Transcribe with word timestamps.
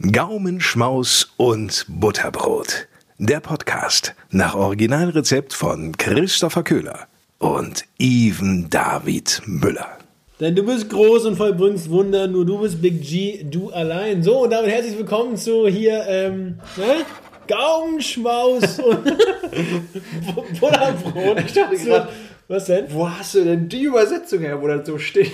Gaumenschmaus 0.00 1.30
und 1.36 1.84
Butterbrot. 1.86 2.88
Der 3.18 3.40
Podcast 3.40 4.14
nach 4.30 4.54
Originalrezept 4.54 5.52
von 5.52 5.94
Christopher 5.98 6.62
Köhler 6.62 7.06
und 7.38 7.84
Even 7.98 8.70
David 8.70 9.42
Müller. 9.44 9.98
Denn 10.40 10.56
du 10.56 10.64
bist 10.64 10.88
groß 10.88 11.26
und 11.26 11.36
vollbringst 11.36 11.90
Wunder, 11.90 12.28
nur 12.28 12.46
du 12.46 12.60
bist 12.60 12.80
Big 12.80 13.02
G, 13.02 13.44
du 13.44 13.68
allein. 13.72 14.22
So, 14.22 14.44
und 14.44 14.50
damit 14.54 14.70
herzlich 14.70 14.96
willkommen 14.96 15.36
zu 15.36 15.68
hier, 15.68 16.02
ähm, 16.08 16.58
ne? 16.78 17.04
Gaumenschmaus 17.46 18.78
und 18.78 19.04
Butterbrot. 20.60 21.40
Ich 21.44 21.52
dachte 21.52 21.76
gerade, 21.76 22.08
Was 22.48 22.64
denn? 22.64 22.86
wo 22.88 23.10
hast 23.10 23.34
du 23.34 23.44
denn 23.44 23.68
die 23.68 23.82
Übersetzung 23.82 24.40
her, 24.40 24.62
wo 24.62 24.66
das 24.66 24.86
so 24.86 24.96
steht? 24.96 25.30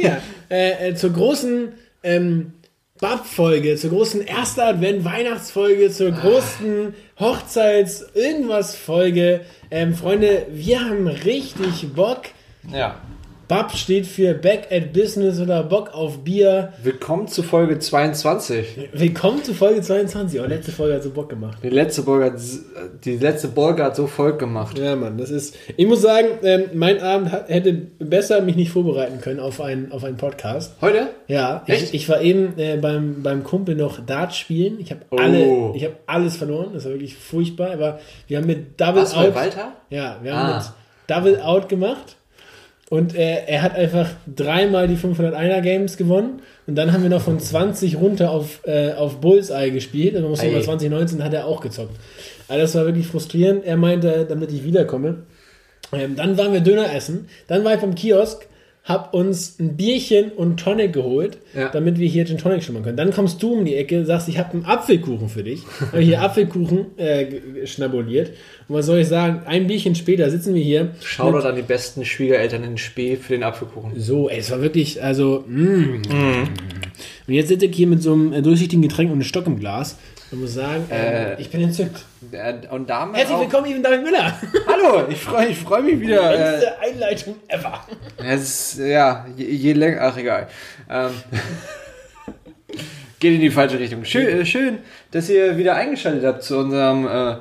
Ja, 0.00 0.18
äh, 0.48 0.90
äh, 0.90 0.94
zur 0.94 1.10
großen 1.10 1.72
ähm, 2.04 2.52
Bab-Folge, 3.00 3.74
zur 3.74 3.90
großen 3.90 4.20
erster 4.20 4.68
Advent-Weihnachtsfolge, 4.68 5.90
zur 5.90 6.12
großen 6.12 6.94
Hochzeits-Irgendwas-Folge. 7.18 9.40
Ähm, 9.72 9.96
Freunde, 9.96 10.46
wir 10.50 10.78
haben 10.78 11.08
richtig 11.08 11.92
Bock. 11.92 12.26
Ja. 12.72 13.00
Bab 13.46 13.72
steht 13.76 14.06
für 14.06 14.32
Back 14.32 14.68
at 14.70 14.94
Business 14.94 15.38
oder 15.38 15.62
Bock 15.64 15.92
auf 15.92 16.24
Bier. 16.24 16.72
Willkommen 16.82 17.28
zu 17.28 17.42
Folge 17.42 17.78
22. 17.78 18.88
Willkommen 18.94 19.44
zu 19.44 19.52
Folge 19.52 19.82
22. 19.82 20.40
Oh, 20.40 20.44
letzte 20.46 20.72
Folge 20.72 20.94
hat 20.94 21.02
so 21.02 21.10
Bock 21.10 21.28
gemacht. 21.28 21.58
Die 21.62 21.68
letzte 21.68 22.04
Folge 22.04 22.24
hat, 22.26 22.40
die 23.04 23.16
letzte 23.18 23.48
Folge 23.48 23.84
hat 23.84 23.96
so 23.96 24.06
Volk 24.06 24.38
gemacht. 24.38 24.78
Ja, 24.78 24.96
Mann, 24.96 25.18
das 25.18 25.30
ist. 25.30 25.56
Ich 25.76 25.86
muss 25.86 26.00
sagen, 26.00 26.28
ähm, 26.42 26.64
mein 26.72 27.00
Abend 27.02 27.32
hätte 27.48 27.72
besser 27.74 28.40
mich 28.40 28.56
nicht 28.56 28.70
vorbereiten 28.70 29.20
können 29.20 29.40
auf 29.40 29.60
einen, 29.60 29.92
auf 29.92 30.04
einen 30.04 30.16
Podcast. 30.16 30.76
Heute? 30.80 31.08
Ja, 31.26 31.64
Echt? 31.66 31.88
ich, 31.88 31.94
ich 31.94 32.08
war 32.08 32.22
eben 32.22 32.58
äh, 32.58 32.78
beim, 32.78 33.22
beim 33.22 33.44
Kumpel 33.44 33.74
noch 33.74 34.00
Dart 34.06 34.34
spielen. 34.34 34.78
Ich 34.80 34.90
habe 34.90 35.02
Oh. 35.10 35.16
alle, 35.16 35.72
ich 35.74 35.84
habe 35.84 35.96
alles 36.06 36.36
verloren. 36.38 36.70
Das 36.72 36.84
war 36.86 36.92
wirklich 36.92 37.14
furchtbar. 37.16 37.72
Aber 37.72 37.98
wir 38.26 38.38
haben 38.38 38.46
mit 38.46 38.80
Double 38.80 39.04
bei 39.04 39.28
Out. 39.28 39.34
Walter? 39.34 39.72
Ja, 39.90 40.18
wir 40.22 40.34
haben 40.34 40.52
Ah. 40.52 40.56
mit 40.58 40.66
Double 41.14 41.42
Out 41.42 41.68
gemacht. 41.68 42.16
Und 42.90 43.14
äh, 43.14 43.44
er 43.46 43.62
hat 43.62 43.74
einfach 43.74 44.10
dreimal 44.26 44.88
die 44.88 44.96
501er 44.96 45.60
Games 45.62 45.96
gewonnen. 45.96 46.42
Und 46.66 46.76
dann 46.76 46.92
haben 46.92 47.02
wir 47.02 47.10
noch 47.10 47.22
von 47.22 47.40
20 47.40 47.96
runter 47.96 48.30
auf, 48.30 48.60
äh, 48.66 48.92
auf 48.92 49.20
Bullseye 49.20 49.70
gespielt. 49.70 50.14
Und 50.16 50.22
man 50.22 50.30
muss 50.32 50.42
über 50.42 50.60
2019 50.60 51.24
hat 51.24 51.32
er 51.32 51.46
auch 51.46 51.60
gezockt. 51.60 51.96
Also 52.46 52.60
das 52.60 52.74
war 52.74 52.84
wirklich 52.84 53.06
frustrierend. 53.06 53.64
Er 53.64 53.76
meinte, 53.76 54.26
damit 54.28 54.52
ich 54.52 54.64
wiederkomme. 54.64 55.22
Ähm, 55.92 56.16
dann 56.16 56.36
waren 56.36 56.52
wir 56.52 56.60
Döner 56.60 56.94
essen. 56.94 57.28
Dann 57.46 57.64
war 57.64 57.74
ich 57.74 57.80
beim 57.80 57.94
Kiosk, 57.94 58.46
hab 58.84 59.14
uns 59.14 59.58
ein 59.58 59.76
Bierchen 59.78 60.30
und 60.30 60.60
Tonic 60.60 60.92
geholt, 60.92 61.38
Ja. 61.54 61.70
damit 61.70 61.98
wir 61.98 62.06
hier 62.06 62.26
Gin 62.26 62.36
Tonic 62.36 62.62
schimmern 62.62 62.82
können. 62.82 62.98
Dann 62.98 63.12
kommst 63.12 63.42
du 63.42 63.54
um 63.54 63.64
die 63.64 63.76
Ecke, 63.76 64.04
sagst, 64.04 64.28
ich 64.28 64.38
habe 64.38 64.52
einen 64.52 64.66
Apfelkuchen 64.66 65.30
für 65.30 65.42
dich. 65.42 65.62
Habe 65.90 66.00
hier 66.02 66.20
Apfelkuchen 66.20 66.98
äh, 66.98 67.66
schnabuliert. 67.66 68.32
Und 68.68 68.76
was 68.76 68.84
soll 68.86 68.98
ich 68.98 69.08
sagen? 69.08 69.40
Ein 69.46 69.66
Bierchen 69.68 69.94
später 69.94 70.28
sitzen 70.30 70.54
wir 70.54 70.62
hier. 70.62 70.90
Shoutout 71.02 71.46
an 71.48 71.56
die 71.56 71.62
besten 71.62 72.04
Schwiegereltern 72.04 72.62
in 72.62 72.76
Spee 72.76 73.16
für 73.16 73.32
den 73.32 73.42
Apfelkuchen. 73.42 73.98
So, 73.98 74.28
ey, 74.28 74.38
es 74.40 74.50
war 74.50 74.60
wirklich, 74.60 75.02
also, 75.02 75.44
mm. 75.48 76.02
Und 77.26 77.32
jetzt 77.32 77.48
sitze 77.48 77.64
ich 77.64 77.74
hier 77.74 77.86
mit 77.86 78.02
so 78.02 78.12
einem 78.12 78.34
äh, 78.34 78.42
durchsichtigen 78.42 78.82
Getränk 78.82 79.08
und 79.08 79.14
einem 79.14 79.22
Stock 79.24 79.46
im 79.46 79.58
Glas. 79.58 79.96
Ich 80.30 80.38
muss 80.38 80.54
sagen, 80.54 80.84
äh, 80.90 81.34
Äh, 81.34 81.40
ich 81.40 81.48
bin 81.48 81.62
entzückt. 81.62 82.04
Äh, 82.32 82.54
Und 82.70 82.90
damit 82.90 83.16
Herzlich 83.16 83.38
willkommen, 83.38 83.66
Ivan 83.70 83.82
David 83.82 84.02
Müller. 84.02 84.38
Hallo, 84.66 85.04
ich 85.08 85.18
freue 85.18 85.48
ich 85.48 85.56
freu 85.58 85.80
mich 85.80 86.00
wieder. 86.00 86.34
Äh, 86.34 86.50
Längste 86.50 86.80
Einleitung 86.80 87.34
ever. 87.48 87.80
Es 88.18 88.74
ist, 88.74 88.78
ja, 88.78 89.26
je, 89.36 89.46
je 89.46 89.72
länger, 89.72 90.02
ach 90.02 90.16
egal. 90.16 90.48
Ähm, 90.88 91.10
geht 93.18 93.34
in 93.34 93.40
die 93.40 93.50
falsche 93.50 93.78
Richtung. 93.78 94.04
Schön, 94.04 94.26
äh, 94.26 94.44
schön, 94.44 94.78
dass 95.10 95.28
ihr 95.28 95.56
wieder 95.56 95.76
eingeschaltet 95.76 96.24
habt 96.24 96.42
zu 96.42 96.58
unserem, 96.58 97.40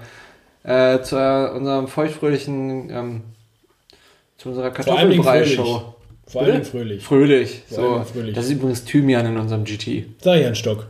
äh, 0.63 0.95
äh, 0.95 1.01
zu 1.01 1.17
äh, 1.17 1.55
unserem 1.55 1.87
feuchtfröhlichen, 1.87 2.89
ähm, 2.89 3.21
zu 4.37 4.49
unserer 4.49 4.71
Kartoffelbrei-Show. 4.71 5.95
Vor 6.27 6.41
allem 6.41 6.63
fröhlich. 6.63 7.03
Fröhlich. 7.03 7.63
So. 7.69 8.03
fröhlich. 8.03 8.33
Das 8.33 8.45
ist 8.45 8.51
übrigens 8.51 8.85
Thymian 8.85 9.25
in 9.25 9.37
unserem 9.37 9.65
GT. 9.65 10.05
Sag 10.19 10.39
ich 10.39 10.45
einen 10.45 10.55
Stock. 10.55 10.87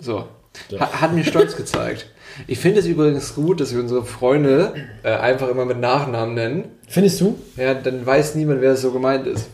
So. 0.00 0.28
So. 0.70 0.80
Ha 0.80 1.00
hat 1.00 1.12
mir 1.12 1.24
stolz 1.24 1.56
gezeigt. 1.56 2.06
Ich 2.46 2.58
finde 2.58 2.80
es 2.80 2.86
übrigens 2.86 3.34
gut, 3.34 3.60
dass 3.60 3.72
wir 3.72 3.80
unsere 3.80 4.04
Freunde 4.04 4.74
äh, 5.02 5.10
einfach 5.10 5.48
immer 5.48 5.64
mit 5.64 5.80
Nachnamen 5.80 6.34
nennen. 6.34 6.64
Findest 6.86 7.20
du? 7.20 7.38
Ja, 7.56 7.74
dann 7.74 8.04
weiß 8.04 8.34
niemand, 8.34 8.60
wer 8.60 8.72
es 8.72 8.82
so 8.82 8.92
gemeint 8.92 9.26
ist. 9.26 9.48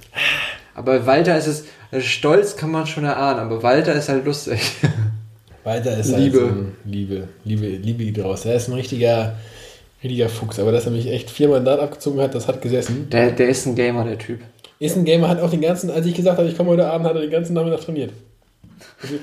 Aber 0.74 1.06
Walter 1.06 1.38
ist 1.38 1.46
es, 1.46 1.64
äh, 1.90 2.00
Stolz 2.00 2.56
kann 2.56 2.70
man 2.70 2.86
schon 2.86 3.04
erahnen, 3.04 3.40
aber 3.40 3.62
Walter 3.62 3.94
ist 3.94 4.08
halt 4.08 4.24
lustig. 4.24 4.60
Weiter 5.64 5.96
ist 5.96 6.16
Liebe. 6.16 6.40
Halt 6.40 6.52
so 6.52 6.64
Liebe, 6.84 7.28
Liebe, 7.44 7.66
Liebe 7.66 8.12
draus. 8.12 8.44
Er 8.44 8.56
ist 8.56 8.68
ein 8.68 8.74
richtiger, 8.74 9.36
richtiger 10.02 10.28
Fuchs. 10.28 10.58
Aber 10.58 10.72
dass 10.72 10.84
er 10.84 10.92
mich 10.92 11.08
echt 11.08 11.30
vier 11.30 11.48
Mandat 11.48 11.80
abgezogen 11.80 12.20
hat, 12.20 12.34
das 12.34 12.46
hat 12.46 12.60
gesessen. 12.60 13.08
Der, 13.10 13.30
der 13.30 13.48
ist 13.48 13.64
ein 13.66 13.74
Gamer, 13.74 14.04
der 14.04 14.18
Typ. 14.18 14.40
Ist 14.78 14.94
ein 14.96 15.06
Gamer, 15.06 15.28
hat 15.28 15.40
auch 15.40 15.50
den 15.50 15.62
ganzen, 15.62 15.90
als 15.90 16.04
ich 16.04 16.14
gesagt 16.14 16.38
habe, 16.38 16.48
ich 16.48 16.56
komme 16.56 16.70
heute 16.70 16.86
Abend, 16.86 17.06
hat 17.06 17.14
er 17.14 17.22
den 17.22 17.30
ganzen 17.30 17.54
Nachmittag 17.54 17.80
trainiert. 17.80 18.10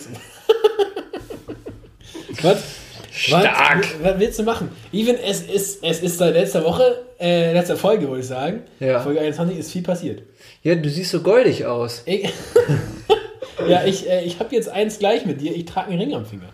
Was? 2.42 2.64
Stark. 3.12 3.86
Was, 4.02 4.14
was 4.14 4.20
willst 4.20 4.40
du 4.40 4.44
machen? 4.44 4.70
Even, 4.94 5.18
es 5.18 5.42
ist, 5.42 5.84
es 5.84 6.02
ist 6.02 6.18
seit 6.18 6.34
letzter 6.34 6.64
Woche, 6.64 7.04
äh, 7.20 7.54
letzter 7.54 7.76
Folge, 7.76 8.08
würde 8.08 8.22
ich 8.22 8.28
sagen. 8.28 8.62
Ja. 8.80 9.02
Folge 9.02 9.20
21 9.20 9.58
ist 9.58 9.72
viel 9.72 9.84
passiert. 9.84 10.24
Ja, 10.64 10.76
du 10.76 10.90
siehst 10.90 11.12
so 11.12 11.22
goldig 11.22 11.66
aus. 11.66 12.04
Ich, 12.06 12.24
ja, 13.68 13.84
ich, 13.84 14.10
äh, 14.10 14.24
ich 14.24 14.40
habe 14.40 14.56
jetzt 14.56 14.70
eins 14.70 15.00
gleich 15.00 15.26
mit 15.26 15.42
dir. 15.42 15.56
Ich 15.56 15.66
trage 15.66 15.90
einen 15.90 16.00
Ring 16.00 16.14
am 16.14 16.26
Finger. 16.26 16.50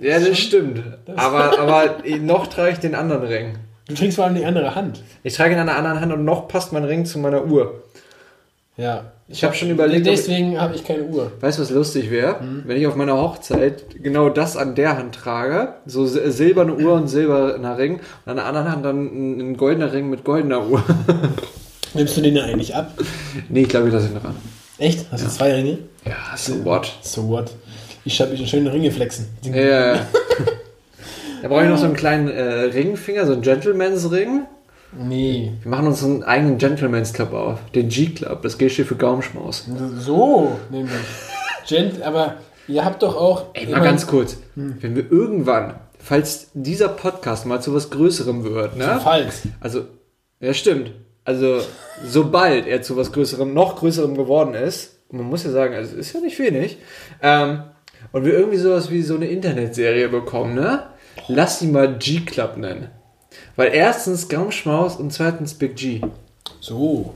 Ja, 0.00 0.18
das 0.18 0.38
stimmt. 0.38 0.82
Aber, 1.16 1.58
aber 1.58 1.96
noch 2.20 2.48
trage 2.48 2.72
ich 2.72 2.78
den 2.78 2.94
anderen 2.94 3.24
Ring. 3.24 3.58
Du 3.86 3.94
trägst 3.94 4.16
vor 4.16 4.26
allem 4.26 4.34
die 4.34 4.44
andere 4.44 4.74
Hand. 4.74 5.02
Ich 5.22 5.34
trage 5.34 5.54
ihn 5.54 5.58
an 5.58 5.66
der 5.66 5.76
anderen 5.76 6.00
Hand 6.00 6.12
und 6.12 6.24
noch 6.24 6.48
passt 6.48 6.72
mein 6.72 6.84
Ring 6.84 7.06
zu 7.06 7.18
meiner 7.18 7.46
Uhr. 7.46 7.84
Ja. 8.76 9.12
Ich 9.30 9.44
habe 9.44 9.54
schon 9.54 9.68
überlegt, 9.70 10.06
Deswegen 10.06 10.58
habe 10.58 10.74
ich 10.74 10.84
keine 10.84 11.02
Uhr. 11.02 11.30
weißt 11.40 11.58
du, 11.58 11.62
was 11.62 11.70
lustig 11.70 12.10
wäre? 12.10 12.36
Wenn 12.64 12.78
ich 12.78 12.86
auf 12.86 12.96
meiner 12.96 13.14
Hochzeit 13.18 13.84
genau 14.02 14.30
das 14.30 14.56
an 14.56 14.74
der 14.74 14.96
Hand 14.96 15.14
trage, 15.16 15.74
so 15.84 16.04
sil- 16.08 16.30
silberne 16.30 16.74
Uhr 16.74 16.94
und 16.94 17.08
silberner 17.08 17.76
Ring, 17.76 17.96
und 18.24 18.30
an 18.30 18.36
der 18.36 18.46
anderen 18.46 18.72
Hand 18.72 18.84
dann 18.86 19.04
ein, 19.50 19.56
goldener 19.58 19.92
Ring 19.92 20.08
mit 20.08 20.24
goldener 20.24 20.66
Uhr. 20.66 20.82
Nimmst 21.94 22.16
du 22.16 22.22
den 22.22 22.36
da 22.36 22.44
eigentlich 22.44 22.74
ab? 22.74 22.92
nee, 23.50 23.62
ich 23.62 23.68
glaube, 23.68 23.88
ich 23.88 23.92
lasse 23.94 24.08
ihn 24.08 24.14
dran. 24.20 24.34
Echt? 24.78 25.06
Hast 25.10 25.24
du 25.24 25.28
zwei 25.28 25.52
Ringe? 25.54 25.78
Ja, 26.06 26.34
so 26.36 26.64
what? 26.64 26.90
So 27.02 27.28
what? 27.28 27.50
Ich 28.06 28.18
habe 28.22 28.30
mich 28.30 28.48
schöne 28.48 28.72
Ringe 28.72 28.90
flexen. 28.90 29.26
Ja, 29.42 29.54
ja, 29.56 29.94
ja. 29.96 30.06
Da 31.42 31.46
brauche 31.48 31.62
ich 31.64 31.68
noch 31.68 31.78
so 31.78 31.84
einen 31.84 31.94
kleinen 31.94 32.28
äh, 32.28 32.42
Ringfinger, 32.42 33.24
so 33.26 33.32
einen 33.34 33.42
Gentleman's 33.42 34.10
Ring. 34.10 34.46
Nee. 34.92 35.52
Wir 35.62 35.70
machen 35.70 35.86
uns 35.86 36.02
einen 36.02 36.22
eigenen 36.22 36.58
Gentleman's 36.58 37.12
Club 37.12 37.32
auf. 37.32 37.58
Den 37.74 37.88
G-Club. 37.88 38.42
Das 38.42 38.58
G 38.58 38.68
steht 38.68 38.86
für 38.86 38.96
Gaumschmaus. 38.96 39.68
So, 39.98 40.58
nämlich. 40.70 40.92
Gent, 41.66 42.02
aber 42.02 42.36
ihr 42.66 42.84
habt 42.84 43.02
doch 43.02 43.16
auch. 43.16 43.46
Ey, 43.52 43.66
mal 43.66 43.82
ganz 43.82 44.06
kurz. 44.06 44.38
Wenn 44.54 44.96
wir 44.96 45.10
irgendwann, 45.12 45.74
falls 45.98 46.50
dieser 46.54 46.88
Podcast 46.88 47.44
mal 47.44 47.60
zu 47.60 47.74
was 47.74 47.90
Größerem 47.90 48.44
wird, 48.44 48.76
ne? 48.76 48.98
Falls. 49.02 49.42
Also, 49.60 49.82
ja, 50.40 50.54
stimmt. 50.54 50.92
Also, 51.24 51.60
sobald 52.06 52.66
er 52.66 52.80
zu 52.80 52.96
was 52.96 53.12
Größerem, 53.12 53.52
noch 53.52 53.76
Größerem 53.76 54.16
geworden 54.16 54.54
ist, 54.54 55.00
man 55.10 55.26
muss 55.26 55.44
ja 55.44 55.50
sagen, 55.50 55.74
also, 55.74 55.96
ist 55.96 56.14
ja 56.14 56.20
nicht 56.20 56.38
wenig, 56.38 56.78
ähm, 57.22 57.64
und 58.12 58.24
wir 58.24 58.32
irgendwie 58.32 58.58
sowas 58.58 58.90
wie 58.90 59.02
so 59.02 59.16
eine 59.16 59.26
Internetserie 59.26 60.08
bekommen, 60.08 60.54
ne? 60.54 60.84
Lass 61.26 61.58
die 61.58 61.66
mal 61.66 61.98
G-Club 61.98 62.56
nennen. 62.56 62.88
Weil 63.56 63.74
erstens 63.74 64.28
Gaumschmaus 64.28 64.96
und 64.96 65.12
zweitens 65.12 65.54
Big 65.54 65.76
G. 65.76 66.00
So. 66.60 67.14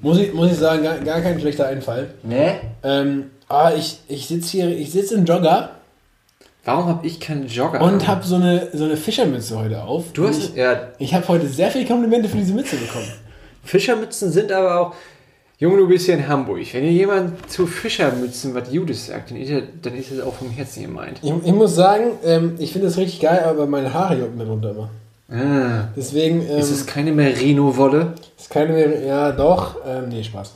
Muss, 0.00 0.18
ich, 0.18 0.32
muss 0.32 0.52
ich 0.52 0.58
sagen, 0.58 0.82
gar, 0.82 0.98
gar 0.98 1.20
kein 1.20 1.40
schlechter 1.40 1.66
Einfall. 1.66 2.14
Ne? 2.22 2.60
Ähm, 2.82 3.30
ah, 3.48 3.72
ich, 3.76 4.00
ich 4.08 4.26
sitze 4.28 4.50
hier, 4.50 4.68
ich 4.76 4.92
sitze 4.92 5.14
im 5.14 5.24
Jogger 5.24 5.70
Warum 6.64 6.86
habe 6.86 7.06
ich 7.06 7.20
keinen 7.20 7.46
Jogger? 7.46 7.80
und 7.80 8.06
habe 8.06 8.24
so 8.24 8.36
eine, 8.36 8.68
so 8.72 8.84
eine 8.84 8.96
Fischermütze 8.96 9.58
heute 9.58 9.82
auf. 9.82 10.12
du 10.12 10.28
hast, 10.28 10.38
Ich, 10.38 10.54
ja, 10.54 10.88
ich 10.98 11.14
habe 11.14 11.26
heute 11.28 11.46
sehr 11.46 11.70
viele 11.70 11.86
Komplimente 11.86 12.28
für 12.28 12.36
diese 12.36 12.52
Mütze 12.52 12.76
bekommen. 12.76 13.10
Fischermützen 13.64 14.30
sind 14.30 14.52
aber 14.52 14.80
auch. 14.80 14.94
Junge, 15.60 15.76
du 15.76 15.86
bist 15.88 16.06
hier 16.06 16.14
in 16.14 16.26
Hamburg. 16.26 16.60
Wenn 16.72 16.84
dir 16.84 16.90
jemand 16.90 17.50
zu 17.52 17.66
Fischermützen 17.66 18.54
was 18.54 18.72
Judes 18.72 19.08
sagt, 19.08 19.30
dann 19.30 19.36
ist, 19.36 19.50
er, 19.50 19.60
dann 19.82 19.94
ist 19.94 20.10
das 20.10 20.20
auch 20.20 20.32
vom 20.32 20.48
Herzen 20.48 20.84
gemeint. 20.84 21.18
Ich, 21.20 21.30
ich 21.30 21.52
muss 21.52 21.74
sagen, 21.74 22.12
ähm, 22.24 22.54
ich 22.58 22.72
finde 22.72 22.88
das 22.88 22.96
richtig 22.96 23.20
geil, 23.20 23.44
aber 23.46 23.66
meine 23.66 23.92
Haare 23.92 24.16
jucken 24.18 24.38
darunter 24.38 24.70
immer. 24.70 24.88
Ah, 25.30 25.88
Deswegen 25.94 26.40
ähm, 26.48 26.58
ist 26.58 26.70
es 26.70 26.86
keine 26.86 27.12
Merino-Wolle? 27.12 28.14
ist 28.38 28.48
keine 28.48 28.72
mehr. 28.72 29.04
Ja, 29.04 29.32
doch. 29.32 29.76
Ähm, 29.86 30.08
nee, 30.08 30.24
Spaß. 30.24 30.54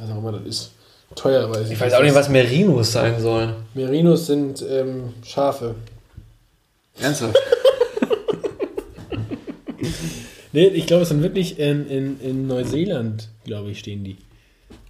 Was 0.00 0.10
auch 0.10 0.18
immer 0.18 0.30
das 0.30 0.42
ist. 0.42 0.70
Teuer, 1.16 1.50
weiß 1.50 1.66
ich 1.66 1.72
Ich 1.72 1.80
weiß 1.80 1.92
auch 1.94 2.02
nicht, 2.02 2.14
was 2.14 2.28
Merinos 2.28 2.92
sein 2.92 3.20
sollen. 3.20 3.54
Merinos 3.74 4.28
sind 4.28 4.64
ähm, 4.70 5.14
Schafe. 5.24 5.74
Ernsthaft? 7.00 7.36
Nee, 10.52 10.66
ich 10.66 10.86
glaube, 10.86 11.02
es 11.02 11.08
sind 11.08 11.22
wirklich 11.22 11.58
in, 11.58 11.88
in, 11.88 12.20
in 12.20 12.46
Neuseeland, 12.46 13.28
glaube 13.44 13.70
ich, 13.70 13.78
stehen 13.78 14.04
die. 14.04 14.16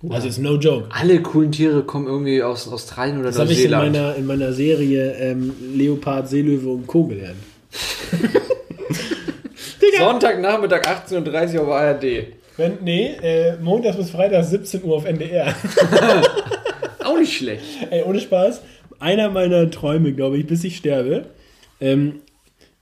Also 0.09 0.27
ist 0.27 0.39
no 0.39 0.57
joke. 0.57 0.87
Alle 0.91 1.23
coolen 1.23 1.53
Tiere 1.53 1.85
kommen 1.85 2.07
irgendwie 2.09 2.43
aus 2.43 2.67
Australien 2.69 3.19
oder 3.19 3.29
Das 3.29 3.39
habe 3.39 3.53
ich 3.53 3.65
in 3.65 3.71
Neuseeland. 3.71 3.93
meiner, 3.97 4.17
in 4.17 4.27
meiner 4.27 4.53
Serie 4.53 5.13
ähm, 5.15 5.53
Leopard, 5.75 6.29
Seelöwe 6.29 6.69
und 6.71 6.87
Co. 6.89 7.05
gelernt. 7.05 7.37
Sonntagnachmittag 9.99 10.83
18.30 10.83 11.55
Uhr 11.57 11.63
auf 11.63 11.69
ARD. 11.69 12.05
Wenn, 12.57 12.79
nee, 12.83 13.13
äh, 13.23 13.57
Montags 13.61 13.97
bis 13.97 14.11
Freitag 14.11 14.45
17 14.45 14.83
Uhr 14.85 14.97
auf 14.97 15.05
NDR. 15.05 15.55
Auch 17.05 17.19
nicht 17.19 17.37
schlecht. 17.37 17.63
Ey, 17.91 18.03
ohne 18.03 18.21
Spaß. 18.21 18.63
Einer 18.99 19.31
meiner 19.31 19.71
Träume, 19.71 20.13
glaube 20.13 20.39
ich, 20.39 20.47
bis 20.47 20.63
ich 20.65 20.77
sterbe, 20.77 21.27
ähm, 21.81 22.21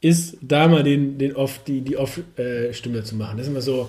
ist 0.00 0.36
da 0.40 0.68
mal 0.68 0.82
den, 0.82 1.18
den 1.18 1.36
Off, 1.36 1.60
die, 1.66 1.82
die 1.82 1.96
Off-Stimme 1.96 3.04
zu 3.04 3.16
machen. 3.16 3.36
Das 3.36 3.46
ist 3.46 3.52
immer 3.52 3.60
so, 3.60 3.88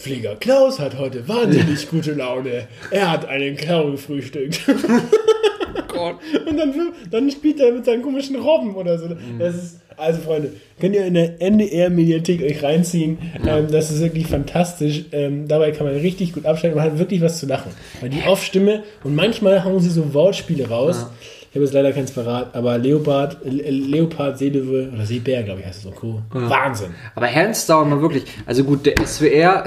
Flieger 0.00 0.36
Klaus 0.36 0.78
hat 0.78 0.96
heute 0.98 1.28
wahnsinnig 1.28 1.90
gute 1.90 2.14
Laune. 2.14 2.68
Er 2.90 3.10
hat 3.10 3.28
einen 3.28 3.56
Clown 3.56 3.92
gefrühstückt. 3.92 4.62
Gott. 5.88 6.16
Und 6.46 6.56
dann, 6.56 6.72
dann 7.10 7.30
spielt 7.30 7.60
er 7.60 7.72
mit 7.72 7.84
seinen 7.84 8.02
komischen 8.02 8.36
Robben 8.36 8.74
oder 8.74 8.98
so. 8.98 9.08
Das 9.38 9.54
ist, 9.54 9.80
also 9.98 10.20
Freunde, 10.20 10.54
könnt 10.80 10.94
ihr 10.94 11.04
in 11.04 11.14
der 11.14 11.42
NDR-Mediathek 11.42 12.42
euch 12.42 12.62
reinziehen. 12.62 13.18
Ähm, 13.46 13.66
das 13.70 13.90
ist 13.90 14.00
wirklich 14.00 14.26
fantastisch. 14.26 15.04
Ähm, 15.12 15.46
dabei 15.48 15.72
kann 15.72 15.86
man 15.86 15.96
richtig 15.96 16.32
gut 16.32 16.46
abschalten. 16.46 16.78
Man 16.78 16.90
hat 16.90 16.98
wirklich 16.98 17.20
was 17.20 17.38
zu 17.38 17.46
lachen. 17.46 17.72
Weil 18.00 18.08
die 18.08 18.22
Off-Stimme 18.26 18.84
und 19.04 19.14
manchmal 19.14 19.64
hauen 19.64 19.80
sie 19.80 19.90
so 19.90 20.14
Wortspiele 20.14 20.68
raus. 20.68 21.06
Ich 21.50 21.56
habe 21.56 21.64
jetzt 21.64 21.74
leider 21.74 21.92
keins 21.92 22.12
verraten, 22.12 22.56
aber 22.56 22.78
Leopard, 22.78 23.38
Le 23.42 23.70
Leopard, 23.70 24.38
Seelöwe 24.38 24.88
oder 24.94 25.04
Seebär, 25.04 25.42
glaube 25.42 25.58
ich, 25.58 25.66
heißt 25.66 25.78
es 25.78 25.82
so. 25.82 25.92
Cool. 26.00 26.22
Wahnsinn. 26.30 26.94
Aber 27.16 27.26
hands 27.26 27.66
down 27.66 27.90
mal 27.90 28.00
wirklich. 28.00 28.22
Also 28.46 28.62
gut, 28.62 28.86
der 28.86 29.04
SWR, 29.04 29.64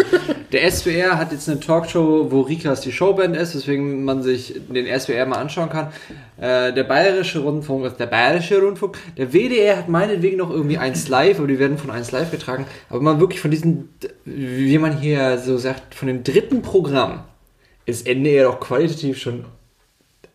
der 0.52 0.70
SWR 0.70 1.16
hat 1.16 1.32
jetzt 1.32 1.48
eine 1.48 1.58
Talkshow, 1.58 2.30
wo 2.30 2.42
Rikas 2.42 2.82
die 2.82 2.92
Showband 2.92 3.34
ist, 3.34 3.54
weswegen 3.54 4.04
man 4.04 4.22
sich 4.22 4.60
den 4.68 4.86
SWR 5.00 5.24
mal 5.24 5.38
anschauen 5.38 5.70
kann. 5.70 5.86
Äh, 6.38 6.74
der 6.74 6.84
Bayerische 6.84 7.38
Rundfunk 7.38 7.86
ist 7.86 7.98
der 7.98 8.08
Bayerische 8.08 8.60
Rundfunk. 8.60 8.98
Der 9.16 9.32
WDR 9.32 9.78
hat 9.78 9.88
meinetwegen 9.88 10.36
noch 10.36 10.50
irgendwie 10.50 10.76
eins 10.76 11.08
live, 11.08 11.38
aber 11.38 11.48
die 11.48 11.58
werden 11.58 11.78
von 11.78 11.90
eins 11.90 12.12
live 12.12 12.30
getragen. 12.30 12.66
Aber 12.90 13.00
man 13.00 13.20
wirklich 13.20 13.40
von 13.40 13.50
diesen, 13.50 13.88
wie 14.26 14.76
man 14.76 14.98
hier 14.98 15.38
so 15.38 15.56
sagt, 15.56 15.94
von 15.94 16.08
dem 16.08 16.24
dritten 16.24 16.60
Programm 16.60 17.24
ist 17.86 18.06
NDR 18.06 18.44
doch 18.44 18.60
qualitativ 18.60 19.18
schon 19.18 19.46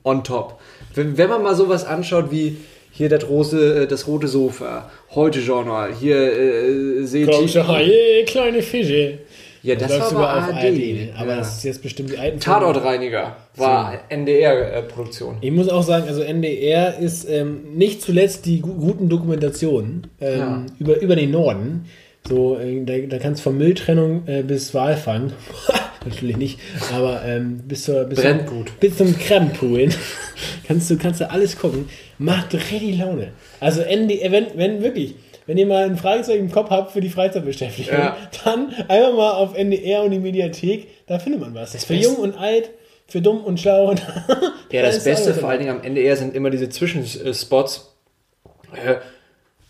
on 0.04 0.24
top. 0.24 0.60
Wenn, 0.98 1.18
wenn 1.18 1.30
man 1.30 1.44
mal 1.44 1.56
sowas 1.56 1.86
anschaut 1.86 2.32
wie 2.32 2.58
hier 2.92 3.10
das, 3.10 3.30
rote, 3.30 3.88
das 3.88 4.08
rote 4.08 4.28
Sofa, 4.28 4.90
heute 5.14 5.40
Journal, 5.40 5.94
hier 5.94 6.18
äh, 6.18 7.04
seht 7.06 7.28
Große 7.30 7.68
Haie, 7.68 8.26
kleine 8.26 8.62
Fische. 8.62 9.20
Ja, 9.64 9.76
das, 9.76 9.90
läuft 9.92 10.16
war 10.16 10.30
aber 10.30 10.44
ARD. 10.54 10.56
ARD. 10.56 10.78
ne? 10.78 11.10
Aber 11.18 11.32
ja. 11.32 11.38
das 11.38 11.58
ist 11.58 11.64
jetzt 11.64 11.82
bestimmt 11.84 12.12
die 12.12 12.18
alten 12.18 12.40
Tatortreiniger 12.40 13.36
war 13.56 14.00
NDR-Produktion. 14.10 15.38
Ich 15.42 15.52
muss 15.52 15.68
auch 15.70 15.84
sagen, 15.84 16.08
also 16.08 16.22
NDR 16.22 16.98
ist 17.00 17.30
ähm, 17.30 17.76
nicht 17.76 18.02
zuletzt 18.02 18.46
die 18.46 18.62
gu 18.62 18.74
guten 18.74 19.10
Dokumentationen 19.10 20.08
ähm, 20.22 20.40
Ja. 20.40 20.66
über, 20.80 21.02
über 21.02 21.16
den 21.16 21.32
Norden. 21.32 21.86
So, 22.28 22.58
äh, 22.58 22.84
da, 22.84 22.98
da 23.08 23.18
kannst 23.20 23.42
du 23.42 23.50
von 23.50 23.58
Mülltrennung 23.58 24.24
äh, 24.28 24.44
bis 24.44 24.74
Walfang, 24.74 25.34
natürlich 26.09 26.38
nicht, 26.38 26.59
aber 26.94 27.24
ähm, 27.25 27.59
bis, 27.68 27.83
zur, 27.83 28.04
bis, 28.06 28.19
Brennt 28.21 28.48
zum, 28.48 28.57
gut. 28.57 28.80
bis 28.80 28.98
zum 28.98 29.18
Krabbenpoolen 29.18 29.94
kannst 30.68 30.89
du, 30.89 30.98
kannst 30.98 31.21
du 31.21 31.30
alles 31.30 31.57
gucken. 31.57 31.89
Macht 32.18 32.54
richtig 32.54 32.98
Laune. 33.00 33.30
Also 33.59 33.81
wenn, 33.81 34.09
wenn 34.56 34.81
wirklich, 34.83 35.15
wenn 35.45 35.57
ihr 35.57 35.65
mal 35.68 35.83
ein 35.86 35.98
Fragezeichen 35.98 36.39
im 36.45 36.51
Kopf 36.51 36.69
habt 36.71 36.92
für 36.92 37.01
die 37.01 37.09
Freizeitbeschäftigung, 37.09 37.94
Ja. 37.98 38.18
dann 38.44 38.74
einfach 38.88 39.13
mal 39.13 39.31
auf 39.31 39.56
NDR 39.56 40.04
und 40.04 40.12
die 40.12 40.19
Mediathek, 40.19 40.88
da 41.07 41.19
findet 41.19 41.42
man 41.42 41.54
was. 41.56 41.71
für 41.71 41.94
Beste- 41.94 41.95
jung 41.95 42.15
und 42.18 42.38
alt, 42.38 42.69
für 43.07 43.21
dumm 43.21 43.44
und 43.44 43.60
schlau. 43.60 43.94
Ja, 44.71 44.81
Da 44.81 44.88
das 44.88 44.98
ist 44.98 45.03
Beste 45.06 45.33
vor 45.33 45.48
allen 45.50 45.60
Dingen 45.60 45.71
am 45.71 45.81
NDR 45.81 46.18
sind 46.18 46.36
immer 46.36 46.50
diese 46.50 46.68
Zwischenspots. 46.68 47.95
Äh, 48.74 48.95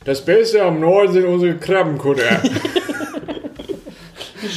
Das 0.06 0.22
Beste 0.25 0.63
am 0.63 0.80
Norden 0.80 1.13
sind 1.13 1.25
unsere 1.25 1.56
Krabbenkutter. 1.57 2.42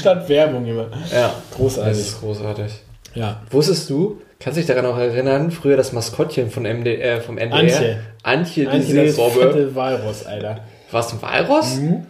Statt 0.01 0.29
Werbung 0.29 0.67
immer. 0.67 0.89
ja, 1.13 1.33
Großartig. 1.57 1.93
das 1.99 2.07
ist 2.09 2.21
großartig. 2.21 2.73
Ja. 3.15 3.41
Wusstest 3.51 3.89
du, 3.91 4.21
kannst 4.39 4.57
du 4.57 4.61
dich 4.63 4.67
daran 4.69 4.87
auch 4.87 4.99
erinnern, 4.99 5.51
früher 5.51 5.77
das 5.77 5.93
Maskottchen 5.93 6.51
von 6.51 6.65
MD, 6.65 6.87
äh, 7.01 7.21
vom 7.21 7.39
NDR? 7.39 7.59
Antje. 7.59 7.99
Antje, 8.23 8.63
die 8.65 8.69
Antje, 8.71 9.07
das 9.07 9.17
fette 9.17 9.75
Walross, 9.75 10.27
Alter. 10.27 10.61
War 10.91 11.01
es 11.01 11.13
ein 11.13 11.23
Walross? 11.23 11.77
Mhm. 11.77 12.07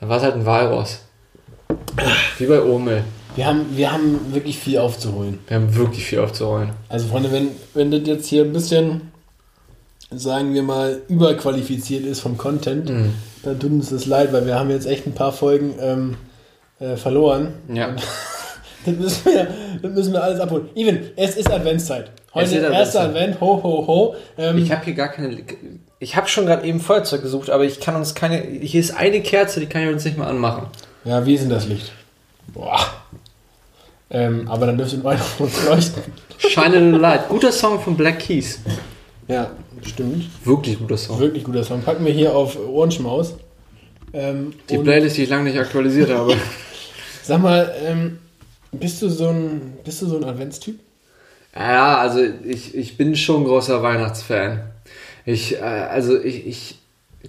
Dann 0.00 0.08
war 0.08 0.16
es 0.18 0.22
halt 0.22 0.34
ein 0.34 0.44
Walross. 0.46 1.00
Wie 2.38 2.46
bei 2.46 2.60
Omel. 2.62 3.02
Wir 3.36 3.46
haben, 3.46 3.66
wir 3.76 3.90
haben 3.92 4.32
wirklich 4.32 4.58
viel 4.58 4.78
aufzuholen. 4.78 5.38
Wir 5.48 5.56
haben 5.56 5.74
wirklich 5.74 6.04
viel 6.04 6.20
aufzuholen. 6.20 6.70
Also, 6.88 7.08
Freunde, 7.08 7.32
wenn, 7.32 7.48
wenn 7.74 7.90
das 7.90 8.02
jetzt 8.04 8.26
hier 8.28 8.44
ein 8.44 8.52
bisschen, 8.52 9.10
sagen 10.12 10.54
wir 10.54 10.62
mal, 10.62 11.00
überqualifiziert 11.08 12.04
ist 12.04 12.20
vom 12.20 12.36
Content, 12.38 12.88
Mhm. 12.90 13.14
dann 13.42 13.58
tut 13.58 13.72
uns 13.72 13.90
das 13.90 14.06
leid, 14.06 14.32
weil 14.32 14.46
wir 14.46 14.56
haben 14.58 14.70
jetzt 14.70 14.86
echt 14.86 15.06
ein 15.06 15.14
paar 15.14 15.32
Folgen 15.32 15.74
ähm, 15.80 16.16
äh, 16.92 16.96
verloren. 16.96 17.54
Ja. 17.72 17.94
Das 18.86 18.94
müssen, 18.96 19.24
wir, 19.32 19.48
das 19.80 19.92
müssen 19.92 20.12
wir 20.12 20.22
alles 20.22 20.40
abholen. 20.40 20.68
Even, 20.74 21.00
es 21.16 21.36
ist 21.36 21.50
Adventszeit. 21.50 22.10
Heute 22.34 22.54
ist 22.56 22.62
erster. 22.70 23.00
Advent, 23.00 23.40
ho, 23.40 23.62
ho, 23.62 23.86
ho. 23.86 24.14
Ähm, 24.36 24.58
Ich 24.58 24.70
habe 24.70 24.84
hier 24.84 24.92
gar 24.92 25.08
keine. 25.08 25.38
Ich 26.00 26.16
habe 26.16 26.28
schon 26.28 26.44
gerade 26.44 26.66
eben 26.66 26.80
Feuerzeug 26.80 27.22
gesucht, 27.22 27.48
aber 27.48 27.64
ich 27.64 27.80
kann 27.80 27.96
uns 27.96 28.14
keine. 28.14 28.42
Hier 28.42 28.78
ist 28.80 28.94
eine 28.94 29.22
Kerze, 29.22 29.60
die 29.60 29.66
kann 29.66 29.84
ich 29.84 29.88
uns 29.88 30.04
nicht 30.04 30.18
mal 30.18 30.26
anmachen. 30.26 30.66
ja, 31.06 31.24
wie 31.24 31.32
ist 31.34 31.40
denn 31.44 31.48
das 31.48 31.66
Licht? 31.66 31.92
Boah. 32.52 32.78
Ähm, 34.10 34.48
aber 34.50 34.66
dann 34.66 34.76
dürfte 34.76 35.02
weiter 35.02 35.22
auf 35.22 35.40
uns 35.40 35.64
leuchten. 35.64 36.02
Shine 36.36 36.66
a 36.66 36.68
Little 36.78 36.98
Light. 36.98 37.28
Guter 37.30 37.52
Song 37.52 37.80
von 37.80 37.96
Black 37.96 38.18
Keys. 38.18 38.60
Ja, 39.28 39.50
stimmt. 39.82 40.26
Wirklich 40.44 40.78
guter 40.78 40.98
Song. 40.98 41.18
Wirklich 41.20 41.44
guter 41.44 41.64
Song. 41.64 41.80
Packen 41.80 42.04
wir 42.04 42.12
hier 42.12 42.36
auf 42.36 42.58
Ohrenschmaus. 42.58 43.34
Ähm, 44.12 44.52
Die 44.68 44.76
Playlist, 44.76 45.16
die 45.16 45.22
ich 45.22 45.30
lange 45.30 45.44
nicht 45.44 45.58
aktualisiert 45.58 46.10
habe. 46.10 46.36
sag 47.24 47.40
mal, 47.40 47.74
ähm, 47.84 48.18
bist 48.72 49.00
du 49.02 49.08
so 49.08 49.28
ein, 49.28 49.78
bist 49.84 50.02
du 50.02 50.06
so 50.06 50.16
ein 50.16 50.24
Adventstyp? 50.24 50.78
Ja, 51.54 51.98
also 51.98 52.20
ich, 52.22 52.74
ich 52.74 52.96
bin 52.96 53.16
schon 53.16 53.42
ein 53.42 53.44
großer 53.44 53.82
Weihnachtsfan. 53.82 54.60
Ich, 55.24 55.54
äh, 55.56 55.60
also 55.60 56.20
ich, 56.20 56.46
ich 56.46 56.78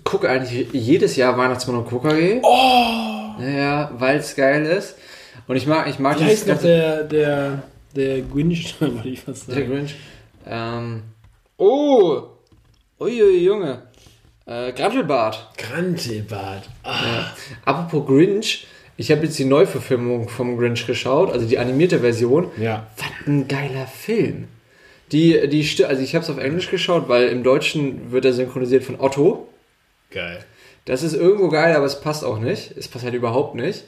gucke 0.03 0.29
eigentlich 0.29 0.67
jedes 0.73 1.15
Jahr 1.15 1.37
Weihnachtsmann 1.37 1.77
und 1.77 1.87
KKG. 1.89 2.39
Oh! 2.41 3.41
Ja, 3.41 3.91
weil 3.97 4.17
es 4.17 4.35
geil 4.35 4.65
ist. 4.65 4.95
Und 5.47 5.55
ich 5.55 5.67
mag, 5.67 5.87
ich 5.87 5.99
mag 5.99 6.19
Wie 6.19 6.23
heißt 6.23 6.47
noch 6.47 6.59
der, 6.59 7.03
der, 7.03 7.63
der 7.95 8.21
Grinch? 8.21 8.75
Wollte 8.79 9.07
ich 9.09 9.21
fast 9.21 9.47
Der 9.47 9.55
sagen. 9.55 9.67
Grinch. 9.69 9.95
Ähm, 10.47 11.03
oh! 11.57 12.23
Uiui, 12.99 13.43
Junge. 13.43 13.83
Äh, 14.45 14.71
Grantelbart. 14.73 15.49
Grantelbart. 15.57 16.69
Ah, 16.83 17.25
Apropos 17.65 18.05
Grinch, 18.07 18.67
ich 18.97 19.11
habe 19.11 19.23
jetzt 19.23 19.37
die 19.37 19.45
Neuverfilmung 19.45 20.29
vom 20.29 20.57
Grinch 20.57 20.87
geschaut, 20.87 21.31
also 21.31 21.45
die 21.45 21.57
animierte 21.57 21.99
Version. 21.99 22.51
ja. 22.57 22.87
Was 22.97 23.27
ein 23.27 23.47
geiler 23.47 23.87
Film. 23.87 24.47
Die, 25.11 25.47
die, 25.47 25.85
also 25.85 26.01
ich 26.01 26.15
habe 26.15 26.23
es 26.23 26.29
auf 26.29 26.37
Englisch 26.37 26.69
geschaut, 26.69 27.07
weil 27.07 27.27
im 27.29 27.43
Deutschen 27.43 28.11
wird 28.11 28.25
er 28.25 28.33
synchronisiert 28.33 28.83
von 28.83 28.99
Otto. 28.99 29.47
Geil. 30.11 30.39
Das 30.85 31.03
ist 31.03 31.13
irgendwo 31.13 31.49
geil, 31.49 31.75
aber 31.75 31.85
es 31.85 32.01
passt 32.01 32.23
auch 32.23 32.39
nicht. 32.39 32.73
Es 32.77 32.87
passt 32.87 33.05
halt 33.05 33.15
überhaupt 33.15 33.55
nicht, 33.55 33.83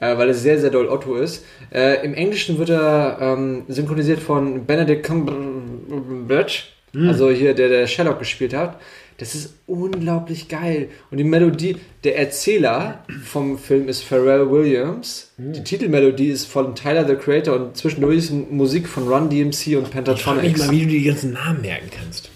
äh, 0.00 0.16
weil 0.18 0.28
es 0.28 0.42
sehr, 0.42 0.58
sehr 0.58 0.70
doll 0.70 0.88
Otto 0.88 1.16
ist. 1.16 1.44
Äh, 1.72 2.04
Im 2.04 2.14
Englischen 2.14 2.58
wird 2.58 2.70
er 2.70 3.18
ähm, 3.20 3.64
synchronisiert 3.68 4.20
von 4.20 4.66
Benedict 4.66 5.04
Cumberbatch, 5.04 6.72
also 6.94 7.30
hier, 7.30 7.54
der 7.54 7.68
der 7.68 7.86
Sherlock 7.86 8.18
gespielt 8.18 8.54
hat. 8.54 8.78
Das 9.22 9.36
ist 9.36 9.54
unglaublich 9.68 10.48
geil. 10.48 10.88
Und 11.12 11.18
die 11.18 11.22
Melodie, 11.24 11.76
der 12.02 12.18
Erzähler 12.18 13.04
vom 13.24 13.56
Film 13.56 13.88
ist 13.88 14.02
Pharrell 14.02 14.50
Williams. 14.50 15.30
Die 15.38 15.62
Titelmelodie 15.62 16.26
ist 16.26 16.46
von 16.46 16.74
Tyler, 16.74 17.06
the 17.06 17.14
Creator, 17.14 17.54
und 17.54 17.76
zwischendurch 17.76 18.18
ist 18.18 18.32
Musik 18.32 18.88
von 18.88 19.06
Run 19.06 19.30
DMC 19.30 19.44
und 19.46 19.52
Ich 19.52 19.62
frage 19.62 19.80
mich 19.80 19.92
Pentatonix. 19.92 20.58
mal, 20.58 20.70
wie 20.72 20.80
du 20.80 20.86
die 20.88 21.04
ganzen 21.04 21.34
Namen 21.34 21.60
merken 21.60 21.88
kannst. 21.96 22.30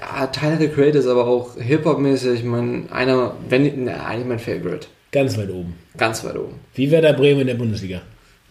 Ja, 0.00 0.28
Tyler, 0.28 0.58
the 0.58 0.68
Creator 0.68 1.00
ist 1.00 1.08
aber 1.08 1.26
auch 1.26 1.56
Hip-Hop-mäßig, 1.60 2.44
mein, 2.44 2.88
einer, 2.92 3.34
wenn, 3.48 3.86
na, 3.86 4.06
eigentlich 4.06 4.28
mein 4.28 4.38
Favorite. 4.38 4.86
Ganz 5.10 5.36
weit 5.36 5.50
oben. 5.50 5.74
Ganz 5.96 6.22
weit 6.22 6.36
oben. 6.36 6.60
Wie 6.74 6.92
Werder 6.92 7.14
Bremen 7.14 7.40
in 7.40 7.46
der 7.48 7.54
Bundesliga. 7.54 8.02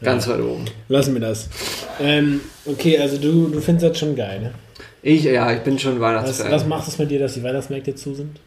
Ganz 0.01 0.27
weit 0.27 0.41
oben. 0.41 0.65
Lassen 0.89 1.13
wir 1.13 1.21
das. 1.21 1.47
Ähm, 2.01 2.41
okay, 2.65 2.97
also 2.99 3.17
du, 3.17 3.47
du 3.47 3.61
findest 3.61 3.89
das 3.89 3.97
schon 3.97 4.17
geil, 4.17 4.41
ne? 4.41 4.51
Ich, 5.01 5.23
ja, 5.23 5.51
ich 5.53 5.61
bin 5.61 5.79
schon 5.79 5.95
Was, 5.95 6.01
Weihnachtsfan. 6.01 6.51
was 6.51 6.65
macht 6.65 6.87
es 6.87 6.97
mit 6.97 7.11
dir, 7.11 7.19
dass 7.19 7.33
die 7.35 7.43
Weihnachtsmärkte 7.43 7.95
zu 7.95 8.13
sind? 8.13 8.39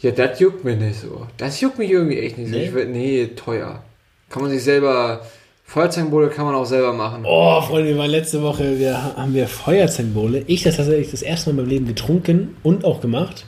Ja, 0.00 0.10
das 0.10 0.40
juckt 0.40 0.64
mich 0.64 0.78
nicht 0.78 1.00
so. 1.00 1.26
Das 1.36 1.60
juckt 1.60 1.78
mich 1.78 1.90
irgendwie 1.90 2.18
echt 2.18 2.38
nicht 2.38 2.50
so. 2.50 2.56
Nee? 2.56 2.64
Ich 2.64 2.74
will, 2.74 2.86
nee, 2.86 3.26
teuer. 3.36 3.82
Kann 4.28 4.42
man 4.42 4.50
sich 4.50 4.62
selber, 4.62 5.22
Feuerzangenbowle 5.64 6.28
kann 6.30 6.46
man 6.46 6.54
auch 6.54 6.64
selber 6.64 6.92
machen. 6.92 7.24
Oh, 7.26 7.60
Freunde, 7.60 7.90
wir 7.90 7.98
waren 7.98 8.10
letzte 8.10 8.42
Woche, 8.42 8.78
wir 8.78 9.16
haben 9.16 9.34
wir 9.34 9.46
Feuerzangenbowle. 9.46 10.44
Ich 10.46 10.62
das 10.62 10.76
tatsächlich 10.76 11.10
das 11.10 11.22
erste 11.22 11.50
Mal 11.50 11.52
in 11.52 11.56
meinem 11.56 11.70
Leben 11.70 11.86
getrunken 11.86 12.56
und 12.62 12.84
auch 12.84 13.00
gemacht. 13.00 13.44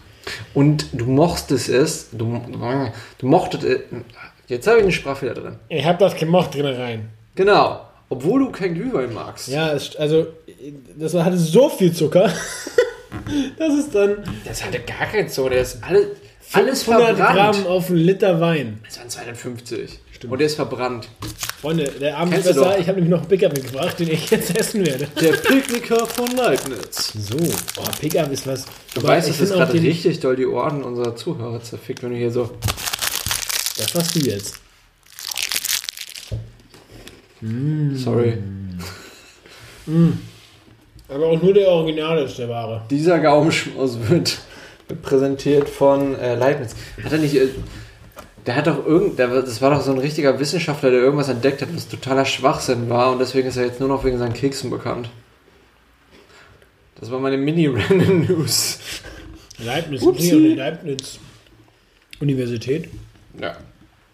Und 0.55 0.87
du 0.93 1.07
mochtest 1.07 1.69
es, 1.69 2.11
du, 2.13 2.41
du 3.19 3.27
mochtest 3.27 3.65
es, 3.65 3.81
jetzt 4.47 4.67
habe 4.67 4.79
ich 4.79 4.83
einen 4.85 4.93
Sprachfehler 4.93 5.35
drin. 5.35 5.57
Ich 5.69 5.85
habe 5.85 5.99
das 5.99 6.15
gemocht 6.15 6.55
drin 6.55 6.67
rein. 6.67 7.09
Genau. 7.35 7.81
Obwohl 8.09 8.41
du 8.41 8.51
kein 8.51 8.75
Glühwein 8.75 9.15
magst. 9.15 9.49
Ja, 9.49 9.73
es, 9.73 9.97
also 9.97 10.27
das 10.97 11.15
hatte 11.15 11.39
so 11.39 11.69
viel 11.69 11.93
Zucker, 11.93 12.25
dass 13.59 13.75
es 13.75 13.91
dann 13.91 14.19
Das 14.45 14.65
hatte 14.65 14.81
gar 14.81 15.07
keinen 15.07 15.29
Zucker. 15.29 15.51
Der 15.51 15.63
ist 15.63 15.79
alles, 15.83 16.07
alles 16.53 16.83
500 16.83 17.17
verbrannt. 17.17 17.37
Gramm 17.37 17.67
auf 17.67 17.89
einen 17.89 17.99
Liter 17.99 18.41
Wein. 18.41 18.81
Das 18.85 18.99
waren 18.99 19.11
250. 19.11 19.99
Und 20.29 20.39
der 20.39 20.47
ist 20.47 20.55
verbrannt. 20.55 21.09
Freunde, 21.61 21.85
der 21.85 22.17
Abend 22.17 22.35
ist 22.35 22.45
besser. 22.45 22.79
Ich 22.79 22.87
habe 22.89 23.01
nämlich 23.01 23.11
noch 23.11 23.21
einen 23.21 23.29
Pickup 23.29 23.53
mitgebracht, 23.55 23.99
den 23.99 24.11
ich 24.11 24.31
jetzt 24.31 24.57
essen 24.57 24.87
werde. 24.87 25.09
Der 25.21 25.33
Picknicker 25.33 26.07
von 26.07 26.31
Leibniz. 26.37 27.13
So, 27.13 27.37
oh, 27.77 27.85
Pickup 28.01 28.31
ist 28.31 28.47
was. 28.47 28.65
Du 28.95 29.01
Aber 29.01 29.09
weißt, 29.09 29.29
dass 29.29 29.39
das 29.39 29.51
gerade 29.51 29.73
richtig 29.75 30.21
doll 30.21 30.37
die 30.37 30.47
Ohren 30.47 30.85
unserer 30.85 31.17
Zuhörer 31.17 31.61
zerfickt, 31.61 32.05
wenn 32.05 32.11
du 32.11 32.17
hier 32.17 32.31
so. 32.31 32.51
Das 33.79 33.95
machst 33.95 34.15
du 34.15 34.21
jetzt. 34.21 34.61
Sorry. 37.95 38.39
Aber 41.13 41.27
auch 41.27 41.43
nur 41.43 41.53
der 41.53 41.69
Original 41.69 42.23
ist 42.23 42.39
der 42.39 42.49
wahre. 42.49 42.83
Dieser 42.91 43.19
Gaumenschmaus 43.19 43.99
wird 44.09 44.39
präsentiert 45.03 45.69
von 45.69 46.19
äh, 46.19 46.37
Leibniz. 46.37 46.75
Hat 47.03 47.13
er 47.13 47.19
nicht. 47.19 47.35
Äh, 47.35 47.49
der 48.47 48.57
hat 48.57 48.67
doch 48.67 48.85
irgend. 48.87 49.19
Der, 49.19 49.29
das 49.29 49.61
war 49.61 49.71
doch 49.71 49.83
so 49.83 49.93
ein 49.93 49.99
richtiger 49.99 50.39
Wissenschaftler, 50.39 50.91
der 50.91 51.01
irgendwas 51.01 51.29
entdeckt 51.29 51.63
hat, 51.63 51.69
was 51.75 51.89
totaler 51.89 52.25
Schwachsinn 52.25 52.89
war 52.89 53.13
und 53.13 53.19
deswegen 53.19 53.49
ist 53.49 53.57
er 53.57 53.67
jetzt 53.67 53.79
nur 53.79 53.89
noch 53.89 54.05
wegen 54.05 54.19
seinen 54.19 54.33
Keksen 54.33 54.71
bekannt. 54.71 55.11
Das 56.99 57.11
war 57.11 57.19
meine 57.19 57.37
Mini-Random 57.37 58.27
News. 58.27 58.79
Leibniz, 59.59 60.03
Upsi. 60.03 60.55
Leibniz 60.55 61.19
Universität. 62.21 62.89
Ja. 63.41 63.57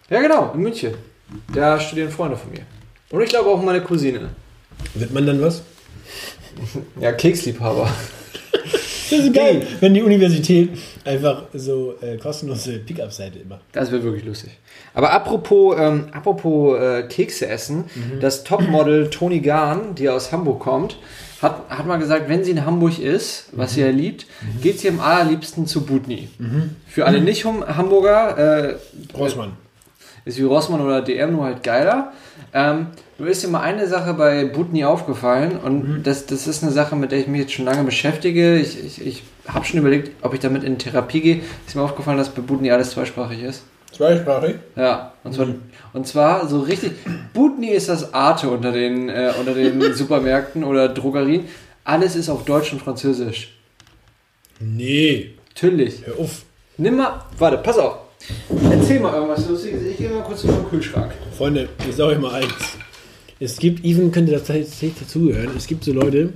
Ja, 0.09 0.21
genau, 0.21 0.51
in 0.53 0.61
München. 0.61 0.95
Da 1.53 1.79
studieren 1.79 2.09
Freunde 2.09 2.35
von 2.35 2.51
mir. 2.51 2.61
Und 3.11 3.21
ich 3.21 3.29
glaube 3.29 3.49
auch 3.49 3.61
meine 3.61 3.81
Cousine. 3.81 4.29
Wird 4.95 5.13
man 5.13 5.25
dann 5.25 5.41
was? 5.41 5.61
Ja, 6.99 7.11
Keksliebhaber. 7.11 7.89
Das 9.09 9.19
ist 9.21 9.33
geil, 9.33 9.65
wenn 9.79 9.95
die 9.95 10.03
Universität 10.03 10.69
einfach 11.03 11.45
so 11.53 11.95
äh, 12.01 12.17
kostenlose 12.17 12.77
Pickup-Seite 12.79 13.39
immer. 13.39 13.59
Das 13.71 13.91
wäre 13.91 14.03
wirklich 14.03 14.23
lustig. 14.23 14.51
Aber 14.93 15.11
apropos, 15.11 15.75
ähm, 15.79 16.05
apropos 16.11 16.79
äh, 16.79 17.03
Kekse 17.03 17.47
essen, 17.47 17.85
das 18.21 18.43
Topmodel 18.43 19.09
Toni 19.09 19.39
Gahn, 19.39 19.95
die 19.95 20.09
aus 20.09 20.31
Hamburg 20.31 20.59
kommt, 20.59 20.97
hat, 21.41 21.69
hat 21.69 21.87
mal 21.87 21.97
gesagt, 21.97 22.29
wenn 22.29 22.43
sie 22.43 22.51
in 22.51 22.65
Hamburg 22.65 22.99
ist, 22.99 23.45
was 23.53 23.73
sie 23.73 23.81
ja 23.81 23.89
liebt, 23.89 24.27
geht 24.61 24.79
sie 24.79 24.89
am 24.89 24.99
allerliebsten 24.99 25.65
zu 25.65 25.85
Butni. 25.85 26.27
Für 26.87 27.05
alle 27.05 27.21
Nicht-Hamburger 27.21 28.73
äh, 28.73 28.75
Großmann. 29.13 29.53
Ist 30.29 30.39
wie 30.39 30.43
Rossmann 30.43 30.81
oder 30.81 31.01
DM 31.01 31.33
nur 31.33 31.45
halt 31.45 31.63
geiler. 31.63 32.13
Ähm, 32.53 32.87
du 33.17 33.25
ist 33.25 33.43
dir 33.43 33.47
mal 33.49 33.61
eine 33.61 33.87
Sache 33.87 34.13
bei 34.13 34.45
Butni 34.45 34.85
aufgefallen 34.85 35.57
und 35.57 36.03
das, 36.03 36.25
das 36.25 36.47
ist 36.47 36.63
eine 36.63 36.71
Sache, 36.71 36.95
mit 36.95 37.11
der 37.11 37.19
ich 37.19 37.27
mich 37.27 37.41
jetzt 37.41 37.53
schon 37.53 37.65
lange 37.65 37.83
beschäftige. 37.83 38.57
Ich, 38.57 38.83
ich, 38.83 39.05
ich 39.05 39.23
habe 39.47 39.65
schon 39.65 39.79
überlegt, 39.79 40.11
ob 40.23 40.33
ich 40.33 40.39
damit 40.39 40.63
in 40.63 40.77
Therapie 40.77 41.21
gehe. 41.21 41.41
Ist 41.67 41.75
mir 41.75 41.81
aufgefallen, 41.81 42.17
dass 42.17 42.29
bei 42.29 42.41
Butni 42.41 42.71
alles 42.71 42.91
zweisprachig 42.91 43.43
ist. 43.43 43.63
Zweisprachig. 43.91 44.55
Ja, 44.75 45.13
und 45.23 45.33
zwar, 45.33 45.47
und 45.93 46.07
zwar 46.07 46.47
so 46.47 46.61
richtig. 46.61 46.91
Butni 47.33 47.69
ist 47.69 47.89
das 47.89 48.13
Arte 48.13 48.49
unter 48.49 48.71
den, 48.71 49.09
äh, 49.09 49.33
unter 49.39 49.53
den 49.53 49.81
Supermärkten 49.93 50.63
oder 50.63 50.89
Drogerien. 50.89 51.45
Alles 51.83 52.15
ist 52.15 52.29
auf 52.29 52.45
Deutsch 52.45 52.71
und 52.71 52.81
Französisch. 52.81 53.57
Nee. 54.59 55.31
Natürlich. 55.49 56.05
Hör 56.05 56.19
auf. 56.19 56.43
Nimm 56.77 56.97
mal. 56.97 57.25
Warte, 57.37 57.57
pass 57.57 57.77
auf. 57.77 57.97
Erzähl 58.71 58.99
mal 58.99 59.13
irgendwas 59.13 59.47
Lustiges. 59.47 59.81
Ich 59.83 59.97
gehe 59.97 60.09
mal 60.09 60.23
kurz 60.23 60.43
in 60.43 60.51
den 60.51 60.69
Kühlschrank. 60.69 61.13
Freunde, 61.37 61.69
ich 61.87 61.95
sage 61.95 62.13
euch 62.13 62.19
mal 62.19 62.33
eins. 62.33 62.77
Es 63.39 63.57
gibt, 63.57 63.85
Even 63.85 64.11
könnte 64.11 64.33
das 64.33 64.43
tatsächlich 64.43 64.93
dazugehören, 64.99 65.51
es 65.55 65.67
gibt 65.67 65.85
so 65.85 65.93
Leute, 65.93 66.33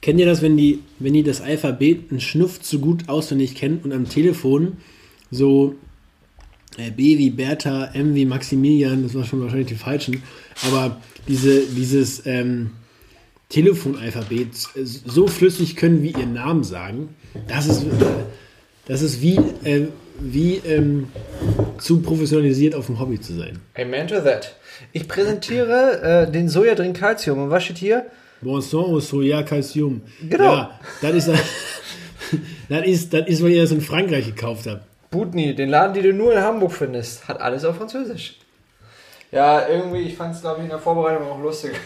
kennt 0.00 0.18
ihr 0.18 0.24
das, 0.24 0.40
wenn 0.40 0.56
die, 0.56 0.80
wenn 0.98 1.12
die 1.12 1.22
das 1.22 1.42
Alphabet 1.42 2.10
einen 2.10 2.20
Schnuff 2.20 2.60
zu 2.60 2.78
gut 2.78 3.08
auswendig 3.08 3.54
kennen 3.54 3.80
und 3.84 3.92
am 3.92 4.08
Telefon 4.08 4.78
so 5.30 5.74
äh, 6.78 6.90
B 6.90 7.18
wie 7.18 7.30
Bertha, 7.30 7.90
M 7.92 8.14
wie 8.14 8.24
Maximilian, 8.24 9.02
das 9.02 9.14
war 9.14 9.24
schon 9.24 9.42
wahrscheinlich 9.42 9.68
die 9.68 9.74
falschen, 9.74 10.22
aber 10.66 11.00
diese, 11.28 11.66
dieses 11.66 12.24
ähm, 12.24 12.70
Telefonalphabet 13.50 14.48
äh, 14.76 14.84
so 14.84 15.26
flüssig 15.26 15.76
können 15.76 16.02
wie 16.02 16.12
ihren 16.12 16.32
Namen 16.32 16.64
sagen, 16.64 17.10
das 17.46 17.66
ist, 17.66 17.82
äh, 17.82 17.88
das 18.86 19.02
ist 19.02 19.20
wie, 19.20 19.38
äh, 19.64 19.88
wie 20.20 20.56
ähm, 20.66 21.08
zu 21.78 22.00
professionalisiert 22.00 22.74
auf 22.74 22.86
dem 22.86 23.00
Hobby 23.00 23.20
zu 23.20 23.34
sein. 23.34 23.60
Amen 23.76 24.06
to 24.06 24.20
that. 24.20 24.54
Ich 24.92 25.08
präsentiere 25.08 26.26
äh, 26.28 26.30
den 26.30 26.48
Sojadrink 26.48 26.96
Calcium. 26.96 27.44
Und 27.44 27.50
was 27.50 27.64
steht 27.64 27.78
hier? 27.78 28.06
Bon 28.42 28.60
sang 28.62 28.84
au 28.84 29.00
soja 29.00 29.42
calcium. 29.42 30.00
Genau. 30.28 30.54
Ja, 30.54 30.80
das 31.02 31.14
ist, 31.14 31.28
das 32.68 32.86
ist, 32.86 33.12
das 33.12 33.28
ist, 33.28 33.42
weil 33.42 33.50
ihr 33.50 33.62
das 33.62 33.72
in 33.72 33.82
Frankreich 33.82 34.24
gekauft 34.24 34.66
habt. 34.66 34.82
Butni, 35.10 35.54
den 35.54 35.68
Laden, 35.68 35.92
den 35.92 36.04
du 36.04 36.12
nur 36.14 36.32
in 36.32 36.40
Hamburg 36.40 36.72
findest. 36.72 37.28
Hat 37.28 37.40
alles 37.40 37.64
auf 37.64 37.76
Französisch. 37.76 38.36
Ja, 39.32 39.68
irgendwie, 39.68 40.00
ich 40.00 40.16
fand 40.16 40.34
es, 40.34 40.40
glaube 40.40 40.58
ich, 40.58 40.64
in 40.64 40.70
der 40.70 40.78
Vorbereitung 40.78 41.28
auch 41.28 41.40
lustig. 41.40 41.72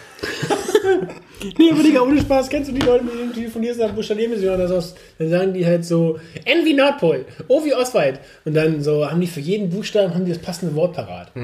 Nee, 1.58 1.70
aber 1.72 1.82
Digga, 1.82 2.00
ohne 2.00 2.20
Spaß, 2.20 2.48
kennst 2.48 2.70
du 2.70 2.74
die 2.74 2.80
Leute, 2.80 3.04
mit 3.04 3.14
denen 3.14 3.28
du 3.28 3.34
telefonierst, 3.34 3.80
dann 3.80 3.94
buchstabieren 3.94 4.38
sie 4.38 4.46
das 4.46 4.70
aus, 4.70 4.94
dann 5.18 5.28
sagen 5.28 5.52
die 5.52 5.66
halt 5.66 5.84
so, 5.84 6.18
N 6.44 6.64
wie 6.64 6.74
Nordpol, 6.74 7.26
O 7.48 7.64
wie 7.64 7.74
Ostwald. 7.74 8.20
Und 8.44 8.54
dann 8.54 8.82
so 8.82 9.08
haben 9.08 9.20
die 9.20 9.26
für 9.26 9.40
jeden 9.40 9.68
Buchstaben 9.68 10.14
haben 10.14 10.24
die 10.24 10.32
das 10.32 10.40
passende 10.40 10.74
Wort 10.74 10.94
parat. 10.94 11.32
Ja, 11.34 11.42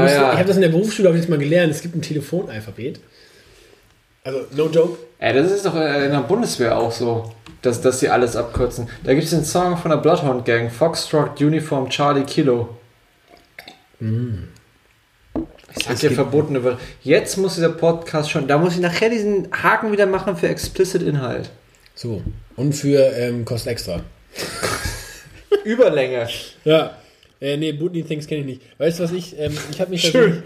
Musst 0.00 0.14
ja. 0.14 0.32
Ich 0.32 0.38
habe 0.38 0.44
das 0.44 0.56
in 0.56 0.62
der 0.62 0.70
Berufsschule 0.70 1.10
auch 1.10 1.14
jetzt 1.14 1.28
mal 1.28 1.38
gelernt, 1.38 1.70
es 1.70 1.82
gibt 1.82 1.94
ein 1.94 2.02
Telefonalphabet. 2.02 3.00
Also, 4.24 4.40
no 4.56 4.68
joke. 4.68 4.98
Ey, 5.18 5.34
das 5.34 5.52
ist 5.52 5.64
doch 5.66 5.76
äh, 5.76 6.06
in 6.06 6.12
der 6.12 6.20
Bundeswehr 6.20 6.76
auch 6.76 6.90
so, 6.90 7.32
dass, 7.62 7.80
dass 7.80 8.00
sie 8.00 8.08
alles 8.08 8.36
abkürzen. 8.36 8.88
Da 9.04 9.12
gibt 9.12 9.24
es 9.24 9.30
den 9.30 9.44
Song 9.44 9.76
von 9.76 9.90
der 9.90 9.98
Bloodhound 9.98 10.44
Gang, 10.44 10.70
Foxtrot 10.70 11.40
Uniform 11.40 11.88
Charlie 11.90 12.24
Kilo. 12.24 12.70
Ich 15.76 15.84
sag 15.84 15.98
dir 15.98 16.10
verbotene 16.10 16.64
Wörter. 16.64 16.78
Jetzt 17.02 17.36
muss 17.36 17.54
dieser 17.54 17.68
Podcast 17.68 18.30
schon, 18.30 18.48
da 18.48 18.58
muss 18.58 18.74
ich 18.74 18.80
nachher 18.80 19.10
diesen 19.10 19.48
Haken 19.52 19.92
wieder 19.92 20.06
machen 20.06 20.36
für 20.36 20.48
explicit 20.48 21.02
Inhalt. 21.02 21.50
So. 21.94 22.22
Und 22.56 22.74
für 22.74 23.00
ähm, 23.16 23.44
Kost 23.44 23.66
extra. 23.66 24.00
Überlänge. 25.64 26.28
Ja. 26.64 26.96
Äh, 27.40 27.56
nee, 27.58 27.72
Booty 27.72 28.02
Things 28.02 28.26
kenne 28.26 28.40
ich 28.40 28.46
nicht. 28.46 28.62
Weißt 28.78 28.98
du, 28.98 29.04
was 29.04 29.12
ich, 29.12 29.38
ähm, 29.38 29.56
ich 29.70 29.80
habe 29.80 29.90
mich 29.90 30.02
Schön. 30.02 30.42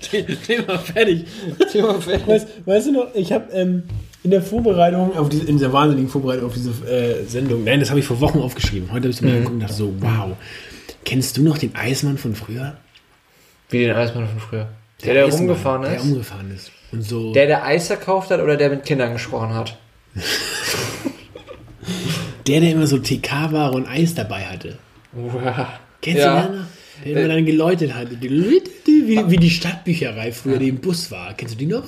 Thema 0.46 0.78
fertig. 0.78 1.24
Thema 1.72 2.00
fertig. 2.00 2.26
Weißt, 2.26 2.48
weißt 2.66 2.86
du 2.88 2.92
noch, 2.92 3.14
ich 3.14 3.32
habe 3.32 3.52
ähm, 3.52 3.84
in 4.22 4.30
der 4.30 4.42
Vorbereitung, 4.42 5.16
auf 5.16 5.28
diese, 5.28 5.44
in 5.44 5.56
dieser 5.56 5.72
wahnsinnigen 5.72 6.10
Vorbereitung 6.10 6.46
auf 6.46 6.54
diese 6.54 6.70
äh, 6.86 7.24
Sendung, 7.26 7.64
nein, 7.64 7.80
das 7.80 7.90
habe 7.90 8.00
ich 8.00 8.06
vor 8.06 8.20
Wochen 8.20 8.40
aufgeschrieben. 8.40 8.92
Heute 8.92 9.04
habe 9.04 9.10
ich 9.10 9.22
mir 9.22 9.30
angeguckt 9.30 9.54
und 9.54 9.60
dachte 9.60 9.74
so, 9.74 9.94
wow. 10.00 10.36
Kennst 11.04 11.38
du 11.38 11.42
noch 11.42 11.56
den 11.56 11.74
Eismann 11.74 12.18
von 12.18 12.34
früher? 12.34 12.76
Wie 13.70 13.78
den 13.80 13.94
Eismann 13.94 14.28
von 14.28 14.40
früher. 14.40 14.68
Der, 15.04 15.14
der, 15.14 15.24
Eismann, 15.26 15.40
rumgefahren 15.48 15.82
Der 15.82 15.96
ist. 15.96 16.02
umgefahren 16.02 16.50
ist. 16.54 16.70
Und 16.92 17.02
so. 17.02 17.32
Der, 17.32 17.46
der 17.46 17.64
Eis 17.64 17.86
verkauft 17.88 18.30
hat 18.30 18.40
oder 18.40 18.56
der 18.56 18.70
mit 18.70 18.84
Kindern 18.84 19.12
gesprochen 19.12 19.54
hat? 19.54 19.76
der, 22.46 22.60
der 22.60 22.72
immer 22.72 22.86
so 22.86 22.98
TK-Ware 22.98 23.74
und 23.74 23.86
Eis 23.86 24.14
dabei 24.14 24.44
hatte. 24.46 24.78
Kennst 26.00 26.20
Ja. 26.22 26.42
du 26.42 26.48
den 26.48 26.58
noch? 26.60 26.66
Der 27.04 27.12
immer 27.12 27.34
dann 27.34 27.46
geläutet 27.46 27.94
hat. 27.94 28.08
Wie, 28.20 29.30
wie 29.30 29.36
die 29.36 29.50
Stadtbücherei 29.50 30.32
früher, 30.32 30.58
die 30.58 30.68
im 30.68 30.80
Bus 30.80 31.10
war. 31.10 31.34
Kennst 31.34 31.54
du 31.54 31.58
die 31.58 31.66
noch? 31.66 31.84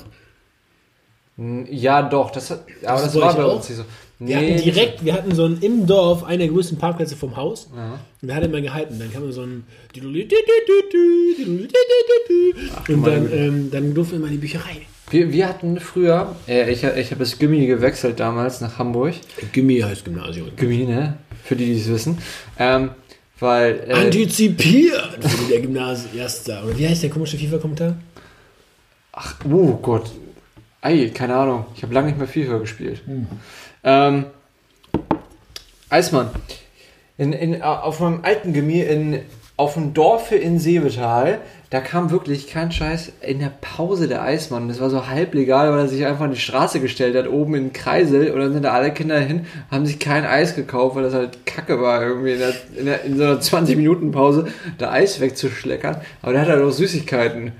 Ja, 1.69 2.03
doch. 2.03 2.31
Das, 2.31 2.51
aber 2.51 2.61
Das 2.81 3.03
das, 3.03 3.15
war 3.15 3.35
bei 3.35 3.43
uns 3.45 3.67
nicht 3.67 3.77
so. 3.79 3.85
Wir 4.27 4.37
hatten 4.37 4.57
direkt, 4.57 5.03
wir 5.03 5.13
hatten 5.13 5.33
so 5.33 5.45
einen 5.45 5.59
im 5.61 5.87
Dorf, 5.87 6.23
einen 6.23 6.39
der 6.39 6.47
größten 6.49 6.77
Parkplätze 6.77 7.15
vom 7.15 7.35
Haus. 7.35 7.69
Und 8.21 8.27
der 8.27 8.35
hat 8.35 8.43
immer 8.43 8.61
gehalten. 8.61 8.99
Dann 8.99 9.11
kam 9.11 9.31
so 9.31 9.41
ein 9.41 9.63
und 12.87 13.03
dann, 13.03 13.33
ähm, 13.33 13.71
dann 13.71 13.93
durften 13.93 14.13
wir 14.13 14.19
mal 14.19 14.27
in 14.27 14.33
die 14.33 14.37
Bücherei. 14.37 14.81
Wir, 15.09 15.31
wir 15.31 15.47
hatten 15.47 15.79
früher, 15.79 16.35
äh, 16.47 16.71
ich, 16.71 16.83
ich 16.83 17.11
habe 17.11 17.19
das 17.19 17.37
Gimmi 17.37 17.65
gewechselt 17.65 18.19
damals 18.19 18.61
nach 18.61 18.77
Hamburg. 18.77 19.15
Gimmi 19.51 19.79
heißt 19.79 20.05
Gymnasium. 20.05 20.51
Gimmi, 20.55 20.85
ne? 20.85 21.17
Für 21.43 21.55
die, 21.55 21.65
die 21.65 21.79
es 21.79 21.89
wissen. 21.89 22.17
Ähm, 22.57 22.91
weil. 23.39 23.83
Äh, 23.87 23.93
Antizipiert 23.93 25.17
der 25.49 25.59
Gymnasiaster. 25.61 26.63
Oder 26.63 26.77
wie 26.77 26.87
heißt 26.87 27.03
der 27.03 27.09
komische 27.09 27.37
FIFA-Kommentar? 27.37 27.95
ach, 29.11 29.35
oh 29.45 29.77
Gott. 29.81 30.11
Ei, 30.81 31.11
keine 31.13 31.35
Ahnung. 31.35 31.65
Ich 31.75 31.83
habe 31.83 31.93
lange 31.93 32.07
nicht 32.07 32.17
mehr 32.17 32.27
FIFA 32.27 32.57
gespielt. 32.57 33.01
Ähm, 33.83 34.25
Eismann. 35.89 36.29
In, 37.17 37.33
in, 37.33 37.61
auf 37.61 37.99
meinem 37.99 38.23
alten 38.23 38.53
Gimmi 38.53 38.81
in 38.81 39.25
auf 39.61 39.75
dem 39.75 39.93
Dorf 39.93 40.31
in 40.31 40.57
Seebetal, 40.57 41.37
da 41.69 41.81
kam 41.81 42.09
wirklich 42.09 42.47
kein 42.47 42.71
Scheiß 42.71 43.11
in 43.21 43.37
der 43.37 43.51
Pause 43.61 44.07
der 44.07 44.23
Eismann. 44.23 44.67
Das 44.67 44.81
war 44.81 44.89
so 44.89 45.05
halb 45.05 45.35
legal, 45.35 45.71
weil 45.71 45.81
er 45.81 45.87
sich 45.87 46.03
einfach 46.03 46.25
an 46.25 46.31
die 46.31 46.39
Straße 46.39 46.79
gestellt 46.79 47.15
hat, 47.15 47.29
oben 47.29 47.53
in 47.53 47.71
Kreisel. 47.71 48.31
Und 48.31 48.39
dann 48.39 48.53
sind 48.53 48.63
da 48.63 48.71
alle 48.71 48.91
Kinder 48.91 49.19
hin, 49.19 49.45
haben 49.69 49.85
sich 49.85 49.99
kein 49.99 50.25
Eis 50.25 50.55
gekauft, 50.55 50.95
weil 50.95 51.03
das 51.03 51.13
halt 51.13 51.45
kacke 51.45 51.79
war, 51.79 52.01
irgendwie 52.01 52.31
in, 52.31 52.39
der, 52.39 52.53
in, 52.75 52.85
der, 52.85 53.03
in 53.03 53.17
so 53.17 53.23
einer 53.23 53.39
20-Minuten-Pause 53.39 54.47
da 54.79 54.91
Eis 54.91 55.19
wegzuschleckern. 55.19 55.97
Aber 56.23 56.31
der 56.31 56.41
hat 56.41 56.49
halt 56.49 56.63
auch 56.63 56.71
Süßigkeiten. 56.71 57.51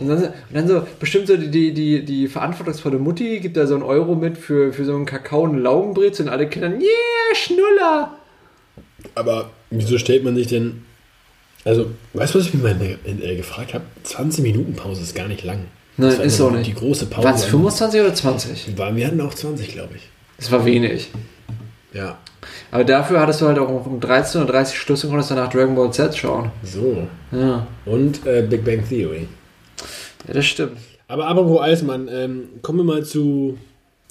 Und, 0.00 0.08
dann, 0.08 0.24
und 0.24 0.34
dann 0.52 0.68
so, 0.68 0.82
bestimmt 1.00 1.28
so 1.28 1.36
die, 1.38 1.50
die, 1.50 1.72
die, 1.72 2.04
die 2.04 2.28
verantwortungsvolle 2.28 2.98
Mutti 2.98 3.40
gibt 3.40 3.56
da 3.56 3.66
so 3.66 3.72
einen 3.72 3.84
Euro 3.84 4.16
mit 4.16 4.36
für, 4.36 4.74
für 4.74 4.84
so 4.84 4.94
einen 4.94 5.06
Kakao 5.06 5.44
und 5.44 5.56
Laugenbrezel 5.56 6.26
und 6.26 6.30
alle 6.30 6.46
Kinder, 6.46 6.68
yeah, 6.68 7.34
Schnuller! 7.34 8.18
Aber 9.14 9.50
wieso 9.70 9.96
stellt 9.96 10.24
man 10.24 10.36
sich 10.36 10.48
denn. 10.48 10.84
Also, 11.64 11.90
weißt 12.14 12.34
du, 12.34 12.38
was 12.38 12.46
ich 12.46 12.54
mich 12.54 12.62
mal 12.62 12.76
äh, 13.04 13.36
gefragt 13.36 13.74
habe? 13.74 13.84
20 14.04 14.42
Minuten 14.42 14.74
Pause 14.74 15.02
ist 15.02 15.14
gar 15.14 15.28
nicht 15.28 15.44
lang. 15.44 15.64
Nein, 15.96 16.10
Das 16.10 16.18
war 16.18 16.24
ist 16.24 16.40
auch 16.40 16.50
nicht. 16.52 16.66
Die 16.66 16.74
große 16.74 17.06
Pause. 17.06 17.26
Waren 17.26 17.34
es 17.34 17.44
25 17.44 18.00
oder 18.00 18.14
20? 18.14 18.78
War, 18.78 18.94
wir 18.94 19.06
hatten 19.06 19.20
auch 19.20 19.34
20, 19.34 19.68
glaube 19.72 19.96
ich. 19.96 20.02
Das 20.36 20.50
war 20.52 20.64
wenig. 20.64 21.10
Ja. 21.92 22.18
Aber 22.70 22.84
dafür 22.84 23.20
hattest 23.20 23.40
du 23.40 23.46
halt 23.46 23.58
auch 23.58 23.68
um 23.86 23.98
13.30 23.98 24.46
Uhr 24.46 24.66
Schluss 24.66 25.04
und 25.04 25.10
konntest 25.10 25.30
danach 25.32 25.50
Dragon 25.50 25.74
Ball 25.74 25.92
Z 25.92 26.16
schauen. 26.16 26.52
So. 26.62 27.08
Ja, 27.32 27.66
Und 27.84 28.24
äh, 28.26 28.42
Big 28.48 28.64
Bang 28.64 28.86
Theory. 28.88 29.26
ja 30.26 30.34
das 30.34 30.46
stimmt. 30.46 30.76
Aber 31.08 31.26
apropos 31.26 31.60
Eismann, 31.62 32.08
ähm, 32.12 32.48
kommen 32.62 32.78
wir 32.80 32.84
mal 32.84 33.04
zu. 33.04 33.58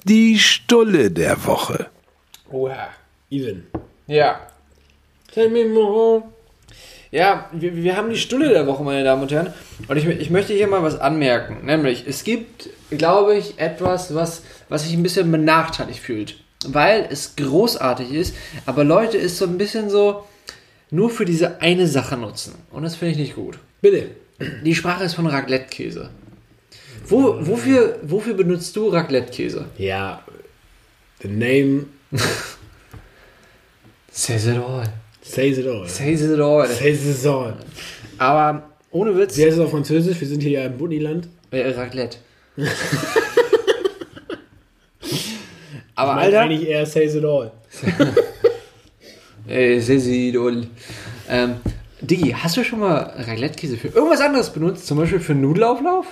Die 0.04 0.38
Stulle 0.38 1.10
der 1.10 1.44
Woche. 1.46 1.86
Oha. 2.50 2.88
Even. 3.30 3.64
Ja. 4.06 4.40
Tell 5.32 5.48
me 5.48 5.64
more. 5.66 6.22
Ja, 7.10 7.48
wir, 7.52 7.74
wir 7.74 7.96
haben 7.96 8.10
die 8.10 8.18
Stulle 8.18 8.48
der 8.50 8.66
Woche, 8.66 8.82
meine 8.82 9.04
Damen 9.04 9.22
und 9.22 9.32
Herren. 9.32 9.52
Und 9.86 9.96
ich, 9.96 10.06
ich 10.06 10.30
möchte 10.30 10.52
hier 10.52 10.66
mal 10.66 10.82
was 10.82 10.98
anmerken. 10.98 11.64
Nämlich, 11.64 12.04
es 12.06 12.24
gibt, 12.24 12.68
glaube 12.90 13.36
ich, 13.36 13.58
etwas, 13.58 14.14
was, 14.14 14.42
was 14.68 14.84
sich 14.84 14.94
ein 14.94 15.02
bisschen 15.02 15.30
benachteiligt 15.30 16.00
fühlt. 16.00 16.36
Weil 16.66 17.06
es 17.10 17.36
großartig 17.36 18.12
ist, 18.12 18.34
aber 18.66 18.84
Leute 18.84 19.16
es 19.16 19.38
so 19.38 19.44
ein 19.44 19.58
bisschen 19.58 19.90
so 19.90 20.24
nur 20.90 21.10
für 21.10 21.24
diese 21.24 21.60
eine 21.60 21.86
Sache 21.86 22.16
nutzen. 22.16 22.54
Und 22.70 22.82
das 22.82 22.96
finde 22.96 23.12
ich 23.12 23.18
nicht 23.18 23.34
gut. 23.34 23.58
Bitte. 23.80 24.10
Die 24.64 24.74
Sprache 24.74 25.04
ist 25.04 25.14
von 25.14 25.26
Raclette-Käse. 25.26 26.10
Wo, 27.06 27.36
wofür, 27.40 27.98
wofür 28.02 28.34
benutzt 28.34 28.76
du 28.76 28.88
Raclette-Käse? 28.88 29.66
Ja. 29.78 30.22
The 31.22 31.28
name 31.28 31.86
Says 34.10 34.46
it 34.46 34.58
all. 34.58 34.84
Says 35.28 35.58
it 35.58 35.66
all. 35.66 35.86
Says 35.86 36.22
it 36.22 36.40
all. 36.40 36.66
Says 36.66 37.24
it 37.24 37.26
all. 37.26 37.54
Aber 38.18 38.62
ohne 38.90 39.16
Witz, 39.16 39.36
Wie 39.36 39.44
heißt 39.44 39.58
es 39.58 39.60
auf 39.64 39.70
Französisch? 39.70 40.20
Wir 40.20 40.28
sind 40.28 40.42
hier 40.42 40.50
ja 40.52 40.66
im 40.66 40.78
Bunniland. 40.78 41.28
äh, 41.50 41.70
Raclette. 41.70 42.18
Aber 45.94 46.14
Meint 46.14 46.26
Alter, 46.26 46.40
eigentlich 46.42 46.68
eher 46.68 46.86
says 46.86 47.14
it 47.14 47.24
all. 47.24 47.50
äh, 49.48 49.80
says 49.80 50.06
it 50.06 50.36
all. 50.36 50.66
Ähm, 51.28 51.56
Digi, 52.00 52.30
hast 52.30 52.56
du 52.56 52.64
schon 52.64 52.78
mal 52.80 53.12
Raclette-Käse 53.18 53.76
für 53.76 53.88
irgendwas 53.88 54.20
anderes 54.20 54.50
benutzt? 54.50 54.86
Zum 54.86 54.98
Beispiel 54.98 55.18
für 55.20 55.34
Nudelauflauf? 55.34 56.06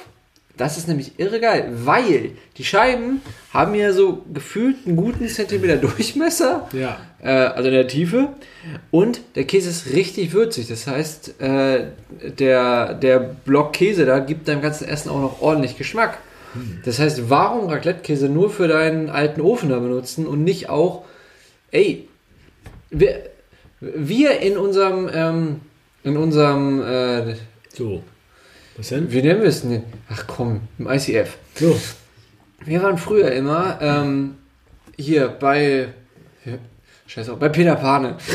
Das 0.56 0.78
ist 0.78 0.88
nämlich 0.88 1.18
irre 1.18 1.38
geil, 1.38 1.70
weil 1.84 2.30
die 2.56 2.64
Scheiben 2.64 3.20
haben 3.52 3.74
ja 3.74 3.92
so 3.92 4.24
gefühlt 4.32 4.86
einen 4.86 4.96
guten 4.96 5.28
Zentimeter 5.28 5.76
Durchmesser. 5.88 6.68
Ja. 6.72 6.98
äh, 7.22 7.28
also 7.28 7.68
in 7.68 7.74
der 7.74 7.88
Tiefe. 7.88 8.28
Und 8.90 9.20
der 9.34 9.44
Käse 9.44 9.68
ist 9.70 9.92
richtig 9.92 10.32
würzig. 10.32 10.66
Das 10.68 10.86
heißt, 10.86 11.40
äh, 11.40 11.84
der, 12.38 12.94
der 12.94 13.18
Block 13.18 13.74
Käse 13.74 14.06
da 14.06 14.18
gibt 14.18 14.48
deinem 14.48 14.62
ganzen 14.62 14.88
Essen 14.88 15.10
auch 15.10 15.20
noch 15.20 15.42
ordentlich 15.42 15.76
Geschmack. 15.76 16.18
Das 16.86 16.98
heißt, 16.98 17.28
warum 17.28 17.68
Raclette-Käse 17.68 18.30
nur 18.30 18.48
für 18.48 18.66
deinen 18.66 19.10
alten 19.10 19.42
Ofen 19.42 19.68
da 19.68 19.78
benutzen 19.78 20.26
und 20.26 20.42
nicht 20.42 20.70
auch, 20.70 21.04
ey, 21.70 22.08
wir, 22.88 23.24
wir 23.80 24.40
in 24.40 24.56
unserem, 24.56 25.10
ähm, 25.12 25.60
in 26.02 26.16
unserem, 26.16 26.80
äh, 26.82 27.34
So. 27.74 28.02
Was 28.76 28.88
denn? 28.88 29.10
wie 29.12 29.22
nennen 29.22 29.42
wir 29.42 29.48
es 29.48 29.62
denn? 29.62 29.82
Ach 30.10 30.24
komm, 30.26 30.60
im 30.78 30.88
ICF. 30.88 31.36
So. 31.54 31.78
Wir 32.64 32.82
waren 32.82 32.98
früher 32.98 33.30
immer 33.32 33.78
ähm, 33.80 34.36
hier 34.96 35.28
bei. 35.28 35.88
Ja, 36.44 36.52
scheiß 37.06 37.28
auf, 37.30 37.38
bei 37.38 37.48
Peter 37.48 37.76
Pane. 37.76 38.16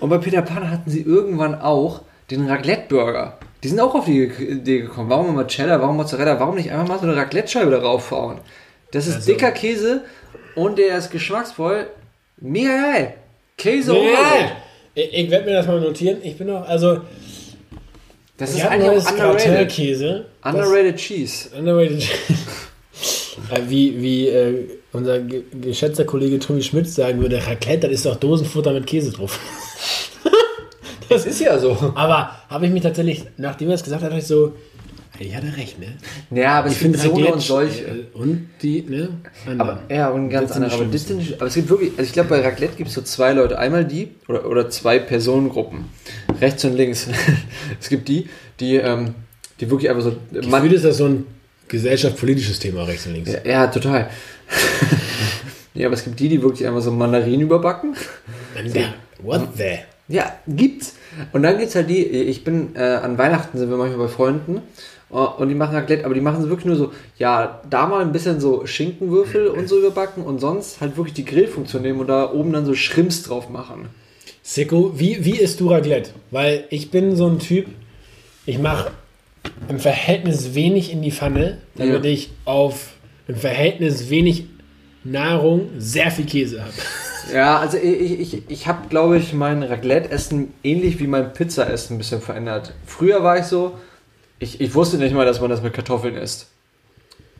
Und 0.00 0.10
bei 0.10 0.18
Peter 0.18 0.42
Pane 0.42 0.70
hatten 0.70 0.90
sie 0.90 1.00
irgendwann 1.02 1.54
auch 1.54 2.02
den 2.30 2.46
Raclette-Burger. 2.48 3.38
Die 3.62 3.68
sind 3.68 3.80
auch 3.80 3.94
auf 3.94 4.04
die 4.04 4.24
Idee 4.24 4.80
gekommen. 4.80 5.08
Warum 5.08 5.30
immer 5.30 5.46
Cheddar, 5.46 5.80
warum 5.80 5.96
Mozzarella, 5.96 6.38
warum 6.38 6.56
nicht 6.56 6.70
einfach 6.70 6.86
mal 6.86 6.98
so 6.98 7.06
eine 7.06 7.16
Raclette-Scheibe 7.16 7.70
darauf 7.70 8.10
hauen? 8.10 8.38
Das 8.92 9.06
ist 9.06 9.16
Also- 9.16 9.32
dicker 9.32 9.50
Käse 9.52 10.04
und 10.54 10.78
der 10.78 10.98
ist 10.98 11.10
geschmacksvoll. 11.10 11.86
Mega 12.38 12.68
geil. 12.92 13.14
Käse 13.56 13.92
Ja. 13.94 13.98
overload. 13.98 14.52
Ich, 14.94 15.14
ich 15.14 15.30
werde 15.30 15.46
mir 15.46 15.52
das 15.54 15.66
mal 15.66 15.80
notieren. 15.80 16.18
Ich 16.22 16.36
bin 16.36 16.48
noch, 16.48 16.68
also, 16.68 17.00
Das 18.38 18.50
ist 18.54 18.62
habe 18.62 18.72
eigentlich 18.74 18.90
auch 18.90 19.10
underrated. 19.12 19.38
Das- 20.42 20.54
Underrated 20.54 20.96
Cheese. 20.96 21.50
Underrated. 21.56 22.02
Äh, 23.50 23.60
wie 23.68 24.00
wie 24.02 24.28
äh, 24.28 24.64
unser 24.92 25.20
ge 25.20 25.42
geschätzter 25.60 26.04
Kollege 26.04 26.38
Tommy 26.38 26.62
Schmidt 26.62 26.88
sagen 26.88 27.20
würde, 27.20 27.36
Raclette, 27.46 27.86
das 27.86 27.96
ist 27.96 28.06
doch 28.06 28.16
Dosenfutter 28.16 28.72
mit 28.72 28.86
Käse 28.86 29.12
drauf. 29.12 29.38
Das 31.08 31.26
ist 31.26 31.40
ja 31.40 31.58
so. 31.58 31.92
Aber 31.94 32.30
habe 32.48 32.66
ich 32.66 32.72
mich 32.72 32.82
tatsächlich, 32.82 33.24
nachdem 33.36 33.68
er 33.68 33.74
es 33.74 33.84
gesagt 33.84 34.02
hat, 34.02 34.10
dachte 34.10 34.20
ich 34.22 34.26
so, 34.26 34.54
ich 35.18 35.34
hatte 35.34 35.56
recht, 35.56 35.78
ne? 35.78 35.94
Ja, 36.30 36.58
aber 36.58 36.66
es 36.68 36.74
Ich 36.74 36.78
finde 36.78 36.98
gibt 36.98 37.04
so 37.08 37.14
Raclette 37.14 37.32
und 37.34 37.40
solche. 37.40 37.84
äh, 37.84 38.04
Und 38.14 38.48
die, 38.62 38.82
ne? 38.82 39.08
Aber, 39.44 39.50
Anderen. 39.52 39.78
ja, 39.90 40.08
und 40.10 40.30
ganz 40.30 40.52
andere. 40.52 40.72
Aber, 40.72 40.84
das 40.84 41.02
schlimmsten. 41.02 41.20
sind, 41.26 41.40
aber 41.40 41.46
es 41.46 41.54
gibt 41.54 41.68
wirklich, 41.68 41.90
also 41.92 42.02
ich 42.02 42.12
glaube, 42.12 42.28
bei 42.30 42.40
Raclette 42.40 42.76
gibt 42.76 42.88
es 42.88 42.94
so 42.94 43.02
zwei 43.02 43.32
Leute. 43.32 43.58
Einmal 43.58 43.84
die, 43.84 44.08
oder, 44.28 44.46
oder 44.48 44.68
zwei 44.70 44.98
Personengruppen. 44.98 45.86
Rechts 46.40 46.64
und 46.64 46.74
links. 46.76 47.08
es 47.80 47.88
gibt 47.88 48.08
die, 48.08 48.28
die, 48.60 48.76
ähm, 48.76 49.14
die 49.60 49.70
wirklich 49.70 49.90
einfach 49.90 50.02
so. 50.02 50.16
Ich 50.32 50.46
finde, 50.46 50.74
ist 50.74 50.84
das 50.84 50.96
so 50.98 51.06
ein 51.06 51.26
gesellschaftspolitisches 51.68 52.58
Thema, 52.58 52.84
rechts 52.84 53.06
und 53.06 53.14
links. 53.14 53.32
ja, 53.32 53.40
ja, 53.44 53.66
total. 53.66 54.08
ja, 55.74 55.86
aber 55.86 55.94
es 55.94 56.04
gibt 56.04 56.18
die, 56.20 56.28
die 56.28 56.42
wirklich 56.42 56.66
einfach 56.66 56.82
so 56.82 56.90
Mandarinen 56.92 57.40
überbacken. 57.42 57.94
Ja. 58.72 58.94
What 59.22 59.48
the? 59.56 59.78
Ja, 60.08 60.36
gibt's. 60.46 60.94
Und 61.32 61.42
dann 61.42 61.58
gibt's 61.58 61.74
halt 61.74 61.88
die, 61.90 62.04
ich 62.04 62.44
bin, 62.44 62.76
äh, 62.76 62.80
an 62.80 63.18
Weihnachten 63.18 63.58
sind 63.58 63.70
wir 63.70 63.76
manchmal 63.76 64.06
bei 64.06 64.12
Freunden 64.12 64.60
und 65.08 65.48
die 65.48 65.54
machen 65.54 65.74
Raclette, 65.76 66.04
aber 66.04 66.14
die 66.14 66.20
machen 66.20 66.42
sie 66.42 66.48
wirklich 66.48 66.66
nur 66.66 66.76
so, 66.76 66.92
ja, 67.16 67.60
da 67.70 67.86
mal 67.86 68.00
ein 68.02 68.12
bisschen 68.12 68.40
so 68.40 68.66
Schinkenwürfel 68.66 69.46
und 69.48 69.68
so 69.68 69.78
überbacken 69.78 70.24
und 70.24 70.40
sonst 70.40 70.80
halt 70.80 70.96
wirklich 70.96 71.14
die 71.14 71.24
Grillfunktion 71.24 71.82
nehmen 71.82 72.00
und 72.00 72.08
da 72.08 72.32
oben 72.32 72.52
dann 72.52 72.66
so 72.66 72.74
Shrimps 72.74 73.22
drauf 73.22 73.48
machen. 73.48 73.88
Sicko, 74.42 74.92
wie, 74.96 75.24
wie 75.24 75.36
isst 75.38 75.60
du 75.60 75.70
Raclette? 75.70 76.10
Weil 76.30 76.64
ich 76.70 76.90
bin 76.90 77.14
so 77.16 77.26
ein 77.28 77.38
Typ, 77.38 77.66
ich 78.46 78.58
mache 78.58 78.90
im 79.68 79.78
Verhältnis 79.78 80.54
wenig 80.54 80.92
in 80.92 81.02
die 81.02 81.12
Pfanne, 81.12 81.58
damit 81.76 82.04
Ja. 82.04 82.10
ich 82.10 82.30
auf 82.44 82.94
im 83.28 83.36
Verhältnis 83.36 84.10
wenig 84.10 84.46
Nahrung 85.04 85.68
sehr 85.78 86.10
viel 86.10 86.26
Käse 86.26 86.60
habe. 86.62 86.72
Ja, 87.32 87.58
also 87.58 87.76
ich, 87.76 88.20
ich, 88.20 88.42
ich 88.48 88.66
habe, 88.68 88.88
glaube 88.88 89.18
ich, 89.18 89.32
mein 89.32 89.62
Raclette-Essen 89.62 90.52
ähnlich 90.62 91.00
wie 91.00 91.06
mein 91.08 91.32
Pizza-Essen 91.32 91.94
ein 91.94 91.98
bisschen 91.98 92.20
verändert. 92.20 92.72
Früher 92.86 93.22
war 93.24 93.38
ich 93.38 93.44
so, 93.46 93.72
ich, 94.38 94.60
ich 94.60 94.74
wusste 94.74 94.98
nicht 94.98 95.14
mal, 95.14 95.26
dass 95.26 95.40
man 95.40 95.50
das 95.50 95.62
mit 95.62 95.72
Kartoffeln 95.72 96.16
isst. 96.16 96.48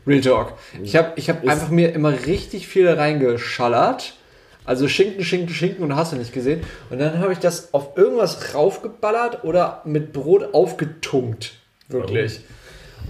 Real 0.05 0.21
Talk. 0.21 0.53
Ich 0.83 0.95
habe 0.95 1.13
ich 1.15 1.29
hab 1.29 1.43
Ist- 1.43 1.49
einfach 1.49 1.69
mir 1.69 1.93
immer 1.93 2.25
richtig 2.25 2.67
viel 2.67 2.87
reingeschallert. 2.89 4.13
Also 4.65 4.87
Schinken, 4.89 5.23
Schinken, 5.23 5.53
Schinken 5.53 5.83
und 5.83 5.95
hast 5.95 6.11
du 6.11 6.17
nicht 6.17 6.33
gesehen. 6.33 6.61
Und 6.89 6.99
dann 6.99 7.19
habe 7.19 7.31
ich 7.33 7.39
das 7.39 7.73
auf 7.73 7.97
irgendwas 7.97 8.53
raufgeballert 8.53 9.43
oder 9.43 9.81
mit 9.85 10.11
Brot 10.11 10.53
aufgetunkt. 10.53 11.53
Wirklich. 11.87 12.41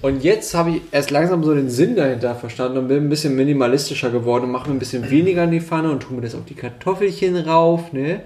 Und 0.04 0.24
jetzt 0.24 0.54
habe 0.54 0.70
ich 0.72 0.82
erst 0.92 1.10
langsam 1.10 1.44
so 1.44 1.56
den 1.56 1.70
Sinn 1.70 1.96
dahinter 1.96 2.36
verstanden 2.36 2.78
und 2.78 2.88
bin 2.88 2.98
ein 2.98 3.10
bisschen 3.10 3.36
minimalistischer 3.36 4.12
geworden 4.12 4.44
und 4.46 4.52
mache 4.52 4.70
mir 4.70 4.76
ein 4.76 4.80
bisschen 4.80 5.10
weniger 5.10 5.46
in 5.46 5.52
die 5.52 5.62
Pfanne 5.62 5.90
und 5.90 6.02
tue 6.02 6.16
mir 6.16 6.22
das 6.22 6.36
auf 6.36 6.46
die 6.46 6.54
Kartoffelchen 6.54 7.36
rauf, 7.38 7.92
ne? 7.94 8.22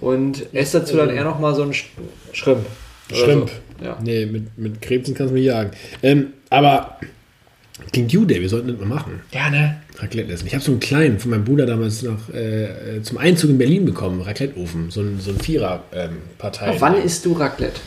Und 0.00 0.52
esse 0.54 0.80
dazu 0.80 0.96
dann 0.98 1.08
eher 1.08 1.24
nochmal 1.24 1.54
so 1.54 1.62
einen 1.62 1.72
Sch 1.72 1.86
Schrimp. 2.32 2.66
Schrimp. 3.12 3.50
So. 3.80 3.84
Ja. 3.84 3.98
Nee, 4.02 4.26
mit, 4.26 4.56
mit 4.56 4.80
Krebsen 4.80 5.14
kannst 5.14 5.30
du 5.30 5.34
mich 5.34 5.44
jagen. 5.46 5.70
Ähm, 6.02 6.28
aber 6.50 6.98
klingt 7.92 8.12
you, 8.12 8.24
Day, 8.24 8.40
wir 8.40 8.48
sollten 8.48 8.68
das 8.68 8.78
mal 8.78 8.86
machen. 8.86 9.20
ja, 9.32 9.50
ne? 9.50 9.80
Raclette 9.96 10.32
essen. 10.32 10.46
Ich 10.46 10.54
habe 10.54 10.64
so 10.64 10.72
einen 10.72 10.80
kleinen 10.80 11.20
von 11.20 11.30
meinem 11.30 11.44
Bruder 11.44 11.66
damals 11.66 12.02
noch 12.02 12.28
äh, 12.32 12.96
äh, 12.96 13.02
zum 13.02 13.18
Einzug 13.18 13.50
in 13.50 13.58
Berlin 13.58 13.84
bekommen, 13.84 14.20
Raclette-Ofen, 14.22 14.90
so 14.90 15.00
ein, 15.00 15.20
so 15.20 15.30
ein 15.30 15.38
Vierer-Partei. 15.38 16.66
Aber 16.66 16.80
wann 16.80 16.96
isst 16.96 17.24
du 17.24 17.32
Raclette? 17.32 17.80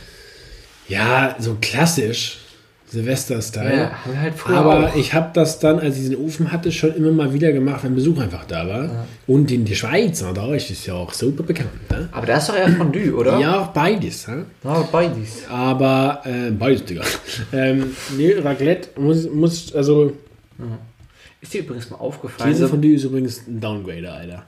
Ja, 0.88 1.36
so 1.38 1.58
klassisch. 1.60 2.40
Silvester-Style. 2.90 3.78
Ja, 3.78 3.92
haben 3.92 4.12
wir 4.14 4.22
halt 4.22 4.36
früher 4.36 4.58
Aber 4.58 4.88
auch. 4.88 4.96
ich 4.96 5.14
habe 5.14 5.32
das 5.34 5.60
dann, 5.60 5.80
als 5.80 5.96
ich 5.96 6.04
diesen 6.04 6.16
Ofen 6.16 6.52
hatte, 6.54 6.72
schon 6.72 6.96
immer 6.96 7.12
mal 7.12 7.34
wieder 7.34 7.52
gemacht, 7.52 7.84
wenn 7.84 7.96
Besuch 7.96 8.18
einfach 8.20 8.46
da 8.46 8.66
war. 8.68 9.06
Und 9.28 9.52
in 9.52 9.66
der 9.66 9.76
Schweiz, 9.76 10.24
da 10.34 10.54
ist 10.54 10.70
es 10.72 10.86
ja 10.86 10.94
auch 10.94 11.12
super 11.12 11.44
bekannt. 11.44 11.70
Ne? 11.92 12.08
Aber 12.14 12.26
da 12.26 12.38
ist 12.38 12.48
doch 12.48 12.56
eher 12.56 12.70
Fondue, 12.70 13.14
oder? 13.14 13.40
Ja, 13.40 13.60
auch 13.62 13.68
beides. 13.68 14.28
Ne? 14.30 14.46
Ja, 14.64 14.88
beides. 14.90 15.44
Aber, 15.50 16.22
äh, 16.24 16.52
beides, 16.52 16.86
Digga. 16.86 17.04
ähm, 17.54 17.92
nee, 18.16 18.34
Raclette 18.34 19.00
muss, 19.00 19.30
muss 19.30 19.76
also, 19.76 20.14
Ist 21.42 21.54
dir 21.54 21.62
übrigens 21.62 21.90
mal 21.90 21.98
aufgefallen? 21.98 22.52
Käse 22.52 22.64
So, 22.64 22.70
von 22.70 22.82
dir 22.82 22.96
ist 22.96 23.04
übrigens 23.04 23.46
ein 23.48 23.60
Downgrader, 23.60 24.14
Alter. 24.14 24.44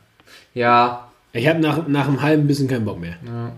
ja, 0.54 1.10
Ich 1.34 1.46
habe 1.46 1.60
nach, 1.60 1.88
nach 1.90 2.08
einem 2.08 2.22
halben 2.22 2.48
bisschen 2.48 2.70
keinen 2.70 2.86
Bock 2.86 3.02
mehr. 3.02 3.16
Ja. 3.26 3.52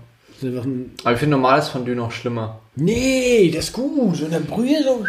Ein, 0.44 0.89
aber 1.04 1.13
ich 1.13 1.20
finde 1.20 1.36
normales 1.38 1.70
Fondue 1.70 1.94
noch 1.94 2.12
schlimmer. 2.12 2.61
Nee, 2.75 3.51
das 3.53 3.65
ist 3.65 3.73
gut. 3.73 4.21
Und 4.21 4.31
dann 4.31 4.45
Brühe 4.45 4.84
so. 4.84 5.05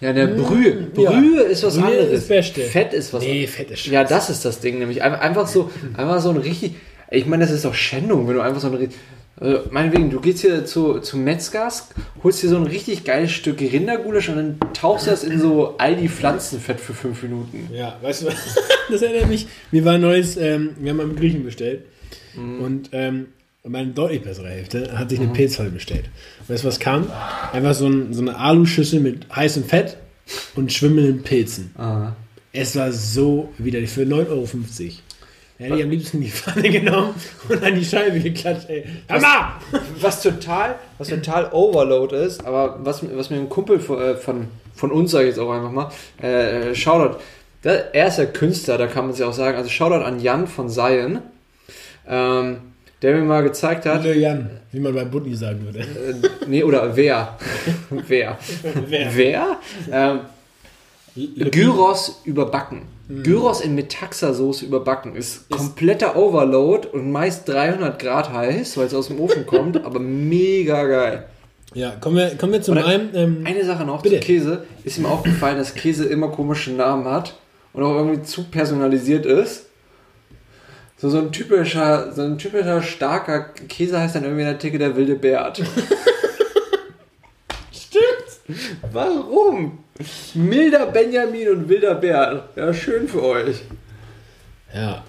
Ja, 0.00 0.12
der 0.12 0.26
Brühe. 0.28 0.88
Ja. 0.96 1.10
Brühe 1.10 1.42
ist 1.42 1.62
was 1.64 1.76
Brühe 1.76 1.86
anderes. 1.86 2.12
ist 2.12 2.28
Beste. 2.28 2.60
Fett 2.62 2.92
ist 2.92 3.12
was 3.12 3.22
Nee, 3.22 3.46
Fett 3.46 3.70
ist 3.70 3.86
Ja, 3.86 4.04
das 4.04 4.30
ist 4.30 4.44
das 4.44 4.60
Ding 4.60 4.78
nämlich. 4.78 5.02
Einfach, 5.02 5.20
einfach 5.20 5.46
so, 5.46 5.70
einfach 5.96 6.20
so 6.20 6.30
ein 6.30 6.36
richtig. 6.36 6.74
Ich 7.10 7.26
meine, 7.26 7.44
das 7.44 7.52
ist 7.52 7.64
doch 7.64 7.74
Schändung, 7.74 8.26
wenn 8.28 8.34
du 8.34 8.40
einfach 8.40 8.60
so 8.60 8.68
ein. 8.68 8.88
Also, 9.36 9.62
meinetwegen, 9.70 10.10
du 10.10 10.20
gehst 10.20 10.40
hier 10.40 10.64
zu, 10.64 11.00
zu 11.00 11.16
Metzgers, 11.16 11.88
holst 12.22 12.42
dir 12.42 12.48
so 12.48 12.56
ein 12.56 12.64
richtig 12.64 13.02
geiles 13.02 13.32
Stück 13.32 13.60
Rindergulasch 13.60 14.28
und 14.28 14.36
dann 14.36 14.58
tauchst 14.74 15.06
du 15.06 15.10
das 15.10 15.24
in 15.24 15.40
so 15.40 15.76
Aldi 15.76 16.08
Pflanzenfett 16.08 16.78
für 16.78 16.94
fünf 16.94 17.22
Minuten. 17.22 17.68
Ja, 17.72 17.98
weißt 18.00 18.22
du, 18.22 18.26
das 18.90 19.02
erinnert 19.02 19.28
mich. 19.28 19.48
Mir 19.72 19.84
war 19.84 19.94
ein 19.94 20.00
neues, 20.00 20.36
ähm, 20.36 20.76
wir 20.78 20.92
haben 20.92 21.00
am 21.00 21.16
Griechen 21.16 21.44
bestellt. 21.44 21.82
Und 22.36 22.90
ähm, 22.92 23.26
meine 23.66 23.88
deutlich 23.88 24.22
bessere 24.22 24.48
Hälfte 24.48 24.98
hat 24.98 25.08
sich 25.10 25.20
eine 25.20 25.32
Pilzfalle 25.32 25.70
bestellt. 25.70 26.10
Weißt 26.48 26.64
du, 26.64 26.68
was 26.68 26.78
kam? 26.78 27.10
Einfach 27.52 27.74
so, 27.74 27.86
ein, 27.86 28.12
so 28.12 28.20
eine 28.20 28.36
Aluschüssel 28.38 29.00
mit 29.00 29.26
heißem 29.34 29.64
Fett 29.64 29.96
und 30.54 30.70
schwimmenden 30.70 31.22
Pilzen. 31.22 31.74
Ah. 31.78 32.12
Es 32.52 32.76
war 32.76 32.92
so 32.92 33.52
widerlich. 33.56 33.90
Für 33.90 34.02
9,50 34.02 34.28
Euro. 34.28 34.46
Hätte 35.56 35.76
ich 35.76 35.82
am 35.82 35.90
liebsten 35.90 36.20
die 36.20 36.30
Pfanne 36.30 36.68
genommen 36.68 37.14
und 37.48 37.62
an 37.62 37.74
die 37.74 37.84
Scheibe 37.84 38.20
geklatscht. 38.20 38.68
Ey. 38.68 38.84
Hammer! 39.08 39.60
Was 40.00 40.22
total, 40.22 40.74
was 40.98 41.08
total 41.08 41.50
Overload 41.52 42.14
ist, 42.14 42.44
aber 42.44 42.80
was, 42.84 43.02
was 43.16 43.30
mir 43.30 43.36
ein 43.36 43.48
Kumpel 43.48 43.80
von, 43.80 44.00
äh, 44.00 44.16
von, 44.16 44.48
von 44.74 44.92
uns, 44.92 45.12
sage 45.12 45.24
ich 45.24 45.30
jetzt 45.30 45.38
auch 45.38 45.52
einfach 45.52 45.70
mal, 45.70 45.90
äh, 46.20 46.74
Shoutout, 46.74 47.18
der, 47.62 47.94
er 47.94 48.08
ist 48.08 48.18
ja 48.18 48.26
Künstler, 48.26 48.76
da 48.76 48.88
kann 48.88 49.06
man 49.06 49.14
sich 49.14 49.24
auch 49.24 49.32
sagen, 49.32 49.56
also 49.56 49.70
Shoutout 49.70 50.04
an 50.04 50.20
Jan 50.20 50.48
von 50.48 50.68
Zion, 50.68 51.20
ähm, 52.06 52.58
der 53.04 53.14
mir 53.16 53.22
mal 53.22 53.42
gezeigt 53.42 53.84
hat, 53.84 54.02
Jan, 54.06 54.48
wie 54.72 54.80
man 54.80 54.94
bei 54.94 55.04
Butni 55.04 55.34
sagen 55.34 55.62
würde. 55.62 55.80
äh, 55.80 56.14
nee, 56.46 56.62
oder 56.64 56.96
wer, 56.96 57.36
wer, 58.08 58.38
wer, 58.88 59.58
ähm, 59.92 60.20
Gyros 61.14 62.22
überbacken. 62.24 62.82
Gyros 63.22 63.60
in 63.60 63.74
Metaxa-Soße 63.78 64.64
überbacken 64.64 65.14
ist 65.14 65.50
kompletter 65.50 66.16
Overload 66.16 66.88
und 66.88 67.12
meist 67.12 67.46
300 67.46 67.98
Grad 67.98 68.32
heiß, 68.32 68.78
weil 68.78 68.86
es 68.86 68.94
aus 68.94 69.08
dem 69.08 69.20
Ofen 69.20 69.44
kommt, 69.44 69.84
aber 69.84 70.00
mega 70.00 70.82
geil. 70.84 71.26
Ja, 71.74 71.90
kommen 72.00 72.16
wir, 72.16 72.30
kommen 72.36 72.54
wir 72.54 72.62
zu 72.62 72.72
meinem. 72.72 73.10
Ähm, 73.12 73.42
Eine 73.44 73.66
Sache 73.66 73.84
noch 73.84 74.00
Bitte. 74.00 74.20
zu 74.20 74.26
Käse. 74.26 74.64
Ist 74.82 74.96
ihm 74.96 75.04
aufgefallen, 75.04 75.58
dass 75.58 75.74
Käse 75.74 76.06
immer 76.06 76.28
komische 76.28 76.72
Namen 76.72 77.04
hat 77.04 77.34
und 77.74 77.82
auch 77.82 77.96
irgendwie 77.96 78.22
zu 78.22 78.44
personalisiert 78.44 79.26
ist. 79.26 79.63
So, 81.04 81.10
so 81.10 81.18
ein 81.18 81.32
typischer, 81.32 82.12
so 82.12 82.22
ein 82.22 82.38
typischer 82.38 82.80
starker 82.80 83.50
Käse 83.68 84.00
heißt 84.00 84.14
dann 84.14 84.22
irgendwie 84.22 84.40
in 84.40 84.48
der 84.48 84.58
Theke 84.58 84.78
der 84.78 84.96
wilde 84.96 85.16
Bert. 85.16 85.58
Stimmt! 87.70 88.56
Warum? 88.90 89.80
Milder 90.32 90.86
Benjamin 90.86 91.50
und 91.50 91.68
wilder 91.68 91.96
Bert. 91.96 92.44
Ja, 92.56 92.72
schön 92.72 93.06
für 93.06 93.22
euch. 93.22 93.64
Ja. 94.74 95.04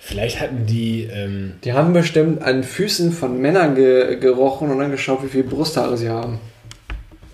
Vielleicht 0.00 0.40
hatten 0.40 0.66
die. 0.66 1.04
Ähm, 1.04 1.52
Die 1.62 1.74
haben 1.74 1.92
bestimmt 1.92 2.42
an 2.42 2.64
Füßen 2.64 3.12
von 3.12 3.40
Männern 3.40 3.76
ge 3.76 4.16
gerochen 4.18 4.68
und 4.68 4.80
dann 4.80 4.90
geschaut, 4.90 5.22
wie 5.22 5.28
viel 5.28 5.44
Brusthaare 5.44 5.96
sie 5.96 6.08
haben. 6.08 6.40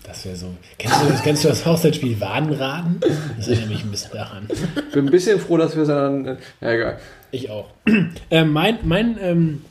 das 0.06 0.26
wäre 0.26 0.36
so. 0.36 0.54
Kennst 0.76 1.00
du, 1.00 1.06
das, 1.06 1.22
kennst 1.22 1.44
du 1.44 1.48
das 1.48 1.64
Haushaltsspiel 1.64 2.20
Wadenraden? 2.20 3.00
Das 3.38 3.48
erinnert 3.48 3.70
mich 3.70 3.84
ein 3.84 3.90
bisschen 3.90 4.12
daran. 4.12 4.48
Bin 4.92 5.06
ein 5.06 5.10
bisschen 5.10 5.40
froh, 5.40 5.56
dass 5.56 5.74
wir 5.74 5.84
es 5.84 5.88
dann. 5.88 6.36
Ja, 6.60 6.70
egal. 6.70 6.98
Ich 7.34 7.50
auch. 7.50 7.68
ähm, 8.30 8.52
mein 8.52 8.78
mein 8.84 9.18
ähm, 9.20 9.62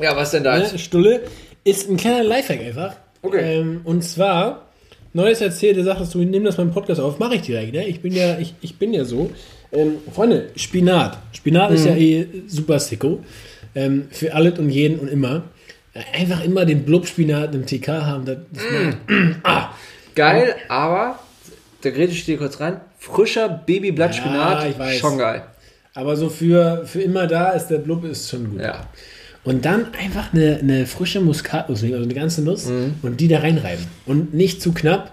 Ja, 0.00 0.16
was 0.16 0.30
denn 0.30 0.44
da? 0.44 0.58
ne, 0.58 0.78
Stulle 0.78 1.22
ist 1.64 1.88
ein 1.90 1.96
kleiner 1.96 2.24
Lifehack 2.24 2.60
einfach. 2.60 2.94
Okay. 3.22 3.58
Ähm, 3.60 3.80
und 3.84 4.02
zwar, 4.02 4.66
Neues 5.12 5.40
erzählt, 5.40 5.76
du 5.76 5.84
sagtest, 5.84 6.14
du 6.14 6.18
nimm 6.20 6.44
das 6.44 6.56
beim 6.56 6.70
Podcast 6.72 7.00
auf, 7.00 7.18
mache 7.18 7.34
ich 7.34 7.42
direkt, 7.42 7.72
ne? 7.74 7.86
Ich 7.86 8.00
bin 8.00 8.12
ja, 8.14 8.38
ich, 8.38 8.54
ich 8.62 8.76
bin 8.78 8.94
ja 8.94 9.04
so. 9.04 9.30
Ähm, 9.72 9.96
Freunde, 10.12 10.48
Spinat. 10.56 11.18
Spinat 11.32 11.70
ist 11.72 11.84
ja 11.84 11.94
eh 11.94 12.26
super 12.46 12.78
sicko. 12.78 13.20
Ähm, 13.74 14.08
für 14.10 14.34
alles 14.34 14.58
und 14.58 14.70
jeden 14.70 14.98
und 14.98 15.08
immer. 15.08 15.42
Äh, 15.94 16.18
Einfach 16.18 16.42
immer 16.44 16.64
den 16.64 16.84
Blubspinat 16.84 17.54
im 17.54 17.66
TK 17.66 17.88
haben. 17.88 18.24
Das, 18.24 18.38
das 18.52 18.62
macht- 19.44 19.68
Geil, 20.14 20.54
aber, 20.68 21.18
da 21.82 21.90
grätsche 21.90 22.14
ich 22.14 22.24
dir 22.24 22.36
kurz 22.38 22.58
rein, 22.60 22.80
frischer 22.98 23.48
Babyblattspinat, 23.48 24.62
Ja, 24.64 24.68
ich 24.70 24.78
weiß. 24.78 24.98
schon 24.98 25.18
geil. 25.18 25.42
Aber 25.94 26.16
so 26.16 26.28
für, 26.28 26.84
für 26.86 27.02
immer 27.02 27.26
da 27.26 27.50
ist 27.50 27.68
der 27.68 27.78
Blub 27.78 28.04
ist 28.04 28.30
schon 28.30 28.50
gut. 28.50 28.60
Ja. 28.60 28.88
Und 29.42 29.64
dann 29.64 29.94
einfach 29.94 30.32
eine, 30.32 30.58
eine 30.58 30.86
frische 30.86 31.20
Muskatnuss 31.20 31.82
nehmen, 31.82 31.94
also 31.94 32.04
eine 32.04 32.14
ganze 32.14 32.42
Nuss, 32.42 32.70
und 33.02 33.20
die 33.20 33.28
da 33.28 33.38
reinreiben. 33.38 33.86
Und 34.04 34.34
nicht 34.34 34.60
zu 34.60 34.72
knapp, 34.72 35.12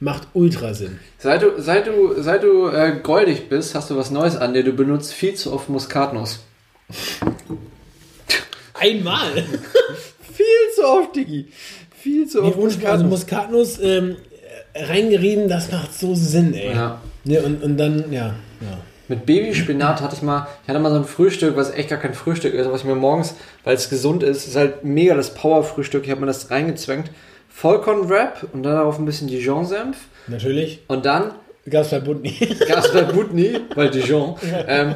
macht 0.00 0.28
ultra 0.32 0.74
Sinn. 0.74 0.98
Seit 1.18 1.42
du, 1.42 1.60
seit 1.60 1.86
du, 1.86 2.20
seit 2.22 2.42
du 2.42 2.68
äh, 2.68 2.98
goldig 3.02 3.48
bist, 3.48 3.74
hast 3.74 3.90
du 3.90 3.96
was 3.96 4.10
Neues 4.10 4.36
an 4.36 4.54
dir. 4.54 4.64
Du 4.64 4.72
benutzt 4.72 5.12
viel 5.12 5.34
zu 5.34 5.52
oft 5.52 5.68
Muskatnuss. 5.68 6.40
Einmal! 8.74 9.32
Viel 10.32 10.46
zu 10.76 10.84
oft, 10.84 11.16
Digi. 11.16 11.48
Viel 11.90 12.28
zu 12.28 12.40
Nee, 12.40 12.48
oft 12.48 12.58
ohne 12.58 12.70
Spaß, 12.70 12.90
also 12.90 13.04
Muskatnuss 13.06 13.80
ähm, 13.82 14.16
reingerieben, 14.72 15.48
das 15.48 15.72
macht 15.72 15.98
so 15.98 16.14
Sinn, 16.14 16.54
ey. 16.54 16.74
Ja. 16.74 17.00
Ne, 17.24 17.42
und, 17.42 17.60
und 17.60 17.76
dann, 17.76 18.12
ja. 18.12 18.36
ja. 18.60 18.78
Mit 19.08 19.24
Babyspinat 19.26 20.00
hatte 20.02 20.14
ich 20.16 20.22
mal, 20.22 20.46
ich 20.62 20.68
hatte 20.68 20.78
mal 20.80 20.90
so 20.90 20.96
ein 20.98 21.04
Frühstück, 21.04 21.56
was 21.56 21.70
echt 21.72 21.88
gar 21.88 21.98
kein 21.98 22.14
Frühstück 22.14 22.52
ist, 22.54 22.70
was 22.70 22.80
ich 22.82 22.86
mir 22.86 22.94
morgens, 22.94 23.34
weil 23.64 23.74
es 23.74 23.88
gesund 23.88 24.22
ist, 24.22 24.46
ist 24.46 24.56
halt 24.56 24.84
mega 24.84 25.14
das 25.14 25.32
Power-Frühstück. 25.34 26.04
Ich 26.04 26.10
habe 26.10 26.20
mir 26.20 26.26
das 26.26 26.50
reingezwängt. 26.50 27.10
Vollkorn-Wrap 27.48 28.46
und 28.52 28.62
dann 28.62 28.74
darauf 28.74 28.98
ein 28.98 29.04
bisschen 29.04 29.28
Dijon-Senf. 29.28 29.96
Natürlich. 30.28 30.80
Und 30.88 31.04
dann 31.06 31.32
Gab 31.68 31.82
es 31.84 31.90
bei 31.90 32.00
Butni. 32.00 32.32
Gab's 32.66 32.90
bei 32.94 33.02
Butni, 33.02 33.50
weil 33.74 33.90
Dijon. 33.90 34.36
Ähm, 34.66 34.94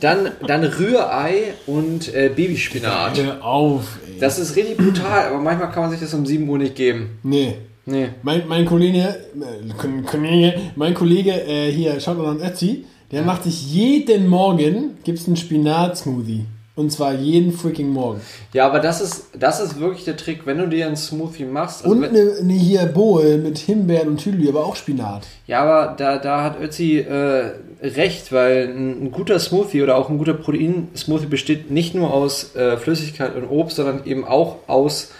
dann, 0.00 0.32
dann 0.44 0.64
Rührei 0.64 1.54
und 1.66 2.12
äh, 2.12 2.28
Babyspinat. 2.34 3.16
Hör 3.18 3.44
auf, 3.44 3.98
ey. 4.12 4.18
Das 4.18 4.36
ist 4.40 4.56
richtig 4.56 4.78
brutal, 4.78 5.28
aber 5.28 5.38
manchmal 5.38 5.70
kann 5.70 5.82
man 5.82 5.90
sich 5.92 6.00
das 6.00 6.12
um 6.14 6.26
7 6.26 6.48
Uhr 6.48 6.58
nicht 6.58 6.74
geben. 6.74 7.18
Nee. 7.22 7.54
Nee. 7.86 8.08
Mein, 8.22 8.48
mein 8.48 8.64
Kollege, 8.66 8.98
äh, 9.00 9.72
Ko- 9.78 10.02
Kollege, 10.10 10.54
mein 10.74 10.92
Kollege 10.94 11.30
äh, 11.30 11.70
hier, 11.70 12.00
schaut 12.00 12.18
mal 12.18 12.30
an 12.32 12.40
Ötzi, 12.42 12.84
der 13.10 13.22
macht 13.22 13.44
sich 13.44 13.72
jeden 13.72 14.28
Morgen, 14.28 14.98
gibt's 15.04 15.26
einen 15.26 15.36
Spinat-Smoothie. 15.36 16.44
Und 16.78 16.92
zwar 16.92 17.12
jeden 17.12 17.52
freaking 17.52 17.88
Morgen. 17.88 18.20
Ja, 18.52 18.64
aber 18.64 18.78
das 18.78 19.00
ist, 19.00 19.30
das 19.36 19.58
ist 19.58 19.80
wirklich 19.80 20.04
der 20.04 20.16
Trick, 20.16 20.46
wenn 20.46 20.58
du 20.58 20.68
dir 20.68 20.86
einen 20.86 20.96
Smoothie 20.96 21.44
machst. 21.44 21.82
also 21.82 21.92
Und 21.92 22.04
eine, 22.04 22.34
eine 22.40 22.52
hier 22.52 22.86
Bowl 22.86 23.36
mit 23.38 23.58
Himbeeren 23.58 24.06
und 24.10 24.18
Tüdeli, 24.18 24.48
aber 24.48 24.64
auch 24.64 24.76
Spinat. 24.76 25.26
Ja, 25.48 25.62
aber 25.62 25.96
da, 25.96 26.18
da 26.18 26.44
hat 26.44 26.60
Ötzi 26.60 26.98
äh, 26.98 27.50
recht, 27.82 28.30
weil 28.30 28.68
ein, 28.68 29.06
ein 29.06 29.10
guter 29.10 29.40
Smoothie 29.40 29.82
oder 29.82 29.96
auch 29.96 30.08
ein 30.08 30.18
guter 30.18 30.34
Protein-Smoothie 30.34 31.26
besteht 31.26 31.68
nicht 31.72 31.96
nur 31.96 32.14
aus 32.14 32.54
äh, 32.54 32.76
Flüssigkeit 32.76 33.34
und 33.34 33.48
Obst, 33.48 33.74
sondern 33.74 34.06
eben 34.06 34.24
auch 34.24 34.58
aus, 34.68 35.10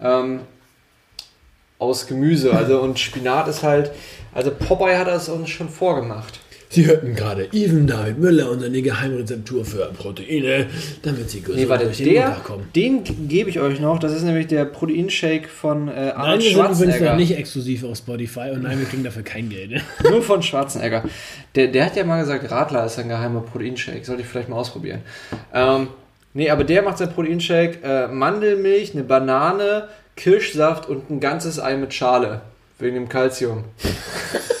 ähm, 0.00 0.42
aus 1.80 2.06
Gemüse. 2.06 2.52
Also 2.52 2.80
und 2.80 3.00
Spinat 3.00 3.48
ist 3.48 3.64
halt, 3.64 3.90
also 4.32 4.52
Popeye 4.52 4.96
hat 4.96 5.08
das 5.08 5.28
uns 5.28 5.50
schon 5.50 5.68
vorgemacht. 5.68 6.38
Sie 6.70 6.86
hörten 6.86 7.14
gerade 7.14 7.48
Even 7.52 7.86
David 7.86 8.18
Müller 8.18 8.50
und 8.50 8.60
seine 8.60 8.82
Geheimrezeptur 8.82 9.64
für 9.64 9.86
Proteine, 9.96 10.66
damit 11.02 11.30
sie 11.30 11.40
gesund 11.40 11.56
Nee, 11.58 11.68
warte, 11.68 11.86
durch 11.86 11.96
den 11.96 12.12
der, 12.12 12.26
Montag 12.26 12.44
kommen. 12.44 12.68
den 12.76 13.04
gebe 13.28 13.48
ich 13.48 13.58
euch 13.58 13.80
noch. 13.80 13.98
Das 13.98 14.12
ist 14.12 14.22
nämlich 14.22 14.48
der 14.48 14.66
Proteinshake 14.66 15.48
von 15.48 15.88
äh, 15.88 15.92
Nein, 15.92 16.12
Arnold 16.12 16.42
wir 16.42 16.50
sind 16.50 16.52
übrigens 16.52 16.78
noch 16.80 16.86
Schwarzenegger. 16.88 17.16
nicht 17.16 17.36
exklusiv 17.38 17.84
auf 17.84 17.96
Spotify 17.96 18.50
und 18.52 18.64
nein, 18.64 18.78
wir 18.78 18.86
kriegen 18.86 19.02
dafür 19.02 19.22
kein 19.22 19.48
Geld. 19.48 19.82
Nur 20.02 20.22
von 20.22 20.42
Schwarzenegger. 20.42 21.04
Der, 21.54 21.68
der 21.68 21.86
hat 21.86 21.96
ja 21.96 22.04
mal 22.04 22.20
gesagt, 22.20 22.50
Radler 22.50 22.84
ist 22.84 22.98
ein 22.98 23.08
geheimer 23.08 23.40
Proteinshake. 23.40 24.04
Sollte 24.04 24.20
ich 24.22 24.28
vielleicht 24.28 24.50
mal 24.50 24.56
ausprobieren. 24.56 25.00
Ähm, 25.54 25.88
nee, 26.34 26.50
aber 26.50 26.64
der 26.64 26.82
macht 26.82 26.98
sein 26.98 27.10
Proteinshake. 27.10 27.78
Äh, 27.82 28.08
Mandelmilch, 28.08 28.92
eine 28.92 29.04
Banane, 29.04 29.88
Kirschsaft 30.16 30.86
und 30.86 31.08
ein 31.08 31.20
ganzes 31.20 31.58
Ei 31.60 31.76
mit 31.78 31.94
Schale. 31.94 32.42
Wegen 32.78 32.94
dem 32.94 33.08
Kalzium. 33.08 33.64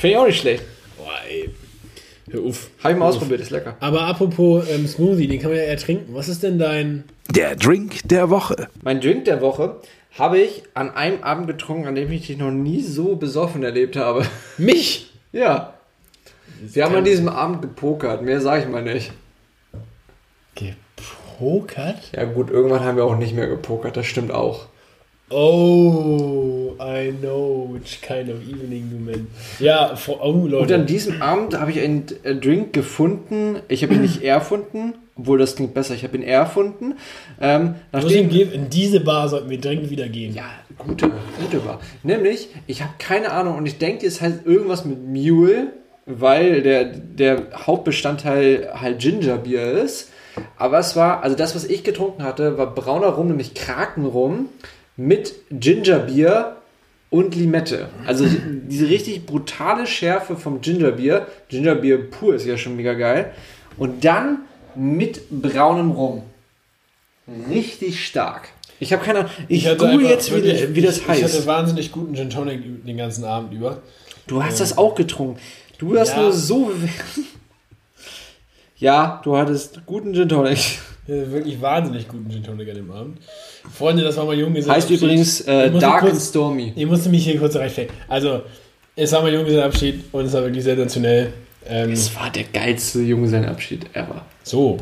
Finde 0.00 0.14
ich 0.14 0.18
auch 0.18 0.26
nicht 0.26 0.40
schlecht. 0.40 0.64
Boah, 0.96 1.12
ey. 1.28 1.50
Hör 2.30 2.42
auf. 2.44 2.70
Habe 2.82 2.94
ich 2.94 2.98
mal 2.98 3.06
ausprobiert, 3.06 3.42
ist 3.42 3.50
lecker. 3.50 3.76
Aber 3.80 4.00
apropos 4.04 4.66
ähm, 4.70 4.86
Smoothie, 4.86 5.26
den 5.26 5.42
kann 5.42 5.50
man 5.50 5.58
ja 5.58 5.66
eher 5.66 5.76
trinken. 5.76 6.14
Was 6.14 6.28
ist 6.28 6.42
denn 6.42 6.58
dein. 6.58 7.04
Der 7.28 7.54
Drink 7.54 8.08
der 8.08 8.30
Woche. 8.30 8.68
Mein 8.80 9.02
Drink 9.02 9.26
der 9.26 9.42
Woche 9.42 9.76
habe 10.18 10.38
ich 10.38 10.62
an 10.72 10.88
einem 10.88 11.22
Abend 11.22 11.48
getrunken, 11.48 11.86
an 11.86 11.96
dem 11.96 12.10
ich 12.10 12.28
dich 12.28 12.38
noch 12.38 12.50
nie 12.50 12.80
so 12.80 13.16
besoffen 13.16 13.62
erlebt 13.62 13.96
habe. 13.96 14.24
Mich? 14.56 15.12
Ja. 15.32 15.74
Wir 16.62 16.86
haben 16.86 16.94
an 16.94 17.04
diesem 17.04 17.28
Abend 17.28 17.60
gepokert, 17.60 18.22
mehr 18.22 18.40
sage 18.40 18.62
ich 18.62 18.68
mal 18.70 18.82
nicht. 18.82 19.12
Gepokert? 20.54 22.10
Ja 22.16 22.24
gut, 22.24 22.50
irgendwann 22.50 22.84
haben 22.84 22.96
wir 22.96 23.04
auch 23.04 23.18
nicht 23.18 23.34
mehr 23.34 23.48
gepokert, 23.48 23.98
das 23.98 24.06
stimmt 24.06 24.32
auch. 24.32 24.66
Oh, 25.32 26.74
I 26.80 27.12
know 27.12 27.68
which 27.72 28.02
kind 28.02 28.28
of 28.28 28.42
evening 28.42 28.90
you 28.90 28.98
meant. 28.98 29.28
Ja, 29.60 29.94
vor, 29.94 30.18
oh 30.22 30.30
Und 30.30 30.50
Leute. 30.50 30.74
an 30.74 30.86
diesem 30.86 31.22
Abend 31.22 31.58
habe 31.58 31.70
ich 31.70 31.78
einen 31.78 32.04
äh, 32.24 32.34
Drink 32.34 32.72
gefunden. 32.72 33.60
Ich 33.68 33.84
habe 33.84 33.94
ihn 33.94 34.02
nicht 34.02 34.24
erfunden, 34.24 34.94
obwohl 35.16 35.38
das 35.38 35.54
klingt 35.54 35.72
besser. 35.72 35.94
Ich 35.94 36.02
habe 36.02 36.16
ihn 36.16 36.24
erfunden. 36.24 36.94
Ähm, 37.40 37.76
nachdem, 37.92 38.24
ihm 38.24 38.28
geben, 38.28 38.52
in 38.52 38.70
diese 38.70 38.98
Bar 38.98 39.28
sollten 39.28 39.48
wir 39.50 39.60
dringend 39.60 39.90
wieder 39.90 40.08
gehen. 40.08 40.34
ja, 40.34 40.50
gute, 40.78 41.12
gute 41.40 41.64
war. 41.64 41.80
Nämlich, 42.02 42.48
ich 42.66 42.82
habe 42.82 42.94
keine 42.98 43.30
Ahnung 43.30 43.56
und 43.56 43.66
ich 43.66 43.78
denke, 43.78 44.08
es 44.08 44.20
heißt 44.20 44.44
irgendwas 44.44 44.84
mit 44.84 45.06
Mule, 45.06 45.68
weil 46.06 46.62
der, 46.62 46.86
der 46.86 47.42
Hauptbestandteil 47.54 48.72
halt 48.80 48.98
Gingerbier 48.98 49.62
ist. 49.84 50.10
Aber 50.56 50.80
es 50.80 50.96
war, 50.96 51.22
also 51.22 51.36
das, 51.36 51.54
was 51.54 51.64
ich 51.64 51.84
getrunken 51.84 52.24
hatte, 52.24 52.58
war 52.58 52.74
brauner 52.74 53.08
Rum, 53.08 53.28
nämlich 53.28 53.54
Krakenrum 53.54 54.48
mit 55.00 55.34
Gingerbier 55.50 56.56
und 57.08 57.34
Limette. 57.34 57.88
Also 58.06 58.26
diese 58.68 58.88
richtig 58.88 59.24
brutale 59.24 59.86
Schärfe 59.86 60.36
vom 60.36 60.60
Gingerbier. 60.60 61.26
Gingerbier 61.48 62.10
pur 62.10 62.34
ist 62.34 62.44
ja 62.46 62.56
schon 62.58 62.76
mega 62.76 62.92
geil. 62.94 63.32
Und 63.78 64.04
dann 64.04 64.40
mit 64.74 65.22
braunem 65.30 65.90
Rum. 65.92 66.22
Richtig 67.48 68.04
stark. 68.06 68.50
Ich 68.78 68.92
habe 68.92 69.02
keine 69.02 69.20
Ahnung. 69.20 69.30
Ich, 69.48 69.66
hatte 69.66 69.78
google 69.78 70.06
jetzt, 70.06 70.30
wie, 70.30 70.42
wirklich- 70.42 70.74
wie 70.74 70.80
das 70.82 70.98
ich, 70.98 71.08
heißt. 71.08 71.20
Ich 71.20 71.26
hatte 71.34 71.46
wahnsinnig 71.46 71.92
guten 71.92 72.14
Gin 72.14 72.28
Tonic 72.30 72.84
den 72.86 72.96
ganzen 72.96 73.24
Abend 73.24 73.54
über. 73.54 73.82
Du 74.26 74.42
hast 74.44 74.60
das 74.60 74.76
auch 74.76 74.94
getrunken. 74.94 75.40
Du 75.78 75.98
hast 75.98 76.10
Ja. 76.14 76.22
nur 76.22 76.32
so. 76.32 76.70
ja, 78.76 79.20
du 79.24 79.36
hattest 79.36 79.80
guten 79.86 80.12
Gin 80.14 80.28
Tonic. 80.28 80.58
Ich 80.58 80.78
hatte 81.04 81.32
wirklich 81.32 81.60
wahnsinnig 81.60 82.06
guten 82.06 82.30
Gin 82.30 82.44
Tonic 82.44 82.68
an 82.68 82.74
dem 82.76 82.90
Abend. 82.90 83.18
Freunde, 83.72 84.02
das 84.02 84.16
war 84.16 84.24
mein 84.26 84.38
Junge. 84.38 84.64
Heißt 84.66 84.90
übrigens 84.90 85.40
äh, 85.42 85.70
Dark 85.78 86.00
kurz- 86.00 86.12
and 86.12 86.22
Stormy. 86.22 86.72
Ich 86.76 86.86
musste 86.86 87.08
mich 87.08 87.24
hier 87.24 87.38
kurz 87.38 87.56
rechtfertigen. 87.56 87.94
Also, 88.08 88.42
es 88.96 89.12
war 89.12 89.22
mein 89.22 89.34
Junggesellenabschied 89.34 90.04
und 90.12 90.26
es 90.26 90.32
war 90.32 90.42
wirklich 90.42 90.64
sensationell. 90.64 91.32
Ähm, 91.68 91.92
Es 91.92 92.14
war 92.16 92.30
der 92.30 92.44
geilste 92.44 93.00
Junggesellenabschied 93.00 93.86
ever. 93.94 94.24
so, 94.42 94.78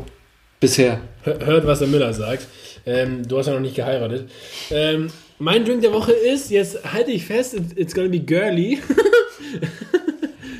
Bisher. 0.59 1.01
hör- 1.23 1.45
hört, 1.45 1.67
was 1.67 1.79
der 1.79 1.87
Müller 1.89 2.13
sagt. 2.13 2.47
Ähm, 2.85 3.27
du 3.27 3.37
hast 3.37 3.47
ja 3.47 3.53
noch 3.53 3.59
nicht 3.59 3.75
geheiratet. 3.75 4.29
Ähm, 4.71 5.09
mein 5.39 5.63
Drink 5.65 5.81
der 5.81 5.93
Woche 5.93 6.11
ist, 6.11 6.49
jetzt 6.51 6.83
halte 6.93 7.11
ich 7.11 7.25
fest, 7.25 7.53
it's, 7.53 7.73
it's 7.75 7.93
gonna 7.93 8.07
be 8.09 8.19
girly. 8.19 8.79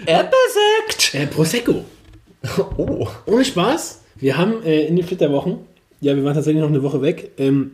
Erdbeersekt! 0.06 1.14
Äh, 1.16 1.28
Prosecco. 1.28 1.84
Oh. 2.78 3.06
Ohne 3.26 3.44
Spaß. 3.44 4.02
Wir 4.16 4.38
haben 4.38 4.64
äh, 4.64 4.86
in 4.86 4.96
den 4.96 5.06
Flitterwochen, 5.06 5.58
ja, 6.00 6.16
wir 6.16 6.24
waren 6.24 6.34
tatsächlich 6.36 6.62
noch 6.62 6.70
eine 6.70 6.82
Woche 6.84 7.02
weg, 7.02 7.32
ähm, 7.38 7.72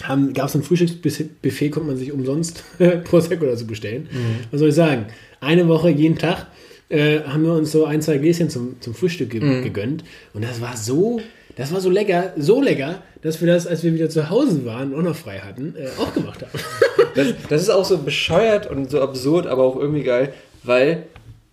gab 0.00 0.48
es 0.48 0.54
ein 0.54 0.62
Frühstücksbuffet, 0.62 1.70
konnte 1.70 1.88
man 1.88 1.96
sich 1.96 2.12
umsonst 2.12 2.64
Prosecco 3.04 3.46
dazu 3.46 3.66
bestellen. 3.66 4.08
Was 4.50 4.60
soll 4.60 4.70
ich 4.70 4.74
sagen? 4.74 5.06
Eine 5.40 5.68
Woche, 5.68 5.90
jeden 5.90 6.18
Tag, 6.18 6.46
äh, 6.88 7.20
haben 7.20 7.44
wir 7.44 7.54
uns 7.54 7.72
so 7.72 7.84
ein, 7.84 8.02
zwei 8.02 8.18
Gläschen 8.18 8.50
zum, 8.50 8.80
zum 8.80 8.94
Frühstück 8.94 9.30
ge 9.30 9.62
gegönnt. 9.62 10.04
Und 10.32 10.44
das 10.44 10.60
war 10.60 10.76
so, 10.76 11.20
das 11.56 11.72
war 11.72 11.80
so 11.80 11.90
lecker, 11.90 12.32
so 12.36 12.60
lecker, 12.60 13.02
dass 13.22 13.40
wir 13.40 13.48
das, 13.48 13.66
als 13.66 13.82
wir 13.82 13.94
wieder 13.94 14.10
zu 14.10 14.30
Hause 14.30 14.64
waren 14.64 14.92
und 14.92 15.00
auch 15.00 15.10
noch 15.10 15.16
frei 15.16 15.38
hatten, 15.38 15.74
äh, 15.76 15.88
auch 16.00 16.12
gemacht 16.12 16.42
haben. 16.42 16.50
Das, 17.14 17.28
das 17.48 17.62
ist 17.62 17.70
auch 17.70 17.84
so 17.84 17.98
bescheuert 17.98 18.68
und 18.68 18.90
so 18.90 19.00
absurd, 19.00 19.46
aber 19.46 19.62
auch 19.62 19.76
irgendwie 19.76 20.02
geil, 20.02 20.32
weil 20.64 21.04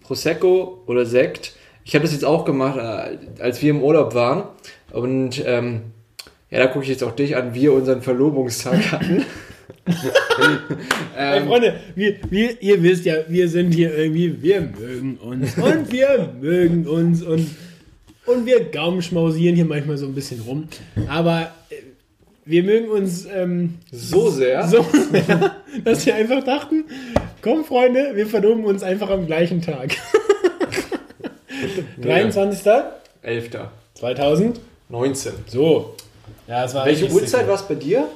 Prosecco 0.01 0.81
oder 0.87 1.05
Sekt, 1.05 1.53
ich 1.85 1.93
habe 1.93 2.03
das 2.03 2.13
jetzt 2.13 2.25
auch 2.25 2.45
gemacht, 2.45 2.77
äh, 2.77 3.41
als 3.41 3.61
wir 3.61 3.69
im 3.69 3.83
Urlaub 3.83 4.15
waren. 4.15 4.45
Und 4.91 5.43
ähm, 5.45 5.81
ja, 6.51 6.59
da 6.59 6.67
gucke 6.67 6.83
ich 6.83 6.89
jetzt 6.89 7.03
auch 7.03 7.15
dich 7.15 7.35
an, 7.37 7.53
wir 7.53 7.71
unseren 7.73 8.01
Verlobungstag 8.01 8.91
hatten. 8.91 9.25
Ey, 11.17 11.41
Freunde, 11.45 11.75
wir, 11.95 12.15
wir, 12.29 12.61
ihr 12.61 12.83
wisst 12.83 13.05
ja, 13.05 13.15
wir 13.27 13.47
sind 13.47 13.73
hier 13.73 13.97
irgendwie, 13.97 14.41
wir 14.41 14.61
mögen 14.61 15.17
uns 15.17 15.57
und 15.57 15.91
wir 15.91 16.33
mögen 16.39 16.85
uns 16.85 17.23
und, 17.23 17.49
und 18.25 18.45
wir 18.45 18.65
Gaumenschmausieren 18.65 19.55
hier 19.55 19.65
manchmal 19.65 19.97
so 19.97 20.05
ein 20.05 20.13
bisschen 20.13 20.41
rum. 20.41 20.67
Aber 21.07 21.51
äh, 21.69 21.75
wir 22.43 22.63
mögen 22.63 22.89
uns 22.89 23.25
ähm, 23.33 23.75
So 23.91 24.29
sehr. 24.29 24.67
so 24.67 24.85
sehr, 25.11 25.55
dass 25.85 26.05
wir 26.05 26.15
einfach 26.15 26.43
dachten, 26.43 26.83
komm 27.41 27.63
Freunde, 27.63 28.11
wir 28.15 28.27
verloben 28.27 28.65
uns 28.65 28.83
einfach 28.83 29.09
am 29.09 29.25
gleichen 29.25 29.61
Tag. 29.61 29.95
23. 32.01 32.71
11. 33.21 33.49
2000. 33.93 34.59
19. 34.89 35.31
So. 35.47 35.95
Ja, 36.51 36.65
es 36.65 36.73
war 36.73 36.85
Welche 36.85 37.09
Uhrzeit 37.09 37.47
war 37.47 37.55
es 37.55 37.61
bei 37.61 37.75
dir? 37.75 38.09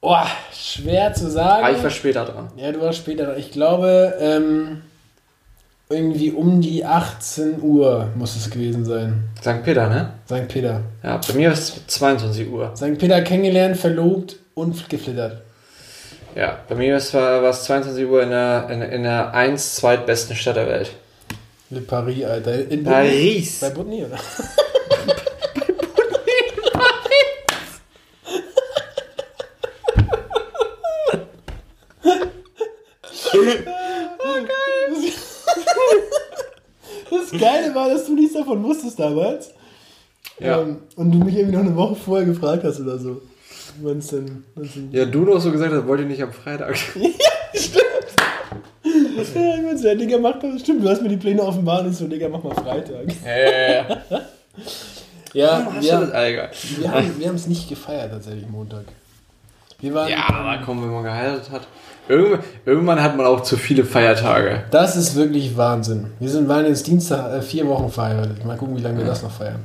Oh, 0.00 0.14
schwer 0.52 1.12
zu 1.12 1.28
sagen. 1.28 1.64
Ah, 1.64 1.72
ich 1.72 1.82
war 1.82 1.90
später 1.90 2.24
dran. 2.24 2.52
Ja, 2.56 2.70
du 2.70 2.80
warst 2.80 2.98
später. 2.98 3.24
dran. 3.24 3.38
Ich 3.38 3.50
glaube, 3.50 4.14
ähm, 4.20 4.82
irgendwie 5.88 6.30
um 6.30 6.60
die 6.60 6.84
18 6.84 7.60
Uhr 7.60 8.10
muss 8.14 8.36
es 8.36 8.48
gewesen 8.48 8.84
sein. 8.84 9.24
St. 9.40 9.64
Peter, 9.64 9.88
ne? 9.88 10.12
St. 10.26 10.46
Peter. 10.46 10.82
Ja, 11.02 11.20
bei 11.26 11.34
mir 11.34 11.48
war 11.48 11.54
es 11.54 11.84
22 11.88 12.48
Uhr. 12.48 12.70
St. 12.76 12.96
Peter 12.96 13.20
kennengelernt, 13.22 13.76
verlobt 13.76 14.36
und 14.54 14.88
geflittert. 14.88 15.42
Ja, 16.36 16.60
bei 16.68 16.76
mir 16.76 16.92
war 16.92 16.98
es 16.98 17.12
war 17.12 17.42
es 17.42 17.64
22 17.64 18.06
Uhr 18.06 18.22
in 18.22 18.30
der, 18.30 18.68
in, 18.70 18.82
in 18.82 19.02
der 19.02 19.34
1 19.34 19.74
zweitbesten 19.74 20.36
Stadt 20.36 20.54
der 20.54 20.68
Welt. 20.68 20.92
Le 21.70 21.80
Paris, 21.80 22.24
Alter. 22.24 22.70
In 22.70 22.84
Paris. 22.84 23.58
Bei 23.58 23.70
Butni, 23.70 24.04
oder? 24.04 24.16
Das 37.10 37.40
Geile 37.40 37.65
war, 37.76 37.88
dass 37.88 38.06
du 38.06 38.14
nichts 38.14 38.34
davon 38.34 38.64
wusstest 38.64 38.98
damals. 38.98 39.50
Ja. 40.40 40.60
Ähm, 40.62 40.78
und 40.96 41.12
du 41.12 41.18
mich 41.18 41.36
irgendwie 41.36 41.56
noch 41.56 41.64
eine 41.64 41.76
Woche 41.76 41.94
vorher 41.94 42.26
gefragt 42.26 42.64
hast 42.64 42.80
oder 42.80 42.98
so. 42.98 43.22
Wann's 43.82 44.08
denn, 44.08 44.44
wann's 44.54 44.74
denn 44.74 44.90
Ja, 44.90 45.04
du 45.04 45.20
noch 45.20 45.38
so 45.40 45.52
gesagt 45.52 45.72
hast, 45.72 45.86
wollt 45.86 46.00
ihr 46.00 46.06
nicht 46.06 46.22
am 46.22 46.32
Freitag. 46.32 46.76
Ja, 49.34 49.54
ich 49.56 49.62
meine, 49.62 49.76
so, 49.78 49.94
Digga, 49.94 50.18
mach 50.18 50.38
doch, 50.38 50.58
stimmt, 50.58 50.84
du 50.84 50.88
hast 50.88 51.02
mir 51.02 51.08
die 51.08 51.16
Pläne 51.16 51.42
offenbart 51.42 51.84
und 51.86 51.92
so, 51.94 52.06
Digga, 52.06 52.28
mach 52.28 52.42
mal 52.42 52.54
Freitag. 52.54 53.06
Äh, 53.24 53.82
Ja, 55.32 55.66
hast 55.74 55.84
du 55.84 55.90
das? 55.90 56.12
wir, 56.12 56.24
egal. 56.24 56.50
wir 56.78 56.90
haben 56.92 57.18
wir 57.20 57.34
es 57.34 57.46
nicht 57.46 57.68
gefeiert, 57.68 58.10
tatsächlich, 58.12 58.48
Montag. 58.48 58.84
Wir 59.80 59.92
waren, 59.94 60.08
Ja, 60.08 60.28
aber 60.28 60.62
komm, 60.64 60.82
wenn 60.82 60.90
man 60.92 61.02
geheiratet 61.02 61.50
hat. 61.50 61.62
Irgendwann, 62.08 62.40
irgendwann 62.64 63.02
hat 63.02 63.16
man 63.16 63.26
auch 63.26 63.40
zu 63.42 63.56
viele 63.56 63.84
Feiertage. 63.84 64.64
das 64.70 64.96
ist 64.96 65.16
wirklich 65.16 65.56
Wahnsinn. 65.56 66.12
Wir 66.20 66.28
sind, 66.28 66.48
Dienstag 66.86 67.32
äh, 67.32 67.42
vier 67.42 67.66
Wochen 67.66 67.90
verheiratet. 67.90 68.44
Mal 68.44 68.56
gucken, 68.56 68.76
wie 68.76 68.82
lange 68.82 68.98
wir 68.98 69.04
das 69.04 69.22
noch 69.22 69.30
feiern. 69.30 69.64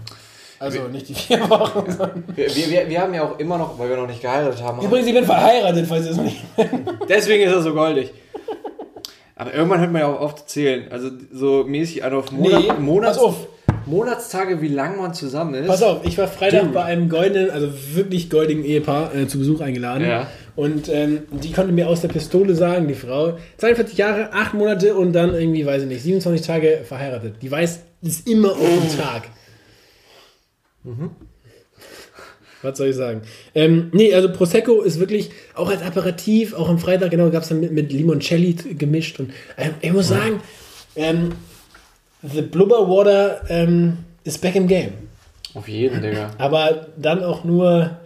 Also 0.59 0.87
nicht 0.87 1.09
die 1.09 1.15
vier 1.15 1.49
Wochen, 1.49 1.89
sondern... 1.91 2.23
Wir, 2.35 2.55
wir, 2.55 2.69
wir, 2.69 2.89
wir 2.89 3.01
haben 3.01 3.13
ja 3.13 3.23
auch 3.23 3.39
immer 3.39 3.57
noch, 3.57 3.77
weil 3.79 3.89
wir 3.89 3.97
noch 3.97 4.07
nicht 4.07 4.21
geheiratet 4.21 4.61
haben. 4.61 4.81
Übrigens, 4.81 5.07
ich 5.07 5.13
bin 5.13 5.25
verheiratet, 5.25 5.85
falls 5.87 6.05
ihr 6.05 6.11
es 6.11 6.17
nicht... 6.17 6.37
Deswegen 7.09 7.43
ist 7.43 7.53
er 7.53 7.61
so 7.61 7.73
goldig. 7.73 8.11
Aber 9.35 9.55
irgendwann 9.55 9.79
hört 9.79 9.91
man 9.91 10.01
ja 10.01 10.07
auch 10.07 10.19
auf 10.19 10.35
zu 10.35 10.45
zählen. 10.45 10.91
Also 10.91 11.09
so 11.31 11.63
mäßig 11.63 12.03
an 12.03 12.13
auf 12.13 12.31
Monat, 12.31 12.61
Nee, 12.61 12.73
Monats, 12.79 13.17
auf. 13.17 13.47
Monatstage, 13.85 14.61
wie 14.61 14.67
lang 14.67 14.97
man 14.97 15.13
zusammen 15.13 15.53
ist. 15.53 15.67
Pass 15.67 15.83
auf, 15.83 16.05
ich 16.05 16.17
war 16.17 16.27
Freitag 16.27 16.61
Dude. 16.61 16.73
bei 16.73 16.83
einem 16.83 17.09
goldenen, 17.09 17.49
also 17.49 17.69
wirklich 17.93 18.29
goldigen 18.29 18.63
Ehepaar 18.63 19.13
äh, 19.15 19.27
zu 19.27 19.39
Besuch 19.39 19.61
eingeladen. 19.61 20.07
Ja. 20.07 20.27
Und 20.55 20.89
ähm, 20.89 21.23
die 21.31 21.51
konnte 21.51 21.71
mir 21.71 21.87
aus 21.87 22.01
der 22.01 22.09
Pistole 22.09 22.55
sagen, 22.55 22.87
die 22.87 22.93
Frau, 22.93 23.37
42 23.57 23.97
Jahre, 23.97 24.33
8 24.33 24.53
Monate 24.53 24.95
und 24.95 25.13
dann 25.13 25.33
irgendwie, 25.33 25.65
weiß 25.65 25.83
ich 25.83 25.87
nicht, 25.87 26.03
27 26.03 26.45
Tage 26.45 26.81
verheiratet. 26.83 27.35
Die 27.41 27.49
weiß, 27.49 27.79
ist 28.01 28.27
immer 28.27 28.51
auf 28.51 28.57
den 28.57 28.99
Tag. 28.99 29.23
Was 32.61 32.77
soll 32.77 32.87
ich 32.89 32.95
sagen? 32.95 33.21
Ähm, 33.55 33.89
nee, 33.93 34.13
also 34.13 34.31
Prosecco 34.31 34.81
ist 34.81 34.99
wirklich 34.99 35.31
auch 35.55 35.69
als 35.69 35.81
Aperitif, 35.81 36.53
auch 36.53 36.69
am 36.69 36.79
Freitag, 36.79 37.11
genau, 37.11 37.29
gab 37.29 37.43
es 37.43 37.49
dann 37.49 37.59
mit, 37.59 37.71
mit 37.71 37.91
Limoncelli 37.91 38.53
gemischt. 38.53 39.19
Und 39.19 39.31
ähm, 39.57 39.73
ich 39.81 39.91
muss 39.91 40.09
sagen, 40.09 40.41
ähm, 40.95 41.31
The 42.23 42.41
Blubber 42.41 42.87
Water 42.89 43.41
ähm, 43.49 43.97
ist 44.23 44.41
back 44.41 44.55
im 44.55 44.67
Game. 44.67 44.91
Auf 45.53 45.67
jeden, 45.67 46.01
Digga. 46.01 46.31
Aber 46.37 46.87
dann 46.97 47.23
auch 47.23 47.43
nur, 47.43 47.97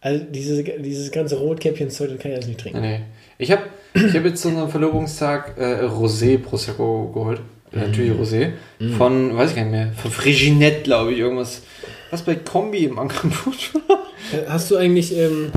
also 0.00 0.24
diese, 0.30 0.62
dieses 0.62 1.10
ganze 1.10 1.36
Rotkäppchen-Zeug, 1.36 2.10
das 2.10 2.18
kann 2.18 2.30
ich 2.30 2.36
alles 2.36 2.46
nicht 2.48 2.60
trinken. 2.60 2.80
Nee. 2.80 3.00
Ich 3.38 3.50
habe 3.52 3.62
ich 3.94 4.14
hab 4.16 4.24
jetzt 4.24 4.40
zu 4.42 4.48
unserem 4.48 4.70
Verlobungstag 4.70 5.54
äh, 5.58 5.82
Rosé 5.84 6.38
Prosecco 6.38 7.10
geholt. 7.12 7.40
Äh, 7.72 7.78
Natürlich 7.80 8.12
Rosé. 8.12 8.52
Von, 8.96 9.36
weiß 9.36 9.50
ich 9.50 9.56
gar 9.56 9.62
nicht 9.64 9.72
mehr, 9.72 9.92
von 9.92 10.10
Friginette, 10.10 10.82
glaube 10.82 11.12
ich, 11.12 11.18
irgendwas. 11.18 11.62
Was 12.10 12.22
bei 12.22 12.36
Kombi 12.36 12.84
im 12.84 12.98
Angebot 12.98 13.74
war. 13.88 13.98
Äh, 14.32 14.46
Hast 14.48 14.70
du 14.70 14.76
eigentlich, 14.76 15.14
ähm, 15.16 15.50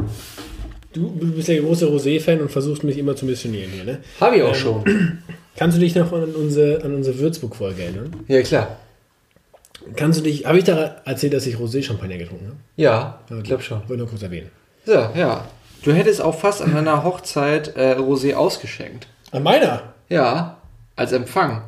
du 0.93 1.09
bist 1.11 1.47
ja 1.47 1.59
großer 1.61 1.87
Rosé-Fan 1.87 2.41
und 2.41 2.49
versuchst 2.51 2.83
mich 2.83 2.97
immer 2.97 3.15
zu 3.15 3.25
missionieren 3.25 3.71
hier, 3.71 3.83
ne? 3.85 3.99
Habe 4.19 4.37
ich 4.37 4.43
auch 4.43 4.49
Ähm, 4.49 4.55
schon. 4.55 4.83
Kannst 5.59 5.75
du 5.75 5.81
dich 5.81 5.93
noch 5.93 6.13
an 6.13 6.35
unsere, 6.35 6.81
an 6.85 6.95
unsere 6.95 7.19
Würzburg-Folge 7.19 7.83
erinnern? 7.83 8.15
Ja, 8.29 8.41
klar. 8.43 8.77
Kannst 9.97 10.17
du 10.17 10.23
dich, 10.23 10.45
habe 10.45 10.57
ich 10.57 10.63
da 10.63 11.01
erzählt, 11.03 11.33
dass 11.33 11.45
ich 11.45 11.57
Rosé-Champagner 11.57 12.17
getrunken 12.17 12.47
habe? 12.47 12.57
Ja, 12.77 13.19
ich 13.29 13.43
glaube 13.43 13.61
schon. 13.61 13.79
Wollte 13.79 13.97
nur 13.97 14.07
kurz 14.07 14.23
erwähnen. 14.23 14.49
Ja, 14.85 15.11
ja. 15.13 15.45
Du 15.83 15.91
hättest 15.91 16.21
auch 16.21 16.39
fast 16.39 16.61
an 16.61 16.73
deiner 16.73 17.03
Hochzeit 17.03 17.75
äh, 17.75 17.95
Rosé 17.95 18.35
ausgeschenkt. 18.35 19.07
An 19.31 19.43
meiner? 19.43 19.95
Ja, 20.07 20.59
als 20.95 21.11
Empfang. 21.11 21.63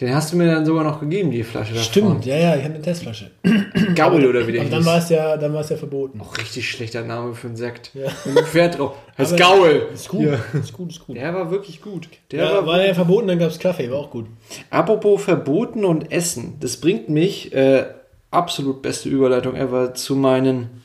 Den 0.00 0.14
hast 0.14 0.32
du 0.32 0.36
mir 0.36 0.46
dann 0.46 0.64
sogar 0.64 0.82
noch 0.82 0.98
gegeben, 0.98 1.30
die 1.30 1.44
Flasche 1.44 1.74
davon. 1.74 1.84
Stimmt, 1.90 2.24
ja, 2.24 2.34
ja, 2.36 2.56
ich 2.56 2.62
hatte 2.64 2.74
eine 2.76 2.82
Testflasche. 2.82 3.30
Gaul 3.94 4.24
oder 4.24 4.46
wie 4.46 4.52
der 4.52 4.62
Aber 4.62 4.70
dann 4.70 4.78
hieß. 4.80 4.86
war 4.86 4.98
es 4.98 5.08
ja, 5.10 5.36
dann 5.36 5.52
war 5.52 5.60
es 5.60 5.68
ja 5.68 5.76
verboten. 5.76 6.20
Auch 6.22 6.38
richtig 6.38 6.70
schlechter 6.70 7.02
Name 7.02 7.34
für 7.34 7.48
einen 7.48 7.56
Sekt. 7.56 7.90
Ja. 7.94 8.08
Mit 8.24 8.38
einem 8.38 8.46
Pferd 8.46 8.78
drauf. 8.78 8.94
Heißt 9.18 9.34
Aber- 9.34 9.42
Gaul. 9.42 9.88
Ist 9.92 10.08
gut, 10.08 10.26
ist 10.54 10.72
gut, 10.72 10.90
ist 10.90 11.06
gut. 11.06 11.16
Der 11.16 11.34
war 11.34 11.50
wirklich 11.50 11.82
gut. 11.82 12.08
Der 12.30 12.44
Ja, 12.44 12.54
war 12.54 12.66
war 12.66 12.84
ja 12.86 12.94
verboten, 12.94 13.28
dann 13.28 13.38
gab 13.38 13.50
es 13.50 13.58
Kaffee, 13.58 13.90
war 13.90 13.98
auch 13.98 14.10
gut. 14.10 14.26
Apropos 14.70 15.22
Verboten 15.22 15.84
und 15.84 16.10
Essen. 16.10 16.54
Das 16.60 16.78
bringt 16.78 17.10
mich, 17.10 17.52
äh, 17.52 17.84
absolut 18.30 18.80
beste 18.80 19.08
Überleitung 19.10 19.54
ever, 19.54 19.92
zu 19.92 20.16
meinen, 20.16 20.82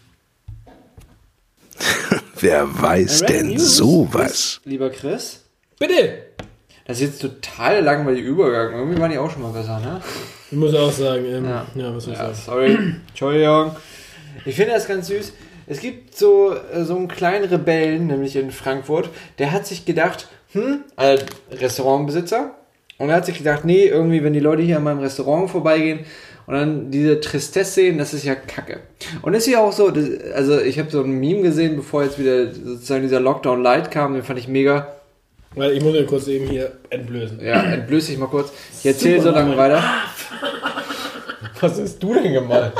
Wer 2.39 2.67
weiß 2.81 3.21
denn 3.27 3.49
News? 3.49 3.77
sowas? 3.77 4.59
lieber 4.65 4.89
Chris. 4.89 5.43
Bitte! 5.79 6.17
Das 6.87 7.01
ist 7.01 7.03
jetzt 7.03 7.21
total 7.21 7.81
langweiliger 7.83 8.27
Übergang. 8.27 8.73
Irgendwie 8.73 8.99
waren 8.99 9.11
die 9.11 9.17
auch 9.17 9.29
schon 9.31 9.41
mal 9.41 9.51
besser, 9.51 9.79
ne? 9.79 10.01
Ich 10.51 10.57
muss 10.57 10.73
auch 10.75 10.91
sagen, 10.91 11.25
ähm, 11.25 11.45
Ja. 11.45 11.65
ja. 11.75 11.95
was 11.95 12.03
soll 12.03 12.13
ich 12.13 12.19
Ja, 12.19 12.25
sagen? 12.33 12.37
sorry. 12.45 12.77
Entschuldigung. 13.09 13.75
Ich 14.45 14.55
finde 14.55 14.73
das 14.73 14.87
ganz 14.87 15.07
süß. 15.07 15.33
Es 15.67 15.79
gibt 15.79 16.15
so, 16.15 16.53
äh, 16.53 16.83
so 16.83 16.95
einen 16.95 17.07
kleinen 17.07 17.45
Rebellen, 17.45 18.05
nämlich 18.07 18.35
in 18.35 18.51
Frankfurt, 18.51 19.09
der 19.39 19.51
hat 19.51 19.65
sich 19.65 19.85
gedacht, 19.85 20.27
hm, 20.51 20.81
äh, 20.97 21.17
Restaurantbesitzer, 21.51 22.51
und 22.97 23.09
er 23.09 23.15
hat 23.15 23.25
sich 23.25 23.39
gedacht, 23.39 23.65
nee, 23.65 23.85
irgendwie, 23.87 24.23
wenn 24.23 24.33
die 24.33 24.39
Leute 24.39 24.61
hier 24.61 24.77
an 24.77 24.83
meinem 24.83 24.99
Restaurant 24.99 25.49
vorbeigehen 25.49 26.01
und 26.45 26.53
dann 26.53 26.91
diese 26.91 27.19
Tristesse 27.19 27.71
sehen, 27.73 27.97
das 27.97 28.13
ist 28.13 28.23
ja 28.23 28.35
kacke. 28.35 28.81
Und 29.23 29.33
ist 29.33 29.47
ja 29.47 29.59
auch 29.59 29.73
so, 29.73 29.89
das, 29.89 30.05
also 30.33 30.61
ich 30.61 30.77
habe 30.79 30.91
so 30.91 31.01
ein 31.01 31.09
Meme 31.19 31.41
gesehen, 31.41 31.75
bevor 31.75 32.03
jetzt 32.03 32.19
wieder 32.19 32.53
sozusagen 32.53 33.01
dieser 33.01 33.19
Lockdown 33.19 33.61
Light 33.63 33.89
kam, 33.91 34.13
den 34.13 34.23
fand 34.23 34.37
ich 34.39 34.47
mega. 34.47 34.95
Weil 35.55 35.71
ich 35.71 35.83
muss 35.83 35.93
mir 35.93 36.05
kurz 36.05 36.27
eben 36.27 36.47
hier 36.47 36.73
entblößen. 36.89 37.39
Ja, 37.43 37.63
entblöße 37.63 38.11
ich 38.13 38.17
mal 38.17 38.27
kurz. 38.27 38.51
Ich 38.79 38.85
erzähle 38.85 39.21
so 39.21 39.31
lange 39.31 39.49
Mann. 39.49 39.57
weiter. 39.57 39.83
Was 41.61 41.79
hast 41.79 41.99
du 41.99 42.13
denn 42.13 42.33
gemalt? 42.33 42.73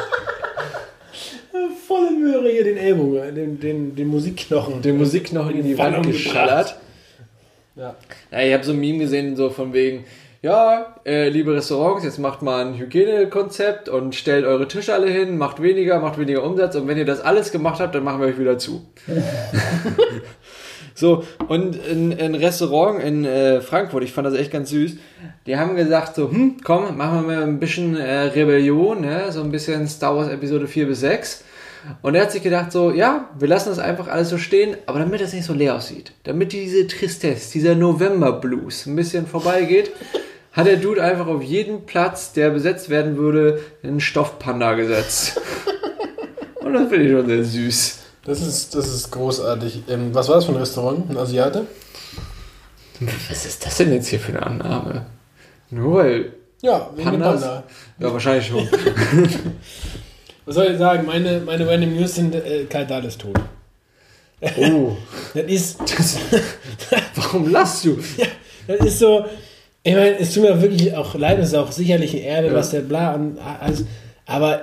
Volle 1.88 2.12
Möhre 2.12 2.50
hier 2.50 2.64
den 2.64 2.78
Ellbogen, 2.78 3.36
den, 3.36 3.60
den, 3.60 3.96
den 3.96 4.08
Musikknochen. 4.08 4.82
Den 4.82 4.98
Musikknochen 4.98 5.56
in 5.56 5.64
die 5.64 5.78
Wand 5.78 5.98
Wand 5.98 6.08
geschallert. 6.08 6.76
Ja. 7.76 7.96
Ja, 8.32 8.42
ich 8.42 8.54
habe 8.54 8.64
so 8.64 8.72
ein 8.72 8.80
Meme 8.80 9.00
gesehen, 9.00 9.36
so 9.36 9.50
von 9.50 9.72
wegen, 9.74 10.06
ja, 10.42 10.96
äh, 11.06 11.30
liebe 11.30 11.54
Restaurants, 11.54 12.04
jetzt 12.04 12.20
macht 12.20 12.42
mal 12.42 12.66
ein 12.66 12.78
Hygienekonzept 12.78 13.90
und 13.90 14.16
stellt 14.16 14.46
eure 14.46 14.68
Tische 14.68 14.94
alle 14.94 15.10
hin, 15.10 15.38
macht 15.38 15.62
weniger, 15.62 16.00
macht 16.00 16.18
weniger 16.18 16.44
Umsatz 16.44 16.76
und 16.76 16.88
wenn 16.88 16.98
ihr 16.98 17.06
das 17.06 17.22
alles 17.22 17.52
gemacht 17.52 17.80
habt, 17.80 17.96
dann 17.96 18.04
machen 18.04 18.22
wir 18.22 18.28
euch 18.28 18.40
wieder 18.40 18.58
zu. 18.58 18.86
so, 20.96 21.26
und 21.50 21.78
ein, 21.88 22.36
Restaurant 22.36 23.04
in 23.04 23.26
äh, 23.26 23.60
Frankfurt, 23.60 24.04
ich 24.04 24.14
fand 24.14 24.26
das 24.26 24.34
echt 24.34 24.52
ganz 24.52 24.70
süß, 24.70 24.94
die 25.46 25.58
haben 25.58 25.76
gesagt 25.76 26.16
so, 26.16 26.32
hm, 26.32 26.56
komm, 26.64 26.96
machen 26.96 27.28
wir 27.28 27.36
mal 27.36 27.44
ein 27.44 27.60
bisschen 27.60 27.98
äh, 27.98 28.22
Rebellion, 28.22 29.02
ne? 29.02 29.30
so 29.32 29.42
ein 29.42 29.52
bisschen 29.52 29.88
Star 29.90 30.16
Wars 30.16 30.30
Episode 30.30 30.68
4 30.68 30.88
bis 30.88 31.02
6. 31.02 31.44
Und 32.02 32.16
er 32.16 32.24
hat 32.24 32.32
sich 32.32 32.42
gedacht 32.42 32.72
so, 32.72 32.92
ja, 32.92 33.30
wir 33.38 33.48
lassen 33.48 33.70
das 33.70 33.78
einfach 33.78 34.08
alles 34.08 34.30
so 34.30 34.38
stehen, 34.38 34.78
aber 34.86 35.00
damit 35.00 35.20
das 35.20 35.34
nicht 35.34 35.46
so 35.46 35.54
leer 35.54 35.76
aussieht, 35.76 36.14
damit 36.24 36.54
diese 36.54 36.88
Tristesse, 36.88 37.52
dieser 37.52 37.76
November-Blues 37.76 38.86
ein 38.86 38.96
bisschen 38.96 39.28
vorbeigeht, 39.28 39.92
hat 40.54 40.66
der 40.66 40.78
Dude 40.78 41.04
einfach 41.04 41.28
auf 41.28 41.44
jeden 41.44 41.86
Platz, 41.86 42.32
der 42.32 42.52
besetzt 42.52 42.90
werden 42.90 43.18
würde, 43.18 43.60
einen 43.84 44.00
Stoffpanda 44.00 44.74
gesetzt. 44.76 45.42
Und 46.62 46.74
das 46.74 46.88
finde 46.88 47.06
ich 47.06 47.12
schon 47.12 47.28
sehr 47.28 47.44
süß. 47.44 48.05
Das 48.26 48.42
ist, 48.42 48.74
das 48.76 48.88
ist 48.88 49.12
großartig. 49.12 49.84
Ähm, 49.88 50.14
was 50.14 50.28
war 50.30 50.36
das 50.36 50.46
für 50.46 50.52
ein 50.52 50.58
Restaurant? 50.58 51.10
Ein 51.10 51.18
Asiate? 51.18 51.66
Was 53.30 53.46
ist 53.46 53.66
das 53.66 53.78
denn 53.78 53.94
jetzt 53.94 54.08
hier 54.08 54.20
für 54.20 54.32
eine 54.32 54.44
Annahme? 54.44 55.06
Nur 55.70 55.98
weil 55.98 56.34
Ja, 56.62 56.90
wegen 56.96 57.10
Pandas? 57.10 57.42
Panda. 57.42 57.64
Ja, 58.00 58.14
wahrscheinlich 58.14 58.48
schon. 58.48 58.68
Was 60.46 60.56
soll 60.56 60.68
ich 60.72 60.78
sagen? 60.78 61.06
Meine, 61.06 61.40
meine 61.42 61.68
Random 61.68 61.96
News 61.96 62.16
sind 62.16 62.36
äh, 62.36 62.66
Karl 62.70 62.86
Dahl 62.86 63.04
ist 63.06 63.20
tot. 63.20 63.36
Oh, 64.58 64.96
Das 65.34 65.44
ist, 65.46 65.80
warum 67.16 67.50
lachst 67.52 67.84
du? 67.86 67.98
das 68.68 68.80
ist 68.86 69.00
so. 69.00 69.26
Ich 69.84 69.94
meine, 69.94 70.18
es 70.20 70.34
tut 70.34 70.44
mir 70.44 70.62
wirklich 70.62 70.96
auch 70.96 71.16
leid, 71.16 71.40
es 71.40 71.50
ist 71.50 71.56
auch 71.56 71.72
sicherlich 71.72 72.16
ein 72.16 72.24
Erbe, 72.24 72.48
Ja. 72.50 72.54
was 72.54 72.70
der 72.72 72.82
bla 72.82 73.14
und 73.16 73.38
alles. 73.40 73.86
Aber 74.26 74.62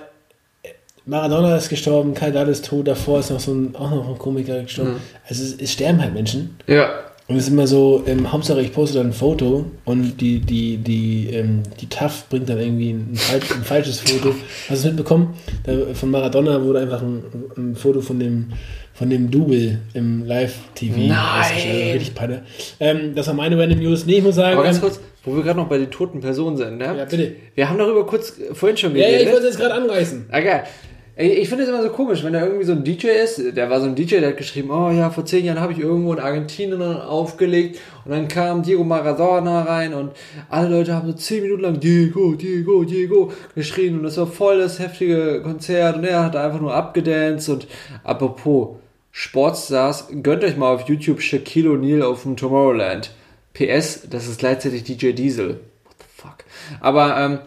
Maradona 1.07 1.57
ist 1.57 1.69
gestorben, 1.69 2.15
Karl 2.15 2.33
Dahl 2.33 2.49
ist 2.49 2.65
tot, 2.67 2.87
davor 2.87 3.21
ist 3.21 3.31
noch 3.31 3.41
so 3.41 3.53
ein, 3.53 3.75
auch 3.75 3.91
noch 3.91 4.09
ein 4.09 4.19
Komiker 4.19 4.63
gestorben. 4.63 4.97
Also 5.29 5.43
es, 5.43 5.55
es 5.61 5.73
sterben 5.73 6.01
halt 6.01 6.15
Menschen. 6.15 6.57
Ja, 6.67 6.91
Und 7.27 7.37
es 7.37 7.45
ist 7.45 7.53
immer 7.53 7.67
so, 7.67 8.05
ähm, 8.07 8.31
Hauptsache 8.31 8.61
ich 8.61 8.73
poste 8.73 8.99
dann 8.99 9.09
ein 9.09 9.13
Foto 9.13 9.65
und 9.85 10.21
die, 10.21 10.39
die, 10.41 10.77
die, 10.77 11.31
ähm, 11.33 11.63
die 11.81 11.89
TAF 11.89 12.29
bringt 12.29 12.49
dann 12.49 12.59
irgendwie 12.61 12.91
ein, 12.91 13.17
falsch, 13.17 13.51
ein 13.51 13.65
falsches 13.65 14.01
Foto. 14.01 14.31
Hast 14.69 14.71
du 14.71 14.75
es 14.75 14.85
mitbekommen? 14.85 15.35
Da, 15.65 15.73
von 15.95 16.11
Maradona 16.11 16.63
wurde 16.63 16.81
einfach 16.81 17.03
ein, 17.03 17.23
ein 17.57 17.75
Foto 17.75 18.01
von 18.01 18.19
dem, 18.21 18.51
von 18.95 19.09
dem 19.11 19.31
Double 19.31 19.79
im 19.95 20.25
Live-TV. 20.25 20.97
Nein! 20.99 21.17
ausgestellt. 21.41 21.95
Richtig 21.97 22.15
Panne. 22.15 22.43
Ähm, 22.79 23.15
das 23.17 23.27
war 23.27 23.35
meine 23.35 23.59
Random 23.59 23.79
News. 23.81 24.07
Nee, 24.07 24.19
ich 24.19 24.23
muss 24.23 24.37
sagen. 24.37 24.55
aber 24.55 24.65
ganz 24.65 24.77
ähm, 24.77 24.83
kurz, 24.83 25.01
wo 25.25 25.35
wir 25.35 25.43
gerade 25.43 25.59
noch 25.59 25.69
bei 25.69 25.79
den 25.79 25.91
toten 25.91 26.21
Personen 26.21 26.57
sind, 26.57 26.79
ne? 26.79 26.85
Ja, 26.97 27.05
bitte. 27.07 27.33
Wir 27.55 27.69
haben 27.69 27.79
darüber 27.79 28.05
kurz 28.07 28.39
äh, 28.39 28.55
vorhin 28.55 28.77
schon 28.77 28.95
Ja, 28.95 29.03
ja, 29.03 29.07
ich 29.09 29.13
geredet. 29.15 29.33
wollte 29.35 29.47
es 29.49 29.57
gerade 29.59 29.75
anreißen. 29.75 30.27
Ah, 30.31 30.41
geil. 30.41 30.65
Ich 31.15 31.49
finde 31.51 31.65
es 31.65 31.69
immer 31.69 31.83
so 31.83 31.91
komisch, 31.91 32.25
wenn 32.25 32.33
da 32.33 32.43
irgendwie 32.43 32.65
so 32.65 32.73
ein 32.73 32.85
DJ 32.85 33.09
ist, 33.09 33.55
der 33.55 33.69
war 33.69 33.81
so 33.81 33.87
ein 33.87 33.95
DJ, 33.95 34.21
der 34.21 34.31
hat 34.31 34.39
geschrieben, 34.39 34.71
oh 34.71 34.91
ja, 34.91 35.11
vor 35.11 35.27
zehn 35.27 35.45
Jahren 35.45 35.61
habe 35.61 35.75
ich 35.75 35.79
irgendwo 35.79 36.15
in 36.15 36.19
Argentinien 36.19 36.81
aufgelegt 36.81 37.79
und 38.07 38.13
dann 38.13 38.29
kam 38.29 38.63
Diego 38.63 38.83
Maradona 38.83 39.63
rein 39.63 39.93
und 39.93 40.13
alle 40.49 40.71
Leute 40.71 40.95
haben 40.95 41.09
so 41.09 41.13
zehn 41.13 41.43
Minuten 41.43 41.63
lang 41.63 41.81
Diego, 41.81 42.33
Diego, 42.35 42.85
Diego 42.85 43.31
geschrien 43.55 43.99
und 43.99 44.05
das 44.05 44.17
war 44.17 44.27
voll 44.27 44.59
das 44.59 44.79
heftige 44.79 45.43
Konzert 45.43 45.97
und 45.97 46.05
er 46.05 46.25
hat 46.25 46.35
einfach 46.35 46.61
nur 46.63 46.75
abgedanced 46.75 47.51
und 47.51 47.67
apropos 48.05 48.77
Sportstars, 49.11 50.09
gönnt 50.23 50.43
euch 50.43 50.57
mal 50.57 50.75
auf 50.75 50.89
YouTube 50.89 51.21
Shaquille 51.21 51.69
O'Neal 51.69 52.01
auf 52.01 52.23
dem 52.23 52.39
Tomorrowland. 52.39 53.15
PS, 53.53 54.09
das 54.09 54.27
ist 54.27 54.39
gleichzeitig 54.39 54.85
DJ 54.85 55.13
Diesel. 55.13 55.61
What 55.85 55.97
the 55.99 56.07
fuck? 56.09 56.37
Aber, 56.81 57.19
ähm, 57.19 57.39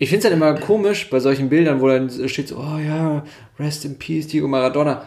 ich 0.00 0.08
finde 0.08 0.26
es 0.26 0.30
dann 0.30 0.32
immer 0.32 0.58
komisch 0.58 1.10
bei 1.10 1.20
solchen 1.20 1.50
Bildern, 1.50 1.82
wo 1.82 1.86
dann 1.86 2.10
steht 2.26 2.48
so, 2.48 2.56
oh 2.56 2.78
ja, 2.78 3.22
rest 3.58 3.84
in 3.84 3.98
peace, 3.98 4.26
Diego 4.28 4.48
Maradona. 4.48 5.02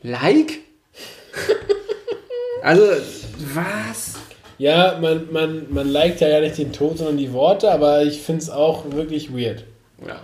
Like? 0.00 0.60
also, 2.62 2.84
was? 3.52 4.14
Ja, 4.58 4.96
man, 5.02 5.26
man, 5.32 5.66
man 5.70 5.88
liked 5.88 6.20
ja 6.20 6.28
gar 6.28 6.40
nicht 6.40 6.56
den 6.56 6.72
Tod, 6.72 6.98
sondern 6.98 7.16
die 7.16 7.32
Worte, 7.32 7.68
aber 7.68 8.04
ich 8.04 8.20
finde 8.22 8.42
es 8.42 8.48
auch 8.48 8.84
wirklich 8.92 9.34
weird. 9.36 9.64
Ja. 10.06 10.20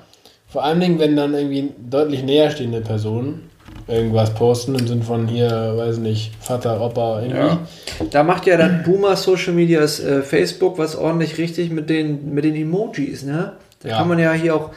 Vor 0.47 0.63
allen 0.63 0.79
Dingen, 0.79 1.01
wenn 1.01 1.17
dann 1.17 1.35
irgendwie 1.35 1.71
deutlich 1.79 2.23
näherstehende 2.23 2.83
Personen 2.83 3.51
irgendwas 3.89 4.33
posten, 4.33 4.77
im 4.77 4.87
Sinn 4.87 5.03
von 5.03 5.27
hier, 5.27 5.51
weiß 5.77 5.99
nicht, 5.99 6.33
Vater, 6.41 6.81
Opa, 6.81 7.21
irgendwie. 7.23 7.37
ja. 7.37 7.67
Da 8.13 8.23
macht 8.23 8.47
ja 8.47 8.57
dann 8.57 8.85
Boomer 8.85 9.17
Social 9.17 9.55
Medias 9.55 9.99
äh, 9.99 10.23
Facebook 10.23 10.79
was 10.79 10.95
ordentlich 10.95 11.37
richtig 11.39 11.71
mit 11.71 11.91
den, 11.91 12.33
mit 12.33 12.45
den 12.45 12.55
Emojis, 12.55 13.25
ne? 13.25 13.55
Da 13.83 13.89
Ja. 13.89 13.99
kann 13.99 14.09
man 14.09 14.19
ja 14.19 14.33
hier 14.33 14.55
auch. 14.57 14.71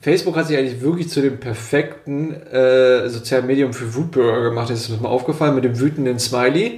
Facebook 0.00 0.36
hat 0.36 0.46
sich 0.48 0.58
eigentlich 0.58 0.80
wirklich 0.82 1.08
zu 1.08 1.22
dem 1.22 1.40
perfekten 1.40 2.34
äh, 2.34 3.08
sozialen 3.08 3.46
Medium 3.46 3.72
für 3.72 3.94
Wutbürger 3.94 4.42
gemacht. 4.42 4.68
Das 4.70 4.80
ist 4.80 4.90
mir 4.90 4.98
mal 4.98 5.08
aufgefallen 5.08 5.54
mit 5.54 5.64
dem 5.64 5.78
wütenden 5.80 6.18
Smiley. 6.18 6.76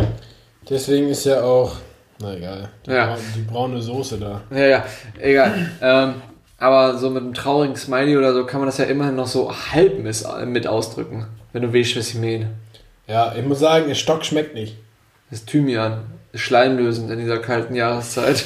Deswegen 0.70 1.08
ist 1.08 1.24
ja 1.24 1.42
auch, 1.42 1.76
na 2.20 2.34
egal, 2.36 2.68
die, 2.86 2.90
Ja. 2.92 3.06
brau- 3.14 3.18
die 3.36 3.42
braune 3.42 3.82
Soße 3.82 4.18
da. 4.18 4.42
Ja, 4.50 4.66
ja, 4.66 4.84
egal. 5.20 5.70
ähm, 5.82 6.14
aber 6.58 6.96
so 6.98 7.10
mit 7.10 7.22
einem 7.24 7.34
traurigen 7.34 7.74
Smiley 7.76 8.16
oder 8.16 8.32
so 8.32 8.46
kann 8.46 8.60
man 8.60 8.68
das 8.68 8.78
ja 8.78 8.84
immerhin 8.84 9.16
noch 9.16 9.26
so 9.26 9.52
halb 9.72 9.98
mit 10.02 10.66
ausdrücken, 10.68 11.26
wenn 11.52 11.62
du 11.62 11.74
weißt, 11.74 11.96
was 11.96 12.10
ich 12.10 12.14
meine. 12.20 12.50
Ja, 13.08 13.34
ich 13.36 13.44
muss 13.44 13.58
sagen, 13.58 13.88
der 13.88 13.94
Stock 13.96 14.24
schmeckt 14.24 14.54
nicht. 14.54 14.76
Das 15.30 15.44
Thymian 15.44 16.04
ist 16.32 16.42
schleimlösend 16.42 17.10
in 17.10 17.18
dieser 17.18 17.38
kalten 17.38 17.74
Jahreszeit. 17.74 18.44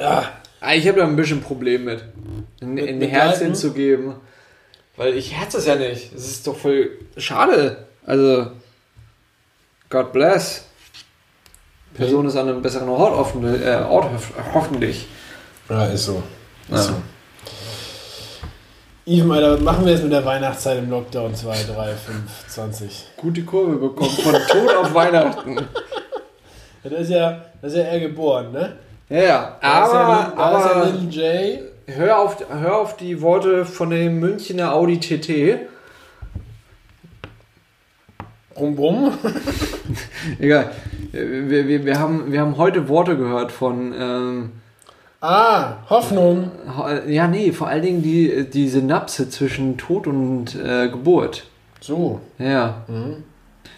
Ah, 0.00 0.74
Ich 0.74 0.86
habe 0.88 0.98
da 1.00 1.06
ein 1.06 1.16
bisschen 1.16 1.40
Problem 1.42 1.84
mit, 1.84 2.02
ein, 2.60 2.74
Mit- 2.74 2.88
ein 2.88 2.98
mit 2.98 3.10
Herz 3.10 3.32
Leiden? 3.34 3.46
hinzugeben. 3.48 4.14
Weil 4.96 5.14
ich 5.14 5.32
herz 5.34 5.52
das 5.54 5.66
ja 5.66 5.76
nicht. 5.76 6.12
Das 6.14 6.22
ist 6.26 6.46
doch 6.46 6.56
voll 6.56 6.90
schade. 7.16 7.86
Also, 8.04 8.48
God 9.88 10.12
bless. 10.12 10.66
Person 11.94 12.26
ist 12.26 12.36
an 12.36 12.48
einem 12.48 12.62
besseren 12.62 12.88
Ort, 12.88 13.14
offen, 13.14 13.44
äh, 13.62 13.76
Ort 13.88 14.04
hoff- 14.12 14.32
hoffentlich. 14.54 15.06
ja 15.68 15.86
ist 15.86 16.04
so. 16.04 16.22
Ist 16.68 16.72
Ja. 16.76 16.82
so. 16.82 16.94
Even, 19.06 19.32
Alter, 19.32 19.52
was 19.54 19.60
machen 19.60 19.84
wir 19.86 19.92
jetzt 19.92 20.02
mit 20.02 20.12
der 20.12 20.24
Weihnachtszeit 20.24 20.78
im 20.78 20.90
Lockdown 20.90 21.34
2, 21.34 21.62
3, 21.64 21.94
5, 21.94 22.46
20? 22.48 23.06
Gute 23.16 23.42
Kurve 23.42 23.76
bekommen. 23.76 24.10
Von 24.10 24.34
Tod 24.34 24.74
auf 24.76 24.94
Weihnachten. 24.94 25.56
Ja, 26.84 26.90
das, 26.90 27.00
ist 27.00 27.10
ja, 27.10 27.44
das 27.60 27.72
ist 27.72 27.78
ja 27.78 27.84
er 27.84 28.00
geboren, 28.00 28.52
ne? 28.52 28.76
Ja, 29.10 29.18
ja. 29.22 29.56
Aber, 29.60 30.32
aber 30.38 30.92
J. 31.10 31.58
hör, 31.86 32.18
auf, 32.20 32.36
hör 32.48 32.76
auf 32.76 32.96
die 32.96 33.20
Worte 33.20 33.64
von 33.66 33.90
dem 33.90 34.20
Münchner 34.20 34.72
Audi 34.72 34.98
TT. 35.00 35.58
Brumm, 38.54 38.76
brumm. 38.76 39.12
Egal. 40.38 40.70
Wir, 41.12 41.66
wir, 41.66 41.84
wir, 41.84 41.98
haben, 41.98 42.30
wir 42.30 42.40
haben 42.40 42.56
heute 42.56 42.88
Worte 42.88 43.16
gehört 43.16 43.52
von. 43.52 43.92
Ähm, 43.98 44.50
Ah, 45.22 45.74
Hoffnung. 45.90 46.50
ja, 47.06 47.28
nee, 47.28 47.52
vor 47.52 47.68
allen 47.68 47.82
Dingen 47.82 48.02
die, 48.02 48.48
die 48.48 48.66
Synapse 48.70 49.28
zwischen 49.28 49.76
Tod 49.76 50.06
und 50.06 50.54
äh, 50.54 50.88
Geburt. 50.88 51.44
So. 51.82 52.20
Ja. 52.38 52.86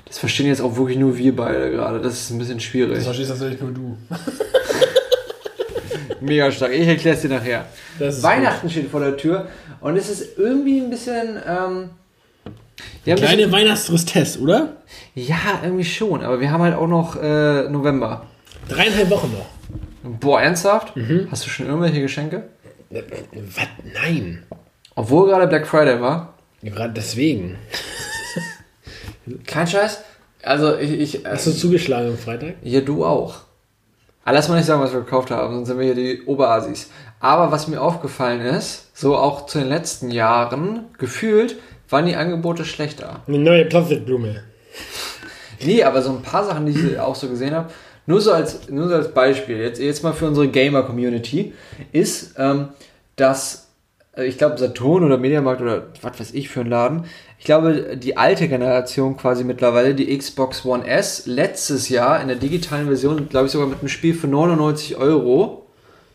Das 0.07 0.19
verstehen 0.19 0.47
jetzt 0.47 0.61
auch 0.63 0.77
wirklich 0.77 0.99
nur 0.99 1.19
wir 1.19 1.35
beide 1.35 1.73
gerade. 1.73 2.01
Das 2.01 2.13
ist 2.15 2.31
ein 2.31 2.39
bisschen 2.39 2.59
Das 2.59 2.63
schwierig. 2.65 3.03
verstehst 3.03 3.31
tatsächlich 3.31 3.61
nur 3.61 3.73
du. 3.73 3.97
Mega 6.21 6.51
stark. 6.51 6.73
Ich 6.73 6.87
erkläre 6.87 7.17
es 7.17 7.23
dir 7.23 7.29
nachher. 7.29 7.67
Weihnachten 7.99 8.69
steht 8.69 8.91
vor 8.91 9.01
der 9.01 9.17
Tür 9.17 9.49
und 9.81 9.97
es 9.97 10.09
ist 10.09 10.39
irgendwie 10.39 10.81
ein 10.81 10.91
bisschen. 10.91 11.41
Ähm, 11.47 11.91
ja, 13.05 13.15
ein 13.15 13.21
gut. 13.21 13.29
Kleine 13.29 13.53
Weihnachtstristesse, 13.53 14.41
oder? 14.41 14.77
ja, 15.15 15.61
irgendwie 15.63 15.85
schon, 15.85 16.23
aber 16.23 16.41
wir 16.41 16.51
haben 16.51 16.63
halt 16.63 16.75
auch 16.75 16.87
noch 16.87 17.17
äh, 17.21 17.69
November. 17.69 18.27
Dreieinhalb 18.69 19.11
Wochen 19.11 19.33
noch. 19.33 19.47
Boah, 20.21 20.41
ernsthaft? 20.41 20.95
Hast 21.31 21.47
du 21.47 21.51
schon 21.51 21.67
irgendwelche 21.67 22.01
Geschenke? 22.01 22.45
Was? 22.91 23.67
Nein. 23.95 24.45
Obwohl 24.95 25.29
gerade 25.29 25.47
Black 25.47 25.67
Friday 25.67 26.01
war. 26.01 26.35
Gerade 26.63 26.93
deswegen. 26.93 27.57
Kein 29.47 29.67
Scheiß. 29.67 30.03
Also 30.43 30.77
ich. 30.77 30.93
ich 30.93 31.25
Hast 31.25 31.47
du 31.47 31.53
zugeschlagen 31.53 32.11
am 32.11 32.19
Freitag? 32.19 32.55
Ja, 32.63 32.81
du 32.81 33.05
auch. 33.05 33.43
Aber 34.25 34.35
lass 34.37 34.49
mal 34.49 34.57
nicht 34.57 34.67
sagen, 34.67 34.81
was 34.81 34.93
wir 34.93 35.01
gekauft 35.01 35.31
haben, 35.31 35.55
sonst 35.55 35.69
sind 35.69 35.79
wir 35.79 35.87
hier 35.87 35.95
die 35.95 36.23
Oberasis. 36.27 36.91
Aber 37.21 37.51
was 37.51 37.69
mir 37.69 37.81
aufgefallen 37.81 38.41
ist, 38.41 38.97
so 38.97 39.17
auch 39.17 39.47
zu 39.47 39.59
den 39.59 39.69
letzten 39.69 40.11
Jahren, 40.11 40.87
gefühlt, 40.99 41.57
waren 41.89 42.07
die 42.07 42.17
Angebote 42.17 42.65
schlechter. 42.65 43.21
Eine 43.27 43.39
neue 43.39 43.65
Plastikblume. 43.65 44.43
Nee, 45.65 45.83
aber 45.85 46.03
so 46.03 46.11
ein 46.11 46.23
paar 46.23 46.45
Sachen, 46.45 46.67
die 46.67 46.73
ich 46.73 46.99
auch 46.99 47.15
so 47.15 47.29
gesehen 47.29 47.55
habe, 47.55 47.71
nur 48.07 48.21
so 48.21 48.33
als, 48.33 48.69
nur 48.69 48.89
so 48.89 48.95
als 48.95 49.13
Beispiel, 49.13 49.59
jetzt, 49.59 49.81
jetzt 49.81 50.03
mal 50.03 50.13
für 50.13 50.27
unsere 50.27 50.49
Gamer-Community, 50.49 51.53
ist, 51.93 52.35
ähm, 52.37 52.71
dass, 53.17 53.69
äh, 54.17 54.25
ich 54.25 54.39
glaube, 54.39 54.59
Saturn 54.59 55.05
oder 55.05 55.19
Mediamarkt 55.19 55.61
oder 55.61 55.87
was 56.01 56.19
weiß 56.19 56.35
ich 56.35 56.49
für 56.49 56.61
ein 56.61 56.69
Laden, 56.69 57.05
ich 57.43 57.47
glaube, 57.47 57.97
die 57.97 58.17
alte 58.17 58.47
Generation 58.47 59.17
quasi 59.17 59.43
mittlerweile, 59.43 59.97
die 59.97 60.17
Xbox 60.17 60.65
One 60.65 60.87
S, 60.87 61.27
letztes 61.27 61.89
Jahr 61.89 62.23
in 62.23 62.29
der 62.29 62.37
digitalen 62.37 62.87
Version, 62.87 63.29
glaube 63.29 63.47
ich, 63.47 63.53
sogar 63.53 63.67
mit 63.67 63.81
einem 63.81 63.89
Spiel 63.89 64.15
für 64.15 64.29
99 64.29 64.97
Euro 64.97 65.67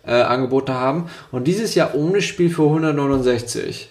äh, 0.06 0.14
angeboten 0.14 0.74
haben 0.74 1.10
und 1.34 1.46
dieses 1.46 1.76
Jahr 1.76 1.96
ohne 1.96 2.22
Spiel 2.22 2.50
für 2.50 2.64
169. 2.64 3.90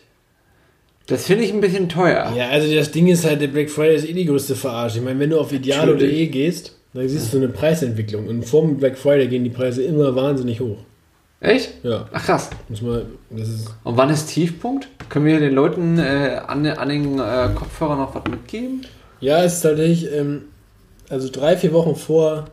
Das 1.09 1.27
finde 1.27 1.45
ich 1.45 1.53
ein 1.53 1.61
bisschen 1.61 1.91
teuer. 1.91 2.33
Ja, 2.35 2.49
also 2.49 2.75
das 2.75 2.91
Ding 2.91 3.07
ist 3.07 3.27
halt, 3.27 3.43
der 3.43 3.49
Black 3.49 3.69
Friday 3.69 3.97
ist 3.97 4.09
eh 4.09 4.15
die 4.15 4.25
größte 4.25 4.57
Verarsche. 4.57 5.01
Ich 5.01 5.05
meine, 5.05 5.21
wenn 5.21 5.29
du 5.29 5.39
auf 5.39 5.53
idealo.de 5.53 6.27
gehst, 6.29 6.75
dann 6.95 7.07
siehst 7.07 7.35
du 7.35 7.37
eine 7.37 7.49
Preisentwicklung. 7.49 8.29
Und 8.29 8.47
vor 8.47 8.63
dem 8.63 8.79
Black 8.79 8.97
Friday 8.97 9.29
gehen 9.29 9.45
die 9.45 9.51
Preise 9.51 9.83
immer 9.83 10.17
wahnsinnig 10.17 10.61
hoch. 10.61 10.79
Echt? 11.47 11.85
Ja, 11.85 12.09
Ach 12.13 12.25
krass. 12.25 12.51
muss 12.69 12.83
man, 12.83 13.03
das 13.31 13.49
ist, 13.49 13.75
Und 13.85 13.97
wann 13.97 14.11
ist 14.11 14.27
Tiefpunkt? 14.27 14.89
Können 15.09 15.27
wir 15.27 15.39
den 15.39 15.55
Leuten 15.55 15.99
äh, 15.99 16.41
an, 16.45 16.67
an 16.67 16.89
den 16.89 17.21
äh, 17.21 17.51
Kopfhörern 17.55 17.99
noch 17.99 18.15
was 18.15 18.25
mitgeben? 18.29 18.85
ja, 19.21 19.45
es 19.45 19.55
ist 19.55 19.61
tatsächlich, 19.63 20.13
ähm, 20.13 20.43
also 21.09 21.29
drei, 21.31 21.57
vier 21.57 21.73
Wochen 21.73 21.95
vor 21.95 22.47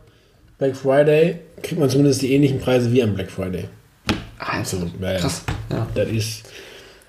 Black 0.59 0.77
Friday 0.77 1.39
kriegt 1.63 1.79
man 1.79 1.89
zumindest 1.89 2.21
die 2.21 2.33
ähnlichen 2.33 2.59
Preise 2.59 2.91
wie 2.91 3.01
am 3.01 3.15
Black 3.15 3.31
Friday. 3.31 3.65
Also, 4.37 4.77
ja, 5.01 5.13
ja. 5.13 5.19
krass. 5.19 5.43
Ja. 5.71 5.87
Das 5.95 6.09
ist, 6.09 6.43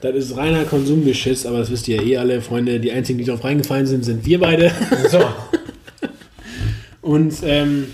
das 0.01 0.15
ist 0.15 0.37
reiner 0.37 0.65
Konsumgeschiss, 0.65 1.45
aber 1.45 1.59
das 1.59 1.71
wisst 1.71 1.87
ihr 1.89 1.97
ja 1.97 2.03
eh 2.03 2.17
alle, 2.17 2.41
Freunde. 2.41 2.81
Die 2.81 2.93
einzigen, 2.93 3.19
die 3.19 3.25
darauf 3.25 3.45
reingefallen 3.45 3.87
sind, 3.87 4.05
sind 4.05 4.25
wir 4.25 4.41
beide. 4.41 4.73
So. 5.11 5.21
Und 7.03 7.35
ähm, 7.43 7.89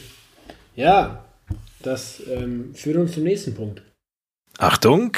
ja, 0.77 1.25
das 1.83 2.23
ähm, 2.31 2.71
führt 2.75 2.97
uns 2.97 3.13
zum 3.13 3.25
nächsten 3.25 3.55
Punkt. 3.55 3.83
Achtung, 4.59 5.13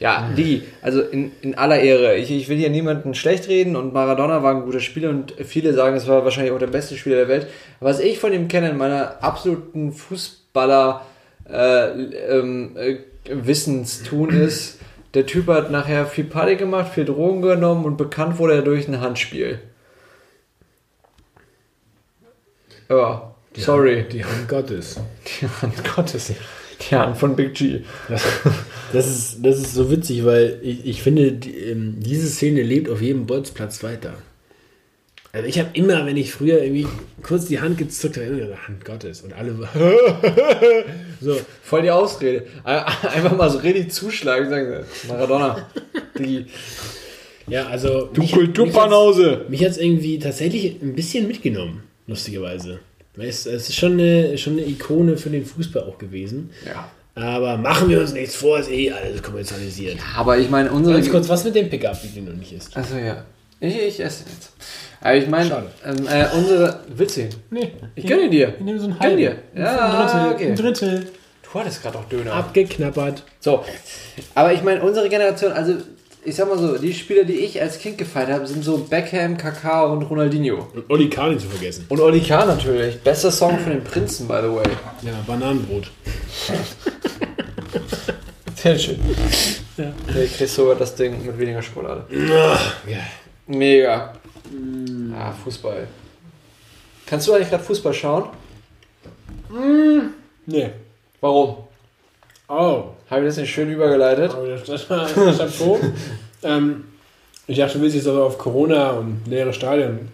Ja, 0.00 0.30
Digi, 0.34 0.62
also 0.80 1.02
in, 1.02 1.30
in 1.42 1.56
aller 1.56 1.78
Ehre. 1.78 2.16
Ich, 2.16 2.30
ich 2.30 2.48
will 2.48 2.56
hier 2.56 2.70
niemanden 2.70 3.14
schlecht 3.14 3.48
reden 3.48 3.76
und 3.76 3.92
Maradona 3.92 4.42
war 4.42 4.54
ein 4.54 4.62
guter 4.62 4.80
Spieler 4.80 5.10
und 5.10 5.34
viele 5.44 5.74
sagen, 5.74 5.94
es 5.94 6.08
war 6.08 6.24
wahrscheinlich 6.24 6.52
auch 6.52 6.58
der 6.58 6.68
beste 6.68 6.96
Spieler 6.96 7.16
der 7.16 7.28
Welt. 7.28 7.48
Was 7.80 8.00
ich 8.00 8.18
von 8.18 8.32
ihm 8.32 8.48
kenne 8.48 8.70
in 8.70 8.78
meiner 8.78 9.22
absoluten 9.22 9.92
Fußballer 9.92 11.04
äh, 11.50 11.90
ähm, 11.90 12.76
äh, 12.78 12.96
Wissenstun 13.28 14.30
ist, 14.30 14.78
der 15.12 15.26
Typ 15.26 15.48
hat 15.48 15.70
nachher 15.70 16.06
viel 16.06 16.24
Party 16.24 16.56
gemacht, 16.56 16.94
viel 16.94 17.04
Drogen 17.04 17.42
genommen 17.42 17.84
und 17.84 17.98
bekannt 17.98 18.38
wurde 18.38 18.54
er 18.54 18.62
durch 18.62 18.88
ein 18.88 19.02
Handspiel. 19.02 19.60
Ja, 22.88 23.34
sorry. 23.54 24.06
Die 24.10 24.24
Hand 24.24 24.48
Gottes. 24.48 24.98
Die 25.26 25.46
Hand 25.46 25.94
Gottes. 25.94 26.28
Die 26.28 26.36
Hand 26.90 27.16
von 27.16 27.36
Big 27.36 27.54
G. 27.54 27.80
Das, 28.92 29.06
ist, 29.06 29.38
das 29.42 29.58
ist 29.58 29.74
so 29.74 29.90
witzig, 29.90 30.24
weil 30.24 30.58
ich, 30.62 30.84
ich 30.86 31.02
finde, 31.02 31.32
die, 31.32 31.50
ähm, 31.54 31.96
diese 31.98 32.26
Szene 32.28 32.62
lebt 32.62 32.88
auf 32.88 33.00
jedem 33.02 33.26
Bolzplatz 33.26 33.82
weiter. 33.82 34.14
Also 35.32 35.46
ich 35.46 35.60
habe 35.60 35.68
immer, 35.74 36.06
wenn 36.06 36.16
ich 36.16 36.32
früher 36.32 36.60
irgendwie 36.60 36.88
kurz 37.22 37.46
die 37.46 37.60
Hand 37.60 37.78
gezuckt 37.78 38.16
habe, 38.16 38.26
immer 38.26 38.38
gedacht, 38.40 38.66
Hand 38.66 38.84
Gottes. 38.84 39.20
Und 39.20 39.32
alle 39.32 39.54
so. 41.20 41.36
Voll 41.62 41.82
die 41.82 41.90
Ausrede. 41.92 42.46
Einfach 42.64 43.36
mal 43.36 43.48
so 43.48 43.58
richtig 43.58 43.92
zuschlagen 43.92 44.46
und 44.46 44.50
sagen, 44.50 44.84
Maradona. 45.06 45.68
Die, 46.18 46.46
Ja, 47.46 47.66
also. 47.68 48.06
du 48.12 48.22
mich- 48.22 48.32
Kulturbanause. 48.32 49.44
Mich 49.48 49.62
hat 49.64 49.70
es 49.70 49.78
irgendwie 49.78 50.18
tatsächlich 50.18 50.82
ein 50.82 50.94
bisschen 50.96 51.28
mitgenommen, 51.28 51.84
lustigerweise. 52.08 52.80
Es, 53.16 53.46
es 53.46 53.68
ist 53.68 53.76
schon 53.76 53.92
eine, 53.92 54.38
schon 54.38 54.54
eine 54.54 54.66
Ikone 54.66 55.16
für 55.16 55.30
den 55.30 55.44
Fußball 55.44 55.82
auch 55.82 55.98
gewesen. 55.98 56.50
Ja. 56.64 56.88
Aber 57.14 57.56
machen 57.56 57.88
wir 57.88 58.00
uns 58.00 58.12
nichts 58.12 58.36
vor, 58.36 58.58
ist 58.58 58.70
eh 58.70 58.92
alles 58.92 59.22
kommerzialisiert. 59.22 59.98
Aber 60.16 60.38
ich 60.38 60.48
meine, 60.48 60.70
unsere. 60.70 60.96
Ganz 60.96 61.10
kurz, 61.10 61.28
was 61.28 61.44
mit 61.44 61.54
dem 61.54 61.68
Pickup, 61.68 62.02
wie 62.02 62.08
den 62.08 62.26
noch 62.26 62.34
nicht 62.34 62.52
ist? 62.52 62.76
Also 62.76 62.96
ja. 62.96 63.24
Ich, 63.58 63.76
ich 63.76 64.00
esse 64.00 64.24
jetzt. 64.32 64.52
Aber 65.00 65.16
ich 65.16 65.28
meine, 65.28 65.50
ähm, 65.84 66.06
äh, 66.06 66.26
unsere. 66.34 66.80
Willst 66.94 67.16
du 67.16 67.22
ihn? 67.22 67.28
Nee. 67.50 67.72
Ich 67.94 68.06
gönne 68.06 68.30
dir. 68.30 68.54
Ich 68.58 68.64
nehme 68.64 68.78
so 68.78 68.86
einen 68.86 68.98
halben. 68.98 69.16
dir. 69.16 69.36
Ja, 69.54 69.86
ein 69.86 70.06
Drittel. 70.06 70.32
okay. 70.34 70.46
Ein 70.50 70.56
Drittel. 70.56 71.06
Du 71.42 71.58
hattest 71.58 71.82
gerade 71.82 71.98
auch 71.98 72.04
Döner. 72.04 72.32
Abgeknappert. 72.32 73.24
So. 73.40 73.64
Aber 74.34 74.52
ich 74.52 74.62
meine, 74.62 74.82
unsere 74.82 75.08
Generation, 75.08 75.52
also 75.52 75.74
ich 76.24 76.36
sag 76.36 76.48
mal 76.48 76.58
so, 76.58 76.76
die 76.76 76.92
Spieler, 76.92 77.24
die 77.24 77.34
ich 77.34 77.60
als 77.60 77.78
Kind 77.78 77.98
gefeiert 77.98 78.30
habe, 78.30 78.46
sind 78.46 78.62
so 78.62 78.78
Beckham, 78.78 79.36
Kaká 79.36 79.84
und 79.84 80.02
Ronaldinho. 80.02 80.68
Und 80.74 80.90
Oli 80.90 81.08
Kahn 81.08 81.30
nicht 81.30 81.42
zu 81.42 81.48
vergessen. 81.48 81.86
Und 81.88 82.00
Oli 82.00 82.20
Kahn 82.20 82.48
natürlich. 82.48 83.00
Bester 83.00 83.30
Song 83.30 83.58
von 83.58 83.72
den 83.72 83.84
Prinzen, 83.84 84.28
by 84.28 84.40
the 84.42 84.48
way. 84.48 84.64
Ja, 85.02 85.12
Bananenbrot. 85.26 85.90
Sehr 88.56 88.78
schön. 88.78 89.00
Ja. 89.76 89.92
Ich 90.22 90.36
krieg 90.36 90.48
sogar 90.48 90.74
das 90.76 90.94
Ding 90.94 91.24
mit 91.24 91.38
weniger 91.38 91.62
Schokolade. 91.62 92.04
Ja. 92.10 92.58
Mega. 93.46 94.12
Ah, 95.16 95.32
Fußball. 95.32 95.86
Kannst 97.06 97.26
du 97.26 97.32
eigentlich 97.32 97.48
gerade 97.48 97.64
Fußball 97.64 97.94
schauen? 97.94 98.24
Nee. 100.46 100.70
Warum? 101.20 101.64
Oh. 102.48 102.90
Habe 103.10 103.22
ich 103.22 103.28
das 103.28 103.36
nicht 103.38 103.50
schön 103.52 103.70
übergeleitet? 103.70 104.30
Chapeau. 104.66 105.78
ähm, 106.42 106.84
Ich 107.46 107.58
dachte, 107.58 107.78
du 107.78 107.82
willst 107.82 107.96
jetzt 107.96 108.06
aber 108.06 108.24
auf 108.24 108.38
Corona 108.38 108.90
und 108.92 109.22
leere 109.26 109.52
Stadien. 109.52 110.08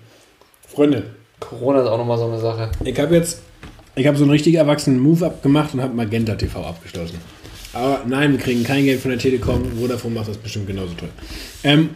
Freunde, 0.67 1.03
Corona 1.39 1.83
ist 1.83 1.89
auch 1.89 1.99
nochmal 1.99 2.19
so 2.19 2.25
eine 2.27 2.39
Sache. 2.41 2.71
ich 2.85 2.99
habe 2.99 3.15
jetzt, 3.15 3.41
ich 3.95 4.07
habe 4.07 4.17
so 4.17 4.25
einen 4.25 4.31
richtig 4.33 4.55
erwachsenen 4.55 4.99
Move 5.01 5.27
abgemacht 5.27 5.75
und 5.75 5.83
habe 5.83 5.95
Magenta 5.95 6.35
TV 6.35 6.63
abgeschlossen. 6.65 7.19
Aber 7.73 8.01
nein, 8.07 8.33
wir 8.33 8.39
kriegen 8.39 8.65
kein 8.65 8.85
Geld 8.85 9.01
von 9.01 9.11
der 9.11 9.21
Telekom. 9.21 9.63
Vodafone 9.79 10.15
macht 10.15 10.29
das 10.29 10.39
bestimmt 10.39 10.67
genauso 10.67 10.95
toll. 10.95 11.11
Ähm, 11.63 11.91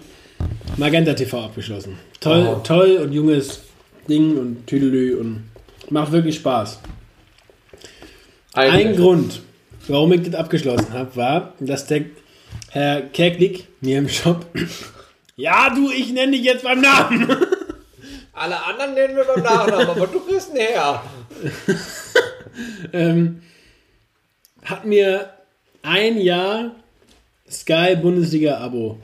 Magenta 0.77 1.15
TV 1.15 1.45
abgeschlossen. 1.45 1.97
Toll, 2.21 2.47
Oh. 2.47 2.61
toll 2.63 2.99
und 3.03 3.13
junges 3.13 3.61
Ding 4.09 4.37
und 4.37 4.67
Tüdelü 4.67 5.17
und 5.17 5.45
macht 5.89 6.13
wirklich 6.13 6.37
Spaß. 6.37 6.81
Ein 8.53 8.71
Eigentlich. 8.71 8.97
Grund, 8.99 9.41
warum 9.91 10.13
ich 10.13 10.23
das 10.23 10.35
abgeschlossen 10.35 10.93
habe, 10.93 11.15
war, 11.17 11.55
dass 11.61 11.87
der 11.87 12.05
Herr 12.71 13.03
Kerklick 13.03 13.67
mir 13.81 13.99
im 13.99 14.09
Shop. 14.09 14.47
Ja, 15.37 15.71
du, 15.71 15.91
ich 15.91 16.13
nenne 16.13 16.33
dich 16.33 16.43
jetzt 16.43 16.65
beim 16.65 16.83
Namen. 16.83 17.27
Alle 18.35 18.63
anderen 18.63 18.93
nennen 18.93 19.17
wir 19.17 19.25
beim 19.25 19.43
Nachnamen, 19.43 19.89
aber 19.89 20.07
du 20.07 20.21
kriegst 20.21 20.51
ihn 20.51 20.57
her. 20.57 21.03
ähm, 22.93 23.41
hat 24.63 24.85
mir 24.85 25.31
ein 25.83 26.21
Jahr 26.21 26.73
Sky 27.51 27.97
Bundesliga 27.97 28.59
Abo 28.59 28.99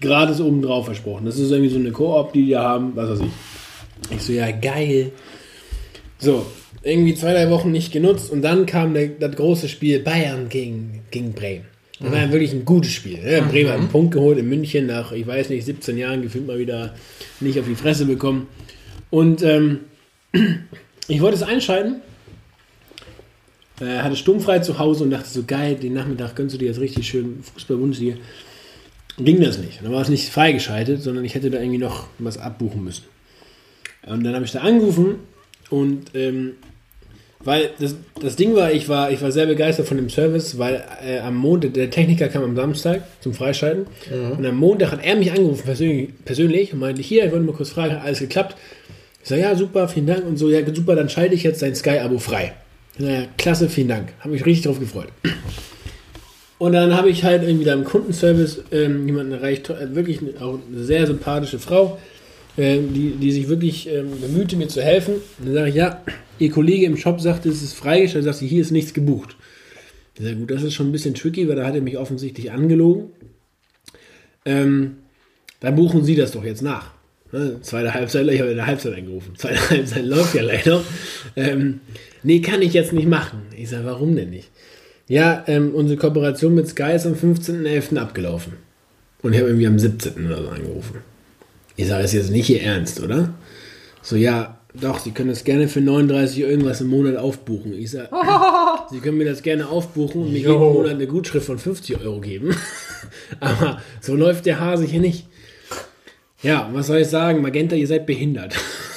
gratis 0.00 0.40
obendrauf 0.40 0.84
versprochen. 0.84 1.26
Das 1.26 1.36
ist 1.36 1.50
irgendwie 1.50 1.70
so 1.70 1.78
eine 1.78 1.90
Koop, 1.90 2.32
die 2.32 2.46
die 2.46 2.56
haben, 2.56 2.94
was 2.94 3.10
weiß 3.10 3.20
ich. 3.20 4.16
Ich 4.16 4.22
so, 4.22 4.32
ja, 4.32 4.50
geil. 4.52 5.10
So, 6.18 6.46
irgendwie 6.86 7.14
zwei, 7.14 7.32
drei 7.32 7.50
Wochen 7.50 7.70
nicht 7.70 7.92
genutzt 7.92 8.30
und 8.30 8.42
dann 8.42 8.66
kam 8.66 8.94
der, 8.94 9.08
das 9.08 9.34
große 9.36 9.68
Spiel 9.68 10.00
Bayern 10.00 10.48
gegen, 10.48 11.02
gegen 11.10 11.32
Bremen. 11.32 11.64
Das 11.98 12.12
war 12.12 12.20
ja 12.20 12.30
wirklich 12.30 12.52
ein 12.52 12.66
gutes 12.66 12.92
Spiel. 12.92 13.22
Ne? 13.22 13.42
Bremen 13.50 13.70
hat 13.70 13.78
einen 13.78 13.88
Punkt 13.88 14.12
geholt 14.12 14.38
in 14.38 14.48
München 14.48 14.86
nach, 14.86 15.12
ich 15.12 15.26
weiß 15.26 15.48
nicht, 15.48 15.64
17 15.64 15.96
Jahren 15.96 16.20
gefühlt 16.20 16.46
mal 16.46 16.58
wieder 16.58 16.94
nicht 17.40 17.58
auf 17.58 17.66
die 17.66 17.74
Fresse 17.74 18.04
bekommen. 18.04 18.48
Und 19.08 19.42
ähm, 19.42 19.80
ich 21.08 21.20
wollte 21.20 21.36
es 21.36 21.42
einschalten 21.42 22.02
äh, 23.80 23.98
hatte 23.98 24.16
sturmfrei 24.16 24.60
zu 24.60 24.78
Hause 24.78 25.04
und 25.04 25.10
dachte 25.10 25.28
so, 25.28 25.44
geil, 25.44 25.74
den 25.76 25.94
Nachmittag 25.94 26.34
gönnst 26.34 26.54
du 26.54 26.58
dir 26.58 26.66
jetzt 26.66 26.80
richtig 26.80 27.06
schön 27.06 27.42
Fußball-Bundesliga. 27.42 28.16
Ging 29.18 29.40
das 29.40 29.58
nicht. 29.58 29.82
Dann 29.82 29.92
war 29.92 30.02
es 30.02 30.08
nicht 30.08 30.28
freigeschaltet, 30.30 31.02
sondern 31.02 31.24
ich 31.24 31.34
hätte 31.34 31.50
da 31.50 31.58
irgendwie 31.58 31.78
noch 31.78 32.06
was 32.18 32.38
abbuchen 32.38 32.84
müssen. 32.84 33.04
Und 34.06 34.24
dann 34.24 34.34
habe 34.34 34.44
ich 34.44 34.52
da 34.52 34.60
angerufen 34.60 35.16
und 35.70 36.14
ähm, 36.14 36.52
weil 37.46 37.70
das, 37.78 37.96
das 38.20 38.36
Ding 38.36 38.54
war, 38.54 38.72
ich 38.72 38.88
war, 38.88 39.10
ich 39.10 39.22
war 39.22 39.32
sehr 39.32 39.46
begeistert 39.46 39.86
von 39.86 39.96
dem 39.96 40.10
Service, 40.10 40.58
weil 40.58 40.84
äh, 41.02 41.20
am 41.20 41.36
Montag, 41.36 41.74
der 41.74 41.90
Techniker 41.90 42.28
kam 42.28 42.42
am 42.42 42.56
Samstag 42.56 43.02
zum 43.20 43.32
Freischalten 43.32 43.86
und 44.36 44.44
am 44.44 44.56
Montag 44.56 44.92
hat 44.92 45.04
er 45.04 45.16
mich 45.16 45.30
angerufen 45.30 45.62
persönlich, 45.64 46.10
persönlich 46.24 46.72
und 46.72 46.80
meinte, 46.80 47.00
hier, 47.02 47.24
ich 47.24 47.32
wollte 47.32 47.46
mal 47.46 47.54
kurz 47.54 47.70
fragen, 47.70 47.94
hat 47.94 48.04
alles 48.04 48.18
geklappt? 48.18 48.56
Ich 49.22 49.28
sage, 49.28 49.42
ja, 49.42 49.54
super, 49.54 49.88
vielen 49.88 50.06
Dank 50.06 50.26
und 50.26 50.36
so, 50.36 50.50
ja, 50.50 50.60
super, 50.72 50.94
dann 50.94 51.08
schalte 51.08 51.34
ich 51.34 51.42
jetzt 51.42 51.62
dein 51.62 51.74
Sky-Abo 51.74 52.18
frei. 52.18 52.52
Naja, 52.98 53.26
klasse, 53.38 53.68
vielen 53.68 53.88
Dank. 53.88 54.12
Habe 54.20 54.30
mich 54.30 54.44
richtig 54.44 54.64
drauf 54.66 54.80
gefreut. 54.80 55.08
Und 56.58 56.72
dann 56.72 56.96
habe 56.96 57.10
ich 57.10 57.24
halt 57.24 57.42
irgendwie 57.42 57.64
da 57.64 57.74
im 57.74 57.84
Kundenservice 57.84 58.64
ähm, 58.72 59.06
jemanden 59.06 59.32
erreicht, 59.32 59.68
äh, 59.68 59.94
wirklich 59.94 60.20
auch 60.40 60.58
eine 60.72 60.84
sehr 60.84 61.06
sympathische 61.06 61.58
Frau, 61.58 61.98
ähm, 62.56 62.94
die, 62.94 63.10
die 63.10 63.32
sich 63.32 63.48
wirklich 63.48 63.88
ähm, 63.88 64.12
bemühte, 64.20 64.56
mir 64.56 64.68
zu 64.68 64.82
helfen. 64.82 65.16
Und 65.38 65.46
dann 65.46 65.54
sage 65.54 65.68
ich, 65.68 65.74
ja, 65.74 66.00
ihr 66.38 66.50
Kollege 66.50 66.86
im 66.86 66.96
Shop 66.96 67.20
sagte, 67.20 67.48
es 67.48 67.62
ist 67.62 67.74
freigestellt, 67.74 68.24
sagt 68.24 68.38
sie, 68.38 68.46
hier 68.46 68.62
ist 68.62 68.70
nichts 68.70 68.94
gebucht. 68.94 69.36
Ich 70.14 70.24
sage, 70.24 70.36
gut, 70.36 70.50
das 70.50 70.62
ist 70.62 70.74
schon 70.74 70.88
ein 70.88 70.92
bisschen 70.92 71.14
tricky, 71.14 71.48
weil 71.48 71.56
da 71.56 71.66
hat 71.66 71.74
er 71.74 71.82
mich 71.82 71.98
offensichtlich 71.98 72.50
angelogen. 72.50 73.10
Ähm, 74.44 74.96
dann 75.60 75.76
buchen 75.76 76.04
Sie 76.04 76.16
das 76.16 76.32
doch 76.32 76.44
jetzt 76.44 76.62
nach. 76.62 76.92
Ne, 77.32 77.58
zweite 77.60 77.92
Halbzeit, 77.92 78.28
ich 78.28 78.40
habe 78.40 78.50
in 78.50 78.56
der 78.56 78.66
Halbzeit 78.66 78.94
angerufen. 78.94 79.34
Zweite 79.36 79.70
Halbzeit 79.70 80.04
läuft 80.04 80.34
ja 80.34 80.42
leider. 80.42 80.82
Ähm, 81.34 81.80
nee, 82.22 82.40
kann 82.40 82.62
ich 82.62 82.72
jetzt 82.72 82.92
nicht 82.92 83.08
machen. 83.08 83.42
Ich 83.56 83.68
sage, 83.68 83.84
warum 83.84 84.14
denn 84.14 84.30
nicht? 84.30 84.50
Ja, 85.08 85.44
ähm, 85.46 85.74
unsere 85.74 85.98
Kooperation 85.98 86.54
mit 86.54 86.68
Sky 86.68 86.92
ist 86.94 87.06
am 87.06 87.14
15.11. 87.14 87.96
abgelaufen. 87.96 88.54
Und 89.22 89.32
ich 89.32 89.38
habe 89.38 89.48
irgendwie 89.48 89.66
am 89.66 89.78
17. 89.78 90.26
oder 90.26 90.42
so 90.42 90.48
angerufen. 90.48 91.00
Ich 91.76 91.88
sage, 91.88 92.04
ist 92.04 92.12
jetzt 92.12 92.30
nicht 92.30 92.48
Ihr 92.48 92.62
Ernst, 92.62 93.00
oder? 93.00 93.34
So, 94.02 94.16
ja, 94.16 94.55
doch, 94.80 94.98
Sie 94.98 95.12
können 95.12 95.30
das 95.30 95.44
gerne 95.44 95.68
für 95.68 95.80
39 95.80 96.40
irgendwas 96.40 96.80
im 96.80 96.88
Monat 96.88 97.16
aufbuchen. 97.16 97.72
Ich 97.72 97.90
sage, 97.90 98.08
Sie 98.90 99.00
können 99.00 99.18
mir 99.18 99.24
das 99.24 99.42
gerne 99.42 99.68
aufbuchen 99.68 100.22
und 100.22 100.32
mir 100.32 100.38
jeden. 100.38 100.58
Monat 100.58 100.92
eine 100.92 101.06
Gutschrift 101.06 101.46
von 101.46 101.58
50 101.58 102.00
Euro 102.00 102.20
geben. 102.20 102.56
Aber 103.40 103.80
so 104.00 104.14
läuft 104.14 104.46
der 104.46 104.60
Hase 104.60 104.84
hier 104.84 105.00
nicht. 105.00 105.26
Ja, 106.42 106.68
was 106.72 106.88
soll 106.88 106.98
ich 106.98 107.08
sagen? 107.08 107.42
Magenta, 107.42 107.74
ihr 107.76 107.86
seid 107.86 108.06
behindert. 108.06 108.54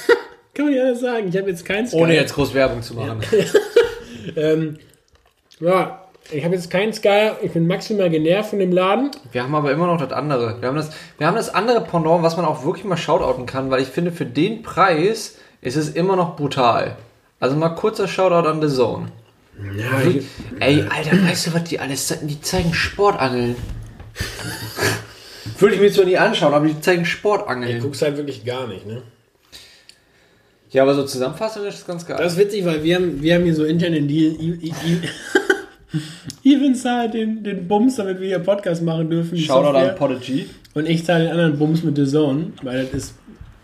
Kann 0.54 0.66
man 0.66 0.74
ja 0.74 0.82
alles 0.84 1.00
sagen. 1.00 1.28
Ich 1.28 1.36
habe 1.36 1.48
jetzt 1.48 1.64
kein 1.64 1.86
Sky. 1.86 1.96
Ohne 1.96 2.14
jetzt 2.14 2.34
groß 2.34 2.54
Werbung 2.54 2.82
zu 2.82 2.94
machen. 2.94 3.20
Ähm, 4.36 4.78
ja, 5.60 6.04
ich 6.30 6.44
habe 6.44 6.54
jetzt 6.54 6.70
keinen 6.70 6.92
Sky. 6.92 7.30
Ich 7.42 7.52
bin 7.52 7.66
maximal 7.66 8.10
genervt 8.10 8.50
von 8.50 8.58
dem 8.58 8.72
Laden. 8.72 9.10
Wir 9.32 9.42
haben 9.42 9.54
aber 9.54 9.72
immer 9.72 9.86
noch 9.86 10.00
das 10.00 10.12
andere. 10.12 10.60
Wir 10.60 10.68
haben 10.68 10.76
das, 10.76 10.90
wir 11.18 11.26
haben 11.26 11.36
das 11.36 11.52
andere 11.52 11.80
Pendant, 11.80 12.22
was 12.22 12.36
man 12.36 12.46
auch 12.46 12.64
wirklich 12.64 12.84
mal 12.84 12.96
shoutouten 12.96 13.46
kann, 13.46 13.70
weil 13.70 13.82
ich 13.82 13.88
finde, 13.88 14.12
für 14.12 14.26
den 14.26 14.62
Preis 14.62 15.38
ist 15.62 15.76
es 15.76 15.90
immer 15.90 16.16
noch 16.16 16.36
brutal. 16.36 16.96
Also 17.38 17.56
mal 17.56 17.70
kurzer 17.70 18.06
Shoutout 18.08 18.48
an 18.48 18.60
The 18.66 18.74
Zone. 18.74 19.08
Ja, 19.76 20.02
Wirklich- 20.04 20.26
Ey, 20.58 20.82
Alter, 20.82 21.22
weißt 21.22 21.48
du, 21.48 21.54
was 21.54 21.64
die 21.64 21.78
alles 21.80 22.06
zeigen? 22.06 22.28
Die 22.28 22.40
zeigen 22.40 22.72
Sportangeln. 22.72 23.56
Würde 25.58 25.74
ich 25.74 25.80
mir 25.80 25.92
zwar 25.92 26.04
nie 26.06 26.16
anschauen, 26.16 26.54
aber 26.54 26.66
die 26.66 26.80
zeigen 26.80 27.02
ich 27.02 27.08
Sportangeln. 27.10 27.80
guck's 27.80 28.00
halt 28.02 28.16
wirklich 28.16 28.44
gar 28.44 28.66
nicht, 28.66 28.86
ne? 28.86 29.02
Ja, 30.70 30.82
aber 30.82 30.94
so 30.94 31.04
Zusammenfassung 31.04 31.66
ist 31.66 31.86
ganz 31.86 32.06
geil. 32.06 32.16
Das 32.18 32.34
ist 32.34 32.38
witzig, 32.38 32.64
weil 32.64 32.82
wir 32.84 32.94
haben, 32.96 33.20
wir 33.20 33.34
haben 33.34 33.44
hier 33.44 33.54
so 33.54 33.64
intern 33.64 33.92
den 33.92 34.06
Deal. 34.06 34.36
Even 36.44 36.74
zahlt 36.76 37.14
den, 37.14 37.42
den 37.42 37.66
Bums, 37.66 37.96
damit 37.96 38.20
wir 38.20 38.28
hier 38.28 38.38
Podcast 38.38 38.82
machen 38.82 39.10
dürfen. 39.10 39.36
Shoutout 39.36 39.76
an 39.76 39.94
Podigy. 39.96 40.48
Und 40.74 40.88
ich 40.88 41.04
zahle 41.04 41.24
den 41.24 41.32
anderen 41.32 41.58
Bums 41.58 41.82
mit 41.82 41.96
The 41.96 42.06
Zone, 42.06 42.52
weil 42.62 42.84
das 42.84 42.94
ist, 42.94 43.14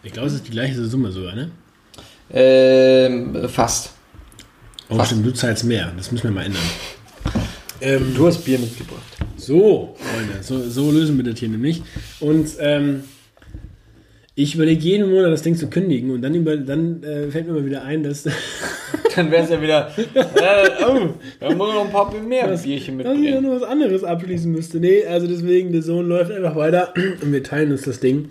ich 0.03 0.13
glaube, 0.13 0.27
es 0.29 0.35
ist 0.35 0.47
die 0.49 0.51
gleiche 0.51 0.85
Summe 0.85 1.13
sogar, 1.13 1.35
ne? 1.37 1.51
Ähm, 2.33 3.49
fast. 3.49 3.93
Oh, 4.89 4.97
Fast. 4.97 5.11
stimmt, 5.11 5.27
du 5.27 5.33
zahlst 5.33 5.65
mehr. 5.65 5.93
Das 5.97 6.13
müssen 6.13 6.25
wir 6.25 6.31
mal 6.31 6.45
ändern. 6.45 6.63
Ähm, 7.81 8.15
Du 8.17 8.27
hast 8.27 8.45
Bier 8.45 8.59
mitgebracht. 8.59 9.03
So, 9.37 9.97
Freunde, 9.99 10.43
so, 10.43 10.61
so 10.69 10.91
lösen 10.91 11.17
wir 11.17 11.25
das 11.31 11.39
hier 11.39 11.49
nämlich. 11.49 11.83
Und 12.21 12.49
ähm, 12.59 13.05
ich 14.35 14.55
überlege 14.55 14.83
jeden 14.83 15.11
Monat 15.11 15.33
das 15.33 15.43
Ding 15.43 15.57
zu 15.57 15.69
kündigen 15.69 16.11
und 16.11 16.23
dann, 16.23 16.35
über, 16.35 16.57
dann 16.57 17.03
äh, 17.03 17.31
fällt 17.31 17.47
mir 17.47 17.55
mal 17.55 17.65
wieder 17.67 17.83
ein, 17.85 18.03
dass, 18.03 18.23
dass 18.25 18.35
Dann 19.17 19.31
wäre 19.31 19.45
es 19.45 19.51
ja 19.51 19.61
wieder. 19.63 19.91
Äh, 20.15 20.85
oh, 20.87 21.09
da 21.41 21.55
muss 21.55 21.75
noch 21.75 21.87
ein 21.87 21.91
paar 21.93 22.13
mehr 22.15 22.47
Bierchen 22.49 22.69
ich 22.71 22.87
ja 22.87 22.93
mitbringen. 22.93 23.43
noch 23.45 23.61
was 23.61 23.63
anderes 23.63 24.05
abschließen 24.05 24.51
müsste. 24.51 24.79
Nee, 24.79 25.05
also 25.07 25.27
deswegen, 25.27 25.73
der 25.73 25.83
Sohn 25.83 26.07
läuft 26.07 26.31
einfach 26.31 26.55
weiter 26.55 26.93
und 27.23 27.33
wir 27.33 27.43
teilen 27.43 27.73
uns 27.73 27.83
das 27.83 28.01
Ding. 28.01 28.25
Und 28.25 28.31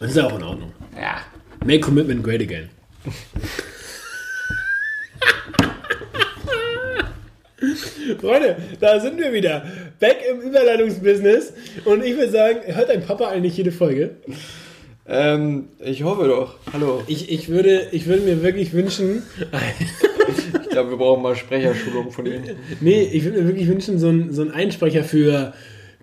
das 0.00 0.10
ist 0.10 0.16
ja 0.16 0.26
auch 0.26 0.36
in 0.36 0.42
Ordnung. 0.42 0.72
Ja. 1.00 1.18
Make 1.64 1.80
commitment 1.80 2.22
great 2.24 2.40
again. 2.40 2.68
Freunde, 8.20 8.56
da 8.80 9.00
sind 9.00 9.18
wir 9.18 9.32
wieder. 9.32 9.64
Back 10.00 10.18
im 10.30 10.40
Überleitungsbusiness. 10.40 11.52
Und 11.84 12.04
ich 12.04 12.16
würde 12.16 12.30
sagen, 12.30 12.58
hört 12.66 12.88
dein 12.88 13.04
Papa 13.04 13.28
eigentlich 13.28 13.56
jede 13.56 13.72
Folge? 13.72 14.16
Ähm, 15.06 15.68
ich 15.80 16.02
hoffe 16.02 16.28
doch. 16.28 16.56
Hallo. 16.72 17.02
Ich, 17.06 17.30
ich, 17.30 17.48
würde, 17.48 17.88
ich 17.92 18.06
würde 18.06 18.22
mir 18.22 18.42
wirklich 18.42 18.72
wünschen, 18.72 19.22
Ich 20.62 20.70
glaube, 20.70 20.90
wir 20.90 20.96
brauchen 20.96 21.22
mal 21.22 21.36
Sprecherschulung 21.36 22.10
von 22.10 22.26
Ihnen. 22.26 22.56
nee, 22.80 23.02
ich 23.12 23.24
würde 23.24 23.42
mir 23.42 23.46
wirklich 23.46 23.68
wünschen, 23.68 23.98
so 23.98 24.08
ein, 24.08 24.32
so 24.32 24.42
ein 24.42 24.50
Einsprecher 24.50 25.04
für 25.04 25.52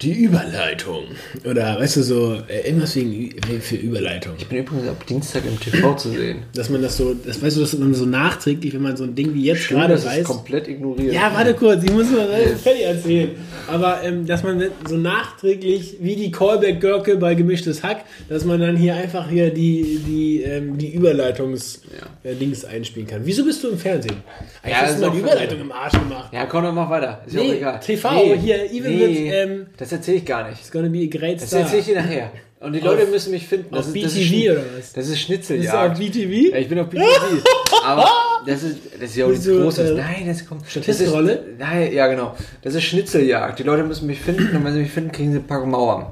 die 0.02 0.14
Überleitung. 0.14 1.04
Oder, 1.46 1.80
weißt 1.80 1.98
du, 1.98 2.04
so, 2.04 2.38
äh, 2.48 2.68
irgendwas 2.68 2.96
wegen, 2.96 3.36
für 3.62 3.76
Überleitung. 3.76 4.34
Ich 4.38 4.48
bin 4.48 4.60
übrigens 4.60 4.88
ab 4.88 5.06
Dienstag 5.06 5.44
im 5.46 5.60
TV 5.60 5.96
zu 5.96 6.10
sehen. 6.10 6.40
Dass 6.56 6.70
man 6.70 6.82
das 6.82 6.98
so, 6.98 7.14
das 7.14 7.42
weißt 7.42 7.58
du, 7.58 7.62
dass 7.62 7.78
man 7.78 7.94
so 7.94 8.06
nachträglich, 8.06 8.74
wenn 8.74 8.82
man 8.82 8.98
so 8.98 9.04
ein 9.04 9.16
Ding 9.16 9.34
wie 9.34 9.44
jetzt 9.44 9.62
Schön, 9.62 9.78
gerade 9.78 9.94
dass 9.94 10.06
weiß. 10.06 10.24
komplett 10.24 10.68
ignoriert. 10.68 11.14
Ja, 11.14 11.32
warte 11.34 11.54
kurz, 11.54 11.84
ich 11.84 11.92
muss 11.92 12.10
mal 12.10 12.28
fertig 12.62 12.84
erzählen. 12.84 13.32
Aber 13.68 14.02
ähm, 14.04 14.26
dass 14.26 14.44
man 14.44 14.64
so 14.88 14.96
nachträglich, 14.98 15.98
wie 16.00 16.16
die 16.16 16.32
Callback-Görke 16.32 17.18
bei 17.18 17.36
Gemischtes 17.36 17.84
Hack, 17.84 18.06
dass 18.30 18.46
man 18.46 18.60
dann 18.60 18.76
hier 18.76 18.96
einfach 18.96 19.30
hier 19.30 19.52
die, 19.54 20.00
die, 20.06 20.42
ähm, 20.44 20.78
die 20.78 20.94
Überleitungs-Dings 20.94 21.82
äh, 22.24 22.36
Dings 22.36 22.66
einspielen 22.66 23.08
kann. 23.08 23.22
Wieso 23.24 23.44
bist 23.46 23.64
du 23.64 23.70
im 23.70 23.78
Fernsehen? 23.78 24.18
Eigentlich 24.64 24.76
Ja, 24.76 24.82
hast 24.82 24.92
ist 24.92 25.02
du 25.02 25.06
mal 25.08 25.12
die. 25.14 25.20
Überleitung 25.20 25.60
im 25.62 25.72
Arsch 25.72 25.94
gemacht. 25.94 26.30
Ja, 26.34 26.46
komm, 26.46 26.64
dann 26.64 26.76
mach 26.76 26.90
weiter. 26.90 27.22
Ist 27.26 27.34
ja 27.36 27.42
Nee, 27.42 27.50
auch 27.50 27.54
egal. 27.56 27.80
TV, 27.80 28.10
hier, 28.36 28.72
Even 28.72 29.00
wird, 29.00 29.12
ähm, 29.18 29.66
das 29.78 29.92
erzähle 29.92 30.18
ich 30.18 30.26
gar 30.26 30.48
nicht. 30.50 30.60
It's 30.60 30.72
gonna 30.72 30.90
be 30.90 31.00
a 31.12 31.18
great 31.18 31.42
Das 31.42 31.48
star. 31.50 31.62
erzähle 31.62 31.80
ich 31.80 31.86
dir 31.86 31.96
nachher. 32.02 32.32
Und 32.60 32.74
die 32.74 32.80
Leute 32.80 33.08
müssen 33.08 33.32
mich 33.32 33.48
finden. 33.48 33.74
Das 33.74 33.88
auf 33.90 33.96
ist, 33.96 34.06
das 34.06 34.14
BTV 34.14 34.22
ist, 34.22 34.32
Schni- 34.32 34.52
oder 34.52 34.62
was? 34.78 34.94
Das 34.94 35.08
ist 35.08 35.28
Bist 35.28 35.50
du 35.50 35.54
auf 35.56 35.98
Schnitzeljagd. 35.98 35.98
BTV? 36.00 36.52
Ja, 36.54 36.58
ich 36.60 36.70
bin 36.70 36.78
auf 36.80 36.90
BTV. 36.90 37.04
Aber 37.84 38.06
das 38.46 38.64
ist, 38.64 38.78
das 38.94 39.10
ist 39.10 39.16
ja 39.16 39.26
auch 39.26 39.30
nichts 39.30 39.46
du, 39.46 39.62
Großes. 39.62 39.92
äh, 39.92 39.94
Nein, 39.96 40.24
das 40.28 40.46
kommt. 40.46 40.68
Statistenrolle? 40.68 41.44
Nein, 41.58 41.94
ja, 41.94 42.08
genau. 42.08 42.36
Das 42.62 42.74
ist 42.76 42.84
Schnitzeljagd. 42.84 43.60
Die 43.60 43.64
Leute 43.64 43.84
müssen 43.84 44.08
mich 44.08 44.20
finden 44.20 44.56
und 44.56 44.64
wenn 44.66 44.74
sie 44.74 44.80
mich 44.80 44.92
finden, 44.92 45.12
kriegen 45.12 45.32
sie 45.32 45.40
ein 45.40 45.48
paar 45.48 45.66
Mauern. 45.66 46.08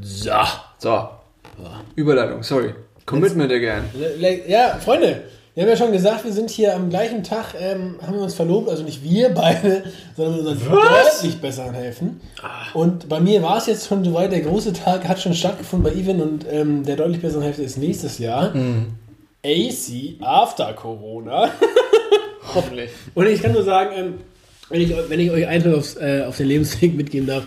So. 0.00 0.30
So. 0.78 1.08
Überleitung, 1.94 2.42
sorry. 2.42 2.74
Commitment 3.06 3.52
again. 3.52 3.82
Ja, 4.46 4.78
Freunde, 4.82 5.22
wir 5.54 5.64
haben 5.64 5.70
ja 5.70 5.76
schon 5.76 5.92
gesagt, 5.92 6.24
wir 6.24 6.32
sind 6.32 6.48
hier 6.48 6.74
am 6.76 6.90
gleichen 6.90 7.24
Tag, 7.24 7.54
ähm, 7.60 7.96
haben 8.06 8.14
wir 8.14 8.22
uns 8.22 8.34
verlobt, 8.34 8.68
also 8.70 8.84
nicht 8.84 9.02
wir 9.02 9.30
beide, 9.30 9.82
sondern 10.16 10.36
mit 10.36 10.46
unseren 10.46 10.70
deutlich 10.70 11.40
besseren 11.40 11.74
Helfen. 11.74 12.20
Und 12.72 13.08
bei 13.08 13.18
mir 13.20 13.42
war 13.42 13.58
es 13.58 13.66
jetzt 13.66 13.88
schon 13.88 14.04
soweit, 14.04 14.30
der 14.32 14.40
große 14.40 14.72
Tag 14.72 15.06
hat 15.08 15.20
schon 15.20 15.34
stattgefunden 15.34 15.92
bei 15.92 15.98
Even 15.98 16.22
und 16.22 16.46
ähm, 16.50 16.84
der 16.84 16.96
deutlich 16.96 17.20
besseren 17.20 17.42
Hälfte 17.42 17.62
ist 17.62 17.78
nächstes 17.78 18.18
Jahr. 18.18 18.54
AC 19.44 20.20
after 20.20 20.72
Corona. 20.74 21.50
Hoffentlich. 22.54 22.90
Und 23.14 23.26
ich 23.26 23.42
kann 23.42 23.52
nur 23.52 23.62
sagen, 23.62 23.90
ähm, 23.96 24.14
wenn, 24.68 24.80
ich, 24.80 24.94
wenn 25.08 25.20
ich 25.20 25.30
euch 25.30 25.46
einfach 25.46 25.72
aufs, 25.72 25.96
äh, 25.96 26.24
auf 26.26 26.36
den 26.36 26.46
Lebensweg 26.46 26.94
mitgeben 26.94 27.26
darf, 27.26 27.44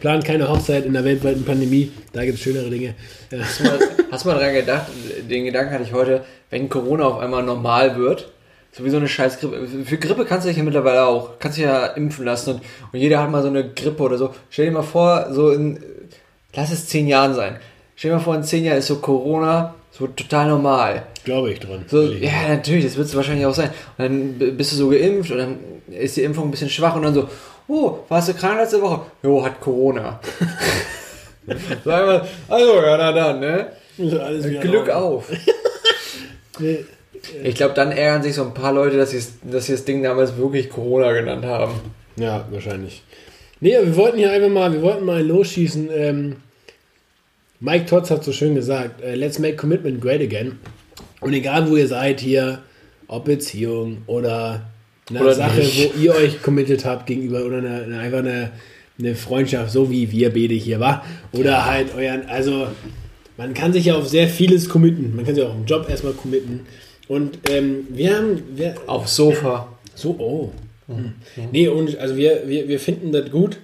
plant 0.00 0.24
keine 0.24 0.48
Hochzeit 0.48 0.84
in 0.86 0.92
der 0.92 1.04
weltweiten 1.04 1.44
Pandemie, 1.44 1.92
da 2.12 2.24
gibt 2.24 2.38
es 2.38 2.42
schönere 2.42 2.70
Dinge. 2.70 2.94
Ja. 3.30 3.38
Hast 3.40 3.60
du, 3.60 3.64
mal, 3.64 3.78
hast 4.10 4.24
du 4.24 4.28
mal 4.28 4.38
dran 4.38 4.54
gedacht, 4.54 4.86
den 5.28 5.44
Gedanken 5.44 5.72
hatte 5.72 5.84
ich 5.84 5.92
heute, 5.92 6.24
wenn 6.50 6.68
Corona 6.68 7.04
auf 7.04 7.18
einmal 7.18 7.42
normal 7.42 7.96
wird, 7.96 8.30
so 8.72 8.84
wie 8.84 8.90
so 8.90 8.96
eine 8.96 9.08
scheiß 9.08 9.40
Grippe. 9.40 9.66
Für 9.84 9.98
Grippe 9.98 10.24
kannst 10.24 10.44
du 10.44 10.48
dich 10.48 10.58
ja 10.58 10.64
mittlerweile 10.64 11.04
auch, 11.04 11.38
kannst 11.38 11.58
du 11.58 11.62
ja 11.62 11.86
impfen 11.86 12.24
lassen 12.24 12.54
und, 12.54 12.62
und 12.92 12.98
jeder 12.98 13.20
hat 13.20 13.30
mal 13.30 13.42
so 13.42 13.48
eine 13.48 13.68
Grippe 13.70 14.02
oder 14.02 14.18
so. 14.18 14.34
Stell 14.50 14.66
dir 14.66 14.72
mal 14.72 14.82
vor, 14.82 15.32
so 15.32 15.50
in, 15.50 15.82
lass 16.54 16.70
es 16.70 16.86
zehn 16.86 17.08
Jahren 17.08 17.34
sein. 17.34 17.56
Stell 17.96 18.10
dir 18.10 18.18
mal 18.18 18.22
vor, 18.22 18.34
in 18.36 18.44
zehn 18.44 18.64
Jahren 18.64 18.78
ist 18.78 18.86
so 18.86 18.96
Corona 18.96 19.74
so 19.98 20.06
total 20.06 20.48
normal. 20.48 21.02
Glaube 21.24 21.52
ich 21.52 21.60
dran. 21.60 21.84
So, 21.88 22.02
ja, 22.02 22.48
natürlich, 22.48 22.84
das 22.84 22.96
wird 22.96 23.08
es 23.08 23.16
wahrscheinlich 23.16 23.46
auch 23.46 23.54
sein. 23.54 23.70
Und 23.96 24.04
dann 24.38 24.56
bist 24.56 24.72
du 24.72 24.76
so 24.76 24.88
geimpft 24.90 25.30
und 25.30 25.38
dann 25.38 25.58
ist 25.90 26.16
die 26.16 26.22
Impfung 26.22 26.44
ein 26.48 26.50
bisschen 26.50 26.70
schwach 26.70 26.94
und 26.94 27.02
dann 27.02 27.14
so, 27.14 27.28
oh, 27.66 27.98
warst 28.08 28.28
du 28.28 28.34
krank 28.34 28.58
letzte 28.58 28.80
Woche? 28.80 29.02
Jo, 29.22 29.44
hat 29.44 29.60
Corona. 29.60 30.20
Sag 31.84 32.06
mal, 32.06 32.28
also, 32.48 32.74
ja, 32.82 32.96
na 32.96 33.12
dann, 33.12 33.40
ne? 33.40 33.72
Glück 34.60 34.90
auf. 34.90 35.30
Ich 37.44 37.54
glaube, 37.56 37.74
dann 37.74 37.92
ärgern 37.92 38.22
sich 38.22 38.34
so 38.34 38.42
ein 38.42 38.54
paar 38.54 38.72
Leute, 38.72 38.96
dass 38.96 39.10
sie 39.10 39.22
dass 39.42 39.66
sie 39.66 39.72
das 39.72 39.84
Ding 39.84 40.02
damals 40.02 40.36
wirklich 40.36 40.70
Corona 40.70 41.12
genannt 41.12 41.44
haben. 41.44 41.72
Ja, 42.16 42.46
wahrscheinlich. 42.50 43.02
Nee, 43.60 43.72
wir 43.72 43.96
wollten 43.96 44.18
hier 44.18 44.30
einfach 44.30 44.48
mal, 44.48 44.72
wir 44.72 44.82
wollten 44.82 45.04
mal 45.04 45.24
losschießen. 45.24 45.88
Ähm, 45.92 46.36
Mike 47.60 47.86
Totz 47.86 48.10
hat 48.10 48.24
so 48.24 48.32
schön 48.32 48.54
gesagt, 48.54 49.02
äh, 49.02 49.14
let's 49.14 49.38
make 49.38 49.56
commitment 49.56 50.00
great 50.00 50.20
again. 50.20 50.58
Und 51.20 51.32
egal 51.32 51.68
wo 51.68 51.76
ihr 51.76 51.88
seid 51.88 52.20
hier, 52.20 52.62
ob 53.08 53.24
Beziehung 53.24 54.02
oder 54.06 54.70
eine 55.10 55.20
Oder 55.20 55.34
Sache, 55.34 55.60
nicht. 55.60 55.94
wo 55.94 56.00
ihr 56.00 56.14
euch 56.14 56.42
committed 56.42 56.84
habt 56.84 57.06
gegenüber 57.06 57.44
oder 57.44 57.58
eine, 57.58 57.82
eine, 57.82 57.98
einfach 57.98 58.18
eine, 58.18 58.50
eine 58.98 59.14
Freundschaft, 59.14 59.72
so 59.72 59.90
wie 59.90 60.10
wir 60.12 60.32
beide 60.32 60.54
hier 60.54 60.80
war. 60.80 61.04
Oder 61.32 61.64
halt 61.66 61.94
euren, 61.94 62.26
also 62.26 62.68
man 63.36 63.54
kann 63.54 63.72
sich 63.72 63.86
ja 63.86 63.94
auf 63.94 64.08
sehr 64.08 64.28
vieles 64.28 64.68
committen. 64.68 65.16
Man 65.16 65.24
kann 65.24 65.34
sich 65.34 65.44
auch 65.44 65.54
im 65.54 65.64
Job 65.64 65.88
erstmal 65.88 66.12
committen. 66.12 66.60
Und 67.08 67.38
ähm, 67.48 67.86
wir 67.88 68.16
haben, 68.16 68.42
wir, 68.54 68.74
Aufs 68.86 69.16
Sofa. 69.16 69.78
so, 69.94 70.10
oh. 70.18 70.52
Hm. 70.86 71.12
Nee, 71.52 71.68
und 71.68 71.98
also 71.98 72.16
wir, 72.16 72.42
wir, 72.46 72.68
wir 72.68 72.80
finden 72.80 73.12
das 73.12 73.30
gut 73.30 73.58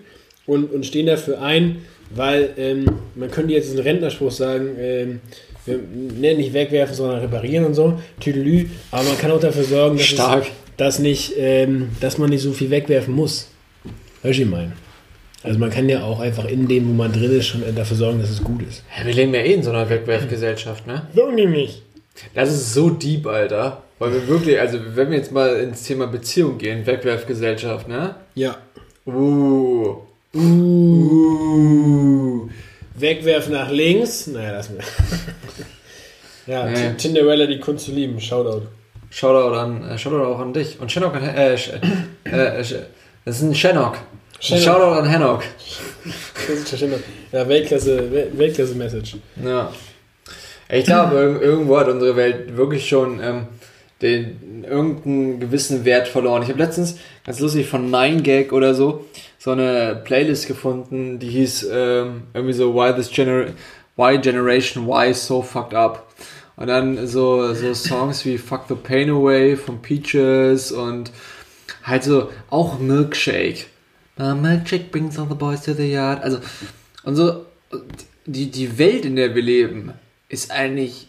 und, 0.47 0.73
und 0.73 0.85
stehen 0.85 1.07
dafür 1.07 1.41
ein, 1.41 1.79
weil 2.11 2.51
ähm, 2.57 2.87
man 3.15 3.31
könnte 3.31 3.53
jetzt 3.53 3.71
einen 3.71 3.81
Rentnerspruch 3.81 4.31
sagen, 4.31 4.77
ähm, 4.79 5.21
wir 5.67 5.79
nennen 5.79 6.39
nicht 6.39 6.53
wegwerfen, 6.53 6.95
sondern 6.95 7.21
reparieren 7.21 7.65
und 7.65 7.75
so, 7.75 7.99
Tüdelü, 8.21 8.67
aber 8.91 9.05
man 9.05 9.19
kann 9.19 9.31
auch 9.31 9.41
dafür 9.41 9.65
sorgen, 9.65 9.97
dass. 9.97 10.13
Es, 10.13 10.47
dass, 10.77 10.99
nicht, 10.99 11.35
ähm, 11.39 11.91
dass 12.01 12.19
man 12.19 12.31
nicht 12.31 12.43
so 12.43 12.53
viel 12.53 12.71
wegwerfen 12.71 13.15
muss. 13.15 13.49
Weißt 14.23 14.39
du, 14.39 14.43
ich 14.43 14.49
meine? 14.49 14.73
Also 15.43 15.59
man 15.59 15.71
kann 15.71 15.89
ja 15.89 16.03
auch 16.03 16.21
einfach 16.21 16.47
in 16.47 16.67
dem, 16.69 16.89
wo 16.89 16.93
man 16.95 17.13
drin 17.13 17.31
ist, 17.31 17.47
schon 17.47 17.63
dafür 17.77 17.97
sorgen, 17.97 18.19
dass 18.19 18.31
es 18.31 18.43
gut 18.43 18.63
ist. 18.63 18.83
Ja, 18.99 19.07
wir 19.07 19.13
leben 19.13 19.35
ja 19.35 19.41
eh 19.41 19.53
in 19.53 19.63
so 19.63 19.71
einer 19.71 19.89
Wegwerfgesellschaft, 19.89 20.87
ne? 20.87 21.03
So 21.15 21.31
nämlich. 21.31 21.83
Das 22.35 22.51
ist 22.51 22.73
so 22.73 22.91
deep, 22.91 23.27
Alter. 23.27 23.83
Weil 23.99 24.13
wir 24.15 24.29
wirklich, 24.29 24.59
also 24.59 24.79
wenn 24.95 25.11
wir 25.11 25.19
jetzt 25.19 25.33
mal 25.33 25.61
ins 25.61 25.83
Thema 25.83 26.07
Beziehung 26.07 26.59
gehen, 26.59 26.87
Wegwerfgesellschaft, 26.87 27.89
ne? 27.89 28.17
Ja. 28.35 28.57
Uh. 29.07 29.99
Uh. 31.15 32.49
Wegwerfen 32.97 33.53
nach 33.53 33.71
links. 33.71 34.27
Naja, 34.29 34.53
lass 34.53 34.71
mir. 34.71 34.79
ja. 36.47 36.67
T- 36.73 36.95
Tinderella, 36.97 37.47
die 37.47 37.59
Kunst 37.61 37.87
zu 37.87 37.93
lieben. 37.93 38.21
Shoutout. 38.21 38.63
Shoutout 39.11 39.55
an, 39.57 39.91
äh, 39.91 39.99
Shoutout 39.99 40.25
auch 40.25 40.39
an 40.41 40.53
dich. 40.53 40.79
Und 40.81 40.91
Shannock 40.93 41.15
an, 41.17 41.23
äh, 41.25 41.55
Sh- 41.55 41.81
äh, 42.25 42.61
Sh- 42.63 42.83
das 43.25 43.37
ist 43.37 43.43
ein 43.43 43.55
Shannock. 43.55 43.97
Shannock. 44.41 44.63
Shoutout 44.65 44.99
an 45.01 45.11
Hannock. 45.11 45.43
Das 46.05 46.73
ist 46.73 46.79
schon 46.79 46.93
Ja, 47.33 47.49
Weltklasse, 47.49 47.99
Wel- 48.13 48.37
Weltklasse-Message. 48.37 49.17
Ja. 49.45 49.73
Ich 50.69 50.85
glaube, 50.85 51.17
ir- 51.17 51.41
irgendwo 51.43 51.79
hat 51.79 51.89
unsere 51.89 52.17
Welt 52.17 52.57
wirklich 52.57 52.89
schon 52.89 53.21
ähm, 53.23 53.47
den, 54.03 54.65
irgendeinen 54.69 55.41
gewissen 55.41 55.85
Wert 55.85 56.09
verloren. 56.09 56.43
Ich 56.43 56.49
habe 56.49 56.59
letztens, 56.59 56.97
ganz 57.25 57.39
lustig, 57.41 57.67
von 57.69 57.91
9gag 57.91 58.51
oder 58.53 58.75
so, 58.75 59.05
so 59.45 59.51
eine 59.51 60.01
Playlist 60.03 60.47
gefunden, 60.47 61.19
die 61.19 61.29
hieß 61.29 61.69
ähm, 61.71 62.23
irgendwie 62.33 62.55
so 62.55 62.75
Why 62.75 62.95
this 62.95 63.11
gener 63.11 63.49
Why 63.95 64.17
Generation 64.17 64.89
Y 64.89 65.13
so 65.13 65.43
fucked 65.43 65.75
up. 65.75 66.09
Und 66.57 66.69
dann 66.69 67.07
so, 67.07 67.53
so 67.53 67.75
Songs 67.75 68.25
wie 68.25 68.39
Fuck 68.39 68.63
the 68.69 68.75
Pain 68.75 69.11
Away 69.11 69.55
von 69.57 69.83
Peaches 69.83 70.73
und 70.73 71.11
halt 71.83 72.05
so 72.05 72.31
auch 72.49 72.79
Milkshake. 72.79 73.67
Uh, 74.19 74.35
Milkshake 74.35 74.91
brings 74.91 75.19
all 75.19 75.29
the 75.29 75.35
boys 75.35 75.61
to 75.61 75.75
the 75.75 75.93
yard. 75.93 76.23
Also, 76.23 76.39
und 77.03 77.17
so, 77.17 77.45
die, 78.25 78.51
die 78.51 78.79
Welt, 78.79 79.05
in 79.05 79.17
der 79.17 79.35
wir 79.35 79.43
leben, 79.43 79.93
ist 80.31 80.53
eigentlich 80.53 81.09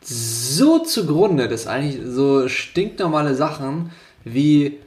so 0.00 0.78
zugrunde, 0.78 1.48
dass 1.48 1.66
eigentlich 1.66 1.98
so 2.04 2.46
stinknormale 2.46 3.34
Sachen 3.34 3.90
wie. 4.22 4.78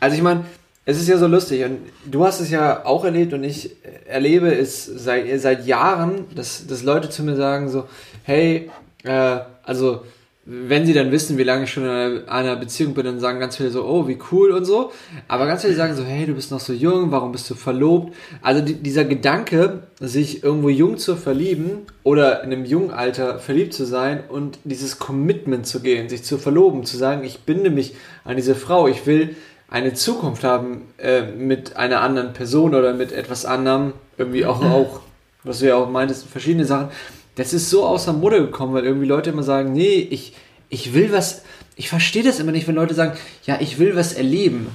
Also, 0.00 0.16
ich 0.16 0.22
meine, 0.22 0.46
es 0.84 1.00
ist 1.00 1.08
ja 1.08 1.16
so 1.16 1.26
lustig 1.26 1.64
und 1.64 1.78
du 2.10 2.24
hast 2.24 2.40
es 2.40 2.50
ja 2.50 2.84
auch 2.84 3.04
erlebt 3.04 3.32
und 3.32 3.44
ich 3.44 3.76
erlebe 4.06 4.52
es 4.52 4.84
seit, 4.84 5.40
seit 5.40 5.66
Jahren, 5.66 6.24
dass, 6.34 6.66
dass 6.66 6.82
Leute 6.82 7.08
zu 7.08 7.22
mir 7.22 7.36
sagen 7.36 7.68
so, 7.68 7.84
hey, 8.24 8.70
äh, 9.04 9.38
also 9.62 10.02
wenn 10.44 10.84
sie 10.84 10.92
dann 10.92 11.12
wissen, 11.12 11.38
wie 11.38 11.44
lange 11.44 11.64
ich 11.64 11.72
schon 11.72 11.84
in 11.84 12.28
einer, 12.28 12.56
Beziehung 12.56 12.94
bin, 12.94 13.04
dann 13.04 13.20
sagen 13.20 13.38
ganz 13.38 13.56
viele 13.56 13.70
so, 13.70 13.84
oh, 13.84 14.08
wie 14.08 14.18
cool 14.32 14.50
und 14.50 14.64
so. 14.64 14.90
Aber 15.28 15.46
ganz 15.46 15.62
viele 15.62 15.74
sagen 15.74 15.94
so, 15.94 16.02
hey, 16.02 16.26
du 16.26 16.34
bist 16.34 16.50
noch 16.50 16.58
so 16.58 16.72
jung, 16.72 17.12
warum 17.12 17.30
bist 17.30 17.48
du 17.48 17.54
verlobt? 17.54 18.12
Also 18.40 18.60
die, 18.60 18.74
dieser 18.74 19.04
Gedanke, 19.04 19.84
sich 20.00 20.42
irgendwo 20.42 20.68
jung 20.68 20.98
zu 20.98 21.14
verlieben 21.14 21.82
oder 22.02 22.42
in 22.42 22.52
einem 22.52 22.64
jungen 22.64 22.90
Alter 22.90 23.38
verliebt 23.38 23.72
zu 23.72 23.84
sein 23.84 24.24
und 24.28 24.58
dieses 24.64 24.98
Commitment 24.98 25.64
zu 25.64 25.78
gehen, 25.78 26.08
sich 26.08 26.24
zu 26.24 26.38
verloben, 26.38 26.84
zu 26.84 26.96
sagen, 26.96 27.22
ich 27.22 27.40
binde 27.42 27.70
mich 27.70 27.94
an 28.24 28.34
diese 28.34 28.56
Frau, 28.56 28.88
ich 28.88 29.06
will 29.06 29.36
eine 29.72 29.94
Zukunft 29.94 30.44
haben 30.44 30.82
äh, 30.98 31.22
mit 31.22 31.76
einer 31.76 32.02
anderen 32.02 32.32
Person 32.34 32.74
oder 32.74 32.92
mit 32.92 33.10
etwas 33.10 33.44
anderem, 33.46 33.94
irgendwie 34.18 34.44
auch, 34.44 34.62
auch 34.62 35.00
was 35.44 35.60
du 35.60 35.66
ja 35.68 35.76
auch 35.76 35.88
meintest, 35.88 36.26
verschiedene 36.28 36.66
Sachen. 36.66 36.88
Das 37.36 37.52
ist 37.54 37.70
so 37.70 37.84
außer 37.86 38.12
Mode 38.12 38.40
gekommen, 38.40 38.74
weil 38.74 38.84
irgendwie 38.84 39.06
Leute 39.06 39.30
immer 39.30 39.42
sagen, 39.42 39.72
nee, 39.72 40.06
ich, 40.10 40.34
ich 40.68 40.92
will 40.92 41.10
was, 41.10 41.42
ich 41.76 41.88
verstehe 41.88 42.22
das 42.22 42.38
immer 42.38 42.52
nicht, 42.52 42.68
wenn 42.68 42.74
Leute 42.74 42.92
sagen, 42.94 43.16
ja, 43.46 43.56
ich 43.60 43.78
will 43.78 43.96
was 43.96 44.12
erleben. 44.12 44.66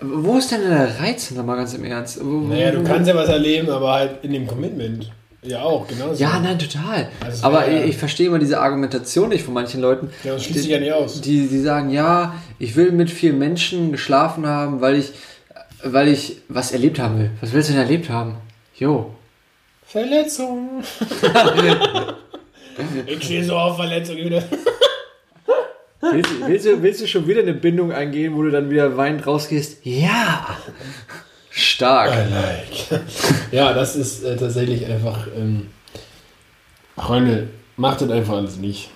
Wo 0.00 0.38
ist 0.38 0.50
denn 0.50 0.62
der 0.68 0.98
Reiz, 1.00 1.30
mal 1.30 1.56
ganz 1.56 1.74
im 1.74 1.84
Ernst? 1.84 2.24
Wo- 2.24 2.40
Naja, 2.48 2.72
du 2.72 2.82
kannst 2.82 3.08
ja 3.08 3.14
was 3.14 3.28
erleben, 3.28 3.68
aber 3.70 3.92
halt 3.92 4.24
in 4.24 4.32
dem 4.32 4.46
Commitment. 4.46 5.12
Ja, 5.44 5.62
auch, 5.62 5.88
genau. 5.88 6.12
Ja, 6.12 6.38
nein, 6.38 6.56
total. 6.58 7.08
Also, 7.24 7.44
Aber 7.44 7.68
ja. 7.68 7.80
ich, 7.82 7.90
ich 7.90 7.96
verstehe 7.96 8.28
immer 8.28 8.38
diese 8.38 8.60
Argumentation 8.60 9.28
nicht 9.30 9.44
von 9.44 9.54
manchen 9.54 9.80
Leuten. 9.80 10.10
Ja, 10.22 10.34
das 10.34 10.44
schließt 10.44 10.60
sich 10.60 10.68
ja 10.70 10.78
nicht 10.78 10.92
aus. 10.92 11.20
Die, 11.20 11.48
die 11.48 11.60
sagen, 11.60 11.90
ja, 11.90 12.34
ich 12.60 12.76
will 12.76 12.92
mit 12.92 13.10
vielen 13.10 13.38
Menschen 13.38 13.90
geschlafen 13.90 14.46
haben, 14.46 14.80
weil 14.80 14.94
ich, 14.96 15.12
weil 15.82 16.06
ich 16.08 16.36
was 16.48 16.70
erlebt 16.70 17.00
haben 17.00 17.18
will. 17.18 17.30
Was 17.40 17.52
willst 17.52 17.68
du 17.70 17.72
denn 17.72 17.82
erlebt 17.82 18.08
haben? 18.08 18.36
Jo. 18.76 19.12
Verletzung. 19.84 20.82
ich 23.06 23.24
stehe 23.24 23.44
so 23.44 23.56
auf 23.56 23.76
Verletzung 23.76 24.16
wieder. 24.16 24.42
Willst, 26.00 26.30
du- 26.30 26.46
willst, 26.48 26.66
du, 26.66 26.82
willst 26.82 27.00
du 27.02 27.06
schon 27.08 27.26
wieder 27.26 27.40
eine 27.42 27.54
Bindung 27.54 27.92
eingehen, 27.92 28.34
wo 28.36 28.42
du 28.42 28.50
dann 28.50 28.70
wieder 28.70 28.96
weinend 28.96 29.26
rausgehst? 29.26 29.78
Ja. 29.84 30.56
Stark. 31.52 32.10
like. 32.10 33.00
ja, 33.52 33.72
das 33.74 33.96
ist 33.96 34.24
äh, 34.24 34.36
tatsächlich 34.36 34.86
einfach. 34.86 35.26
Ähm, 35.36 35.68
Freunde, 36.96 37.48
macht 37.76 38.00
das 38.00 38.10
einfach 38.10 38.34
alles 38.34 38.56
nicht. 38.56 38.90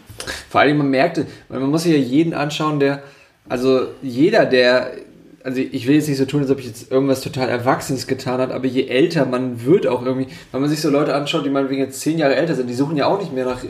Vor 0.49 0.61
allem, 0.61 0.79
man 0.79 0.89
merkt, 0.89 1.19
weil 1.49 1.61
man 1.61 1.71
muss 1.71 1.83
sich 1.83 1.93
ja 1.93 1.99
jeden 1.99 2.35
anschauen, 2.35 2.81
der, 2.81 3.03
also 3.49 3.89
jeder, 4.03 4.47
der, 4.47 4.93
also 5.45 5.61
ich 5.61 5.87
will 5.87 5.97
jetzt 5.97 6.09
nicht 6.09 6.19
so 6.19 6.25
tun, 6.25 6.41
als 6.41 6.51
ob 6.51 6.59
ich 6.59 6.67
jetzt 6.67 6.91
irgendwas 6.91 7.21
total 7.21 7.49
Erwachsenes 7.49 8.07
getan 8.07 8.41
hat, 8.41 8.51
aber 8.51 8.67
je 8.67 8.87
älter 8.87 9.27
man 9.27 9.65
wird 9.65 9.87
auch 9.87 10.05
irgendwie, 10.05 10.29
wenn 10.53 10.61
man 10.61 10.71
sich 10.71 10.81
so 10.81 10.91
Leute 10.91 11.15
anschaut, 11.15 11.45
die 11.45 11.51
meinetwegen 11.51 11.83
jetzt 11.83 12.01
zehn 12.01 12.19
Jahre 12.19 12.37
älter 12.37 12.55
sind, 12.55 12.69
die 12.69 12.75
suchen 12.75 12.97
ja 12.97 13.07
auch 13.07 13.19
nicht 13.19 13.33
mehr 13.33 13.45
nach 13.45 13.63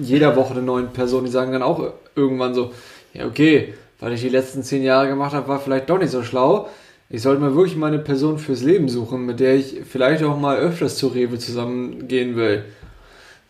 jeder 0.00 0.36
Woche 0.36 0.54
eine 0.54 0.62
neue 0.62 0.84
Person, 0.84 1.24
die 1.24 1.30
sagen 1.30 1.52
dann 1.52 1.62
auch 1.62 1.92
irgendwann 2.16 2.54
so, 2.54 2.72
ja 3.14 3.26
okay, 3.26 3.74
weil 4.00 4.12
ich 4.12 4.20
die 4.20 4.28
letzten 4.28 4.62
zehn 4.62 4.82
Jahre 4.82 5.08
gemacht 5.08 5.32
habe, 5.32 5.48
war 5.48 5.60
vielleicht 5.60 5.88
doch 5.88 5.98
nicht 5.98 6.10
so 6.10 6.22
schlau. 6.22 6.68
Ich 7.14 7.20
sollte 7.20 7.42
mir 7.42 7.54
wirklich 7.54 7.76
mal 7.76 7.88
eine 7.88 7.98
Person 7.98 8.38
fürs 8.38 8.62
Leben 8.62 8.88
suchen, 8.88 9.26
mit 9.26 9.38
der 9.38 9.54
ich 9.56 9.82
vielleicht 9.86 10.24
auch 10.24 10.40
mal 10.40 10.56
öfters 10.56 10.96
zu 10.96 11.08
Rewe 11.08 11.38
zusammengehen 11.38 12.36
will. 12.36 12.64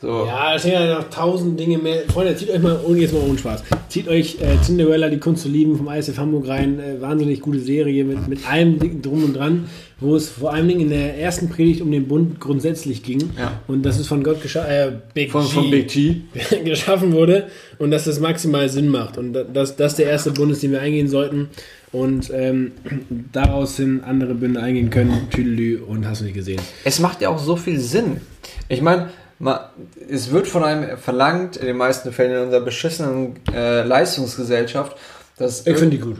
So. 0.00 0.24
Ja, 0.26 0.52
da 0.52 0.58
stehen 0.58 0.72
ja 0.72 0.98
noch 0.98 1.08
tausend 1.10 1.60
Dinge 1.60 1.78
mehr. 1.78 2.02
Freunde, 2.08 2.34
zieht 2.34 2.50
euch 2.50 2.60
mal, 2.60 2.80
ohne 2.84 2.98
jetzt 2.98 3.14
mal 3.14 3.22
ohne 3.22 3.38
Spaß, 3.38 3.62
zieht 3.88 4.08
euch 4.08 4.38
äh, 4.40 4.60
Cinderella, 4.60 5.08
die 5.08 5.18
Kunst 5.18 5.44
zu 5.44 5.48
lieben 5.48 5.76
vom 5.76 5.88
ISF 5.88 6.18
Hamburg 6.18 6.48
rein. 6.48 6.80
Äh, 6.80 7.00
wahnsinnig 7.00 7.40
gute 7.40 7.60
Serie 7.60 8.02
mit, 8.02 8.26
mit 8.26 8.50
allem 8.50 9.00
drum 9.00 9.22
und 9.22 9.34
dran, 9.34 9.68
wo 10.02 10.16
es 10.16 10.28
vor 10.30 10.52
allem 10.52 10.68
in 10.70 10.90
der 10.90 11.18
ersten 11.18 11.48
Predigt 11.48 11.80
um 11.80 11.90
den 11.90 12.08
Bund 12.08 12.40
grundsätzlich 12.40 13.02
ging. 13.02 13.30
Ja. 13.38 13.60
Und 13.68 13.82
dass 13.84 13.98
es 13.98 14.06
von 14.06 14.22
Gott 14.22 14.42
gescha 14.42 14.66
äh, 14.66 14.92
Big 15.14 15.30
Von, 15.30 15.44
G 15.44 15.48
von 15.52 15.70
Big 15.70 15.88
G. 15.88 16.16
geschaffen 16.64 17.12
wurde 17.12 17.46
und 17.78 17.90
dass 17.90 18.04
das 18.04 18.20
maximal 18.20 18.68
Sinn 18.68 18.88
macht. 18.88 19.16
Und 19.18 19.32
da- 19.32 19.44
dass 19.44 19.76
das 19.76 19.96
der 19.96 20.06
erste 20.06 20.32
Bund 20.32 20.52
ist, 20.52 20.62
den 20.62 20.72
wir 20.72 20.80
eingehen 20.80 21.08
sollten. 21.08 21.48
Und 21.92 22.30
ähm, 22.34 22.72
daraus 23.32 23.76
hin 23.76 24.02
andere 24.04 24.34
Bünde 24.34 24.60
eingehen 24.62 24.90
können. 24.90 25.28
Tüdelü 25.30 25.80
und 25.82 26.06
hast 26.06 26.20
du 26.20 26.24
nicht 26.24 26.34
gesehen. 26.34 26.60
Es 26.84 26.98
macht 27.00 27.20
ja 27.20 27.28
auch 27.28 27.38
so 27.38 27.56
viel 27.56 27.78
Sinn. 27.78 28.20
Ich 28.68 28.80
meine, 28.80 29.10
es 30.08 30.30
wird 30.30 30.46
von 30.46 30.62
einem 30.64 30.96
verlangt, 30.98 31.56
in 31.56 31.66
den 31.66 31.76
meisten 31.76 32.12
Fällen 32.12 32.32
in 32.32 32.38
unserer 32.44 32.60
beschissenen 32.60 33.34
äh, 33.52 33.82
Leistungsgesellschaft, 33.82 34.96
dass, 35.36 35.66
Ich 35.66 35.76
finde 35.76 35.96
die 35.96 36.02
gut. 36.02 36.16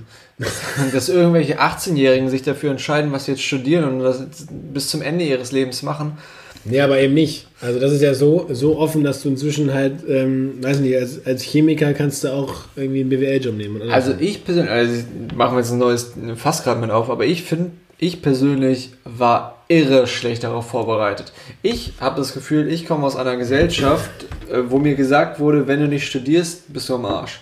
dass 0.93 1.09
irgendwelche 1.09 1.61
18-Jährigen 1.61 2.29
sich 2.29 2.43
dafür 2.43 2.71
entscheiden, 2.71 3.13
was 3.13 3.27
sie 3.27 3.33
jetzt 3.33 3.43
studieren 3.43 3.85
und 3.85 4.01
das 4.01 4.25
bis 4.51 4.89
zum 4.89 5.03
Ende 5.03 5.25
ihres 5.25 5.53
Lebens 5.53 5.83
machen. 5.83 6.19
Nee, 6.65 6.81
aber 6.81 7.01
eben 7.01 7.15
nicht. 7.15 7.49
Also 7.61 7.81
das 7.81 7.93
ist 7.93 8.03
ja 8.03 8.15
so, 8.15 8.47
so 8.51 8.79
offen, 8.79 9.03
dass 9.03 9.23
du 9.23 9.29
inzwischen 9.29 9.75
halt, 9.75 9.95
ähm, 10.09 10.63
weiß 10.63 10.79
nicht, 10.79 10.97
als, 10.97 11.27
als 11.27 11.43
Chemiker 11.43 11.93
kannst 11.93 12.23
du 12.23 12.29
auch 12.29 12.55
irgendwie 12.77 13.01
einen 13.01 13.11
BWL-Job 13.11 13.57
nehmen. 13.57 13.83
Oder? 13.83 13.93
Also 13.93 14.15
ich 14.19 14.45
persönlich, 14.45 14.71
also 14.71 15.03
machen 15.35 15.55
wir 15.57 15.61
jetzt 15.61 15.73
ein 15.73 15.79
neues 15.79 16.13
Fass 16.37 16.63
gerade 16.63 16.81
mit 16.81 16.91
auf, 16.91 17.11
aber 17.11 17.25
ich 17.25 17.43
finde, 17.43 17.73
ich 17.99 18.23
persönlich 18.23 18.91
war 19.05 19.65
irre 19.69 20.07
schlecht 20.07 20.45
darauf 20.45 20.69
vorbereitet. 20.69 21.33
Ich 21.63 21.95
habe 22.01 22.17
das 22.17 22.33
Gefühl, 22.33 22.71
ich 22.71 22.87
komme 22.87 23.07
aus 23.07 23.17
einer 23.17 23.37
Gesellschaft, 23.37 24.11
äh, 24.51 24.63
wo 24.69 24.79
mir 24.79 24.95
gesagt 24.95 25.41
wurde, 25.41 25.67
wenn 25.67 25.81
du 25.81 25.89
nicht 25.89 26.07
studierst, 26.07 26.73
bist 26.73 26.89
du 26.89 26.95
am 26.95 27.07
Arsch. 27.07 27.41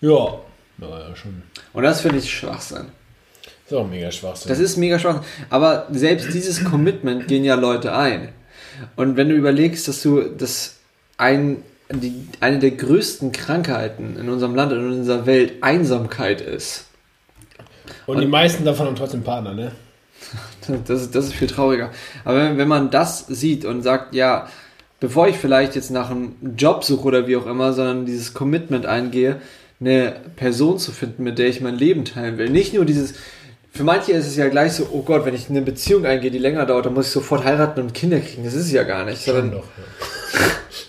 ja. 0.00 0.40
Ja, 0.78 1.08
ja, 1.08 1.16
schon. 1.16 1.42
Und 1.72 1.82
das 1.82 2.00
finde 2.00 2.18
ich 2.18 2.30
Schwachsinn. 2.30 2.86
Ist 3.66 3.74
auch 3.74 3.88
mega 3.88 4.10
Schwachsinn. 4.10 4.48
Das 4.48 4.58
ist 4.58 4.76
mega 4.76 4.98
Schwachsinn. 4.98 5.24
Aber 5.50 5.86
selbst 5.90 6.32
dieses 6.32 6.64
Commitment 6.64 7.26
gehen 7.26 7.44
ja 7.44 7.54
Leute 7.54 7.94
ein. 7.94 8.28
Und 8.94 9.16
wenn 9.16 9.28
du 9.28 9.34
überlegst, 9.34 9.88
dass 9.88 10.02
du 10.02 10.22
das 10.22 10.76
ein, 11.16 11.62
die, 11.90 12.28
eine 12.40 12.58
der 12.58 12.72
größten 12.72 13.32
Krankheiten 13.32 14.16
in 14.18 14.28
unserem 14.28 14.54
Land 14.54 14.72
und 14.72 14.78
in 14.78 14.98
unserer 14.98 15.26
Welt 15.26 15.54
Einsamkeit 15.62 16.40
ist. 16.40 16.86
und 18.06 18.20
die 18.20 18.26
meisten 18.26 18.64
davon 18.64 18.86
haben 18.86 18.96
trotzdem 18.96 19.22
Partner, 19.22 19.54
ne? 19.54 19.72
Das 20.86 21.02
ist, 21.02 21.14
das 21.14 21.26
ist 21.26 21.34
viel 21.34 21.46
trauriger. 21.46 21.90
Aber 22.24 22.38
wenn, 22.38 22.58
wenn 22.58 22.68
man 22.68 22.90
das 22.90 23.26
sieht 23.28 23.64
und 23.64 23.82
sagt, 23.82 24.14
ja, 24.14 24.48
bevor 24.98 25.28
ich 25.28 25.36
vielleicht 25.36 25.76
jetzt 25.76 25.90
nach 25.90 26.10
einem 26.10 26.34
Job 26.56 26.82
suche 26.84 27.04
oder 27.04 27.26
wie 27.26 27.36
auch 27.36 27.46
immer, 27.46 27.72
sondern 27.72 28.06
dieses 28.06 28.34
Commitment 28.34 28.84
eingehe, 28.84 29.40
eine 29.80 30.16
Person 30.36 30.78
zu 30.78 30.92
finden, 30.92 31.22
mit 31.22 31.38
der 31.38 31.48
ich 31.48 31.60
mein 31.60 31.76
Leben 31.76 32.04
teilen 32.04 32.38
will. 32.38 32.48
Nicht 32.50 32.72
nur 32.74 32.84
dieses, 32.84 33.14
für 33.72 33.84
manche 33.84 34.12
ist 34.12 34.26
es 34.26 34.36
ja 34.36 34.48
gleich 34.48 34.72
so, 34.72 34.88
oh 34.90 35.02
Gott, 35.02 35.26
wenn 35.26 35.34
ich 35.34 35.50
eine 35.50 35.60
Beziehung 35.62 36.06
eingehe, 36.06 36.30
die 36.30 36.38
länger 36.38 36.64
dauert, 36.64 36.86
dann 36.86 36.94
muss 36.94 37.08
ich 37.08 37.12
sofort 37.12 37.44
heiraten 37.44 37.80
und 37.80 37.92
Kinder 37.94 38.20
kriegen. 38.20 38.44
Das 38.44 38.54
ist 38.54 38.66
es 38.66 38.72
ja 38.72 38.84
gar 38.84 39.04
nicht. 39.04 39.22
Sondern, 39.24 39.50
doch. 39.52 39.64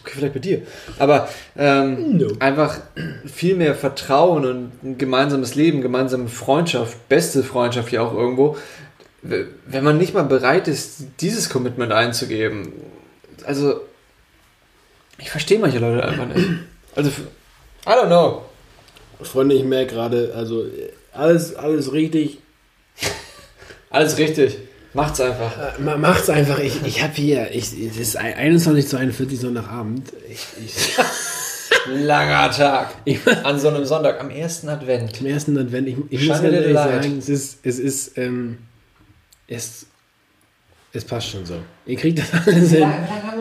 Okay, 0.01 0.13
vielleicht 0.15 0.33
bei 0.33 0.39
dir. 0.39 0.61
Aber 0.99 1.27
ähm, 1.57 2.17
No. 2.17 2.27
einfach 2.39 2.79
viel 3.25 3.55
mehr 3.55 3.75
Vertrauen 3.75 4.45
und 4.45 4.71
ein 4.83 4.97
gemeinsames 4.97 5.55
Leben, 5.55 5.81
gemeinsame 5.81 6.27
Freundschaft, 6.29 7.09
beste 7.09 7.43
Freundschaft 7.43 7.91
ja 7.91 8.01
auch 8.01 8.13
irgendwo. 8.13 8.57
Wenn 9.21 9.83
man 9.83 9.97
nicht 9.97 10.13
mal 10.13 10.23
bereit 10.23 10.67
ist, 10.69 11.03
dieses 11.19 11.49
Commitment 11.49 11.91
einzugeben, 11.91 12.71
also 13.45 13.81
ich 15.17 15.29
verstehe 15.29 15.59
manche 15.59 15.79
Leute 15.79 16.05
einfach 16.05 16.27
nicht. 16.27 16.47
Also, 16.95 17.09
I 17.09 17.89
don't 17.89 18.07
know. 18.07 18.43
Freunde, 19.21 19.55
ich 19.55 19.63
merke 19.63 19.93
gerade, 19.95 20.33
also 20.35 20.65
alles, 21.13 21.55
alles 21.55 21.91
richtig. 21.93 22.39
Alles 23.89 24.17
richtig. 24.17 24.57
Macht's 24.93 25.21
einfach. 25.21 25.51
Äh, 25.57 25.81
ma- 25.81 25.95
Macht's 25.97 26.29
einfach. 26.29 26.59
Ich, 26.59 26.83
ich 26.85 27.01
habe 27.01 27.13
hier, 27.13 27.49
ich, 27.51 27.71
es 27.73 27.97
ist 27.97 28.17
21 28.17 28.85
zu 28.87 28.97
41 28.97 29.39
Sonntagabend. 29.39 30.11
Ich, 30.29 30.45
ich, 30.65 30.97
Langer 32.05 32.51
Tag. 32.51 32.95
ich, 33.05 33.19
An 33.45 33.57
so 33.59 33.69
einem 33.69 33.85
Sonntag, 33.85 34.19
am 34.19 34.29
ersten 34.29 34.67
Advent. 34.67 35.15
Zum 35.15 35.25
ersten 35.27 35.57
Advent, 35.57 35.87
ich, 35.87 35.95
ich 36.09 36.27
muss 36.27 36.41
ehrlich 36.41 36.73
leid. 36.73 37.01
sagen, 37.03 37.17
es 37.17 37.29
ist, 37.29 37.59
es 37.63 37.79
ist, 37.79 38.17
ähm, 38.17 38.57
es, 39.47 39.85
es 40.91 41.05
passt 41.05 41.29
schon 41.29 41.45
so. 41.45 41.55
Ihr 41.85 41.95
kriegt 41.95 42.19
das 42.19 42.33
alles 42.33 42.71
hin. 42.71 42.79
Wie 42.79 42.79
lange 42.79 43.07
haben 43.23 43.36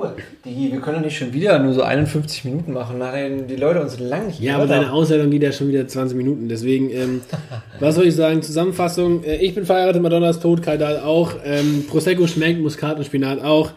Uhr? 0.00 0.16
Die, 0.44 0.72
wir 0.72 0.80
können 0.80 0.96
doch 0.98 1.04
nicht 1.04 1.18
schon 1.18 1.32
wieder 1.32 1.58
nur 1.58 1.72
so 1.74 1.82
51 1.82 2.44
Minuten 2.44 2.72
machen, 2.72 2.98
nachdem 2.98 3.46
die 3.46 3.56
Leute 3.56 3.80
uns 3.80 3.98
lang 3.98 4.26
nicht 4.28 4.40
Ja, 4.40 4.56
aber 4.56 4.66
deine. 4.66 4.92
Ausleitung 4.92 5.30
geht 5.30 5.42
ja 5.42 5.52
schon 5.52 5.68
wieder 5.68 5.86
20 5.86 6.16
Minuten. 6.16 6.48
Deswegen, 6.48 6.90
ähm, 6.90 7.20
was 7.80 7.94
soll 7.94 8.06
ich 8.06 8.14
sagen? 8.14 8.42
Zusammenfassung: 8.42 9.22
äh, 9.24 9.36
Ich 9.36 9.54
bin 9.54 9.64
verheiratet, 9.66 10.02
Madonna 10.02 10.30
ist 10.30 10.42
tot, 10.42 10.62
Kaidal 10.62 11.00
auch. 11.00 11.34
Ähm, 11.44 11.84
Prosecco 11.88 12.26
schmeckt, 12.26 12.60
Muskat 12.60 12.96
und 12.98 13.04
Spinat 13.04 13.42
auch. 13.42 13.72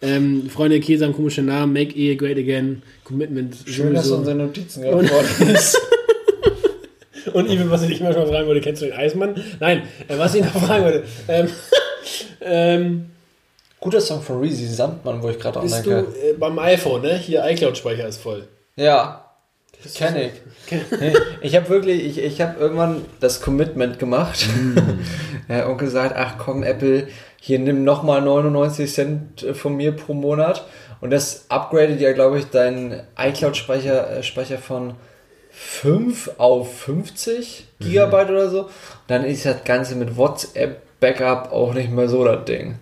Ähm, 0.00 0.48
Freunde, 0.48 0.78
Käse 0.80 1.04
haben 1.04 1.12
komische 1.12 1.42
Namen. 1.42 1.72
Make 1.72 1.94
Ehe 1.96 2.16
great 2.16 2.38
again. 2.38 2.82
Commitment. 3.04 3.56
Schön, 3.66 3.94
dass 3.94 4.08
du 4.08 4.16
unsere 4.16 4.36
Notizen 4.36 4.82
geworden 4.82 5.08
ist. 5.54 5.76
Und 7.32 7.50
Ivan, 7.50 7.70
was 7.70 7.82
ich 7.82 7.88
dich 7.88 8.00
immer 8.00 8.12
schon 8.12 8.26
fragen 8.26 8.46
wollte, 8.46 8.60
kennst 8.60 8.80
du 8.82 8.86
den 8.86 8.94
Eismann? 8.94 9.34
Nein, 9.60 9.82
äh, 10.06 10.16
was 10.16 10.34
ich 10.34 10.42
noch 10.42 10.52
fragen 10.52 10.84
wollte. 10.84 11.04
Ähm, 11.28 11.46
ähm, 12.40 13.06
Guter 13.80 14.00
Song 14.00 14.22
von 14.22 14.40
Reezy, 14.40 14.66
Sandmann, 14.66 15.22
wo 15.22 15.28
ich 15.28 15.38
gerade 15.38 15.60
bist 15.60 15.86
du 15.86 15.90
denke. 15.90 16.10
äh, 16.18 16.32
beim 16.32 16.58
iPhone, 16.58 17.02
ne? 17.02 17.16
Hier 17.16 17.44
iCloud-Speicher 17.44 18.08
ist 18.08 18.20
voll. 18.20 18.48
Ja, 18.76 19.24
kenn 19.94 20.16
ich. 20.16 20.32
Ich 21.40 21.56
habe 21.56 21.68
wirklich, 21.68 22.04
ich, 22.04 22.18
ich 22.18 22.40
habe 22.40 22.58
irgendwann 22.58 23.04
das 23.20 23.40
Commitment 23.40 23.98
gemacht 23.98 24.46
ja, 25.48 25.66
und 25.66 25.78
gesagt, 25.78 26.14
ach 26.16 26.34
komm 26.36 26.62
Apple, 26.62 27.08
hier 27.40 27.58
nimm 27.58 27.84
nochmal 27.84 28.20
99 28.20 28.92
Cent 28.92 29.42
äh, 29.42 29.54
von 29.54 29.76
mir 29.76 29.92
pro 29.92 30.14
Monat 30.14 30.66
und 31.00 31.10
das 31.10 31.46
upgradet 31.48 32.00
ja, 32.00 32.12
glaube 32.12 32.38
ich, 32.38 32.46
deinen 32.46 33.02
iCloud-Speicher 33.16 34.18
äh, 34.18 34.22
Speicher 34.22 34.58
von 34.58 34.94
5 35.52 36.32
auf 36.38 36.80
50 36.80 37.66
Gigabyte 37.80 38.30
oder 38.30 38.48
so. 38.50 38.62
Und 38.62 38.70
dann 39.08 39.24
ist 39.24 39.44
das 39.44 39.64
Ganze 39.64 39.96
mit 39.96 40.16
WhatsApp-Backup 40.16 41.52
auch 41.52 41.74
nicht 41.74 41.90
mehr 41.90 42.08
so 42.08 42.24
das 42.24 42.44
Ding. 42.44 42.76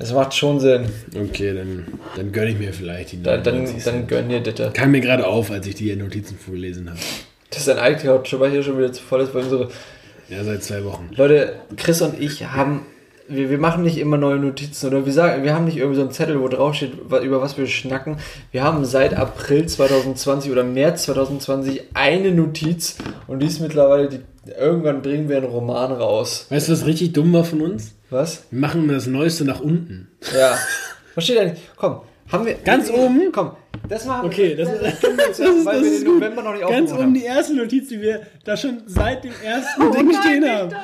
Das 0.00 0.12
macht 0.12 0.34
schon 0.34 0.58
Sinn. 0.58 0.86
Okay, 1.14 1.54
dann, 1.54 1.86
dann 2.16 2.32
gönne 2.32 2.50
ich 2.50 2.58
mir 2.58 2.72
vielleicht 2.72 3.12
die 3.12 3.22
Dann, 3.22 3.42
dann, 3.44 3.54
99 3.64 3.84
dann 3.84 4.06
gönn 4.08 4.28
dir 4.30 4.40
das. 4.40 4.72
Kam 4.72 4.90
mir 4.92 5.00
gerade 5.00 5.26
auf, 5.26 5.50
als 5.50 5.66
ich 5.66 5.74
die 5.76 5.94
Notizen 5.94 6.36
vorgelesen 6.38 6.88
habe. 6.90 6.98
Dass 7.50 7.66
dein 7.66 7.92
iCloud-Speicher 7.94 8.62
schon 8.62 8.78
wieder 8.78 8.92
zu 8.92 9.02
voll 9.02 9.20
ist, 9.20 9.34
weil 9.34 9.42
unsere 9.44 9.68
Ja, 10.28 10.42
seit 10.42 10.62
zwei 10.64 10.84
Wochen. 10.84 11.10
Leute, 11.14 11.52
Chris 11.76 12.00
und 12.00 12.18
ich 12.18 12.46
haben, 12.46 12.86
wir, 13.28 13.50
wir 13.50 13.58
machen 13.58 13.82
nicht 13.82 13.98
immer 13.98 14.16
neue 14.16 14.36
Notizen 14.38 14.86
oder 14.86 15.04
wir 15.04 15.12
sagen, 15.12 15.42
wir 15.44 15.52
haben 15.54 15.66
nicht 15.66 15.76
irgendwie 15.76 15.96
so 15.96 16.02
einen 16.02 16.12
Zettel, 16.12 16.40
wo 16.40 16.48
drauf 16.48 16.74
steht, 16.74 16.92
wa- 17.10 17.20
über 17.20 17.42
was 17.42 17.58
wir 17.58 17.66
schnacken. 17.66 18.16
Wir 18.52 18.62
haben 18.64 18.84
seit 18.86 19.12
April 19.14 19.66
2020 19.66 20.50
oder 20.50 20.64
März 20.64 21.02
2020 21.04 21.82
eine 21.94 22.32
Notiz 22.32 22.96
und 23.26 23.40
die 23.40 23.46
ist 23.48 23.60
mittlerweile, 23.60 24.08
die, 24.08 24.20
irgendwann 24.58 25.02
bringen 25.02 25.28
wir 25.28 25.36
einen 25.36 25.46
Roman 25.46 25.92
raus. 25.92 26.46
Weißt 26.48 26.68
du, 26.68 26.72
was 26.72 26.86
richtig 26.86 27.12
dumm 27.12 27.32
war 27.34 27.44
von 27.44 27.60
uns? 27.60 27.94
Was? 28.10 28.44
Wir 28.50 28.60
machen 28.60 28.88
das 28.88 29.06
Neueste 29.06 29.44
nach 29.44 29.60
unten. 29.60 30.08
Ja. 30.36 30.58
Was 31.14 31.24
steht 31.24 31.38
da 31.38 31.44
nicht? 31.44 31.62
Komm, 31.76 32.00
haben 32.30 32.44
wir. 32.44 32.54
Ganz 32.54 32.90
oben? 32.90 33.30
Komm, 33.32 33.52
das 33.88 34.04
machen 34.04 34.26
Okay, 34.26 34.56
das, 34.56 34.68
das, 34.68 35.00
das, 35.00 35.38
wir 35.38 35.46
machen, 35.46 35.64
weil 35.64 35.82
wir 35.82 35.90
den 35.90 36.04
gut. 36.04 36.14
November 36.16 36.42
noch 36.42 36.52
nicht 36.54 36.68
Ganz 36.68 36.92
oben 36.92 37.14
die 37.14 37.22
erste 37.22 37.54
Notiz, 37.54 37.88
die 37.88 38.00
wir 38.00 38.22
da 38.44 38.56
schon 38.56 38.82
seit 38.86 39.22
dem 39.22 39.32
ersten 39.44 39.92
Ding 39.92 40.12
stehen 40.12 40.48
haben. 40.48 40.74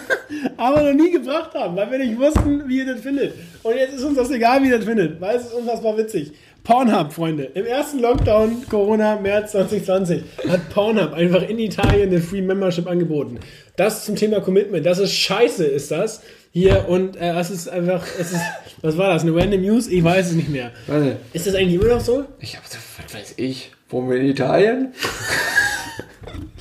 Aber 0.56 0.82
noch 0.82 0.92
nie 0.92 1.12
gebracht 1.12 1.54
haben, 1.54 1.76
weil 1.76 1.90
wir 1.90 1.98
nicht 1.98 2.18
wussten, 2.18 2.68
wie 2.68 2.78
ihr 2.78 2.86
das 2.86 3.00
findet. 3.00 3.34
Und 3.62 3.76
jetzt 3.76 3.94
ist 3.94 4.02
uns 4.02 4.16
das 4.16 4.30
egal, 4.30 4.60
wie 4.62 4.68
ihr 4.68 4.76
das 4.76 4.84
findet, 4.84 5.20
weil 5.20 5.36
es 5.36 5.46
ist 5.46 5.54
unfassbar 5.54 5.96
witzig. 5.96 6.32
Pornhub, 6.64 7.12
Freunde. 7.12 7.44
Im 7.54 7.66
ersten 7.66 7.98
Lockdown, 8.00 8.64
Corona, 8.68 9.16
März 9.16 9.52
2020, 9.52 10.22
hat 10.48 10.70
Pornhub 10.70 11.12
einfach 11.12 11.42
in 11.48 11.58
Italien 11.58 12.10
eine 12.10 12.20
Free 12.20 12.40
Membership 12.40 12.86
angeboten. 12.88 13.40
Das 13.76 14.04
zum 14.04 14.14
Thema 14.14 14.40
Commitment. 14.40 14.86
Das 14.86 14.98
ist 14.98 15.12
scheiße, 15.12 15.64
ist 15.64 15.90
das. 15.90 16.22
Hier 16.52 16.86
und 16.88 17.16
äh, 17.16 17.32
es 17.38 17.50
ist 17.50 17.68
einfach, 17.68 18.04
es 18.20 18.32
ist, 18.32 18.40
was 18.82 18.96
war 18.98 19.08
das? 19.12 19.22
Eine 19.22 19.34
Random 19.34 19.62
News? 19.62 19.88
Ich 19.88 20.04
weiß 20.04 20.26
es 20.26 20.32
nicht 20.34 20.50
mehr. 20.50 20.70
Warte, 20.86 21.16
Ist 21.32 21.46
das 21.46 21.54
eigentlich 21.54 21.80
immer 21.80 21.94
noch 21.94 22.00
so? 22.00 22.24
ich 22.40 22.56
hab, 22.56 22.62
was 22.64 23.14
weiß 23.14 23.34
ich, 23.38 23.72
wohnen 23.88 24.10
wir 24.10 24.18
in 24.18 24.26
Italien? 24.26 24.92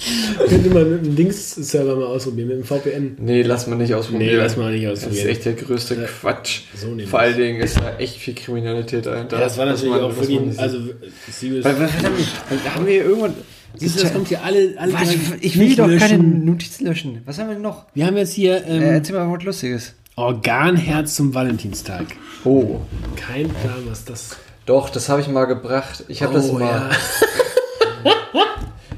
Könnt 0.50 0.66
ihr 0.66 0.74
mal 0.74 0.86
mit 0.86 1.06
dem 1.06 1.16
Dings-Server 1.16 1.96
mal 1.96 2.06
ausprobieren, 2.06 2.48
mit 2.48 2.58
dem 2.58 2.64
VPN. 2.64 3.16
Nee, 3.20 3.44
lass 3.44 3.68
mal 3.68 3.76
nicht 3.76 3.94
ausprobieren. 3.94 4.32
Nee, 4.32 4.36
lass 4.36 4.58
mal 4.58 4.72
nicht 4.72 4.86
Das 4.86 5.00
ist 5.00 5.06
ausprobieren. 5.06 5.28
echt 5.30 5.46
der 5.46 5.54
größte 5.54 5.96
Ja. 5.96 6.02
Quatsch. 6.06 6.62
So. 6.76 6.98
Vor 7.08 7.20
allen 7.20 7.38
Dingen 7.38 7.62
ist 7.62 7.78
da 7.78 7.98
echt 7.98 8.18
viel 8.18 8.34
Kriminalität 8.34 9.06
dahinter. 9.06 9.38
Ja, 9.38 9.44
das 9.44 9.58
war 9.58 9.66
natürlich 9.66 9.92
man- 9.92 10.02
auch 10.02 10.16
wirklich, 10.16 10.40
man 10.40 10.58
also 10.60 10.78
verdammt, 11.32 12.76
haben 12.76 12.86
wir 12.86 12.94
hier 12.94 13.06
irgendwann. 13.06 13.34
Siehst 13.76 14.00
du, 14.00 14.04
das 14.04 14.12
kommt 14.14 14.28
hier 14.28 14.44
alle, 14.44 14.74
alle 14.78 14.94
Was? 14.94 15.10
Ich 15.40 15.58
will 15.58 15.76
doch 15.76 15.86
keine 15.88 15.94
löschen. 15.98 16.46
Notizen 16.46 16.86
löschen. 16.88 17.22
Was 17.26 17.38
haben 17.40 17.48
wir 17.48 17.54
denn 17.54 17.62
noch? 17.64 17.86
Wir 17.94 18.06
haben 18.06 18.18
jetzt 18.18 18.34
hier 18.34 18.66
ähm, 18.68 18.82
Äh, 18.82 18.96
erzähl 18.96 19.16
mal 19.16 19.32
was 19.32 19.44
Lustiges. 19.44 19.94
Organherz 20.18 21.16
zum 21.16 21.34
Valentinstag. 21.34 22.06
Oh. 22.44 22.82
Kein 23.16 23.48
Plan, 23.50 23.84
was 23.88 24.04
das. 24.04 24.36
Doch, 24.66 24.90
das 24.90 25.08
habe 25.10 25.22
ich 25.22 25.28
mal 25.30 25.46
gebracht. 25.46 26.04
Ich 26.10 26.22
habe 26.22 26.34
das 26.34 26.50
Oh, 26.50 26.54
mal. 26.54 26.90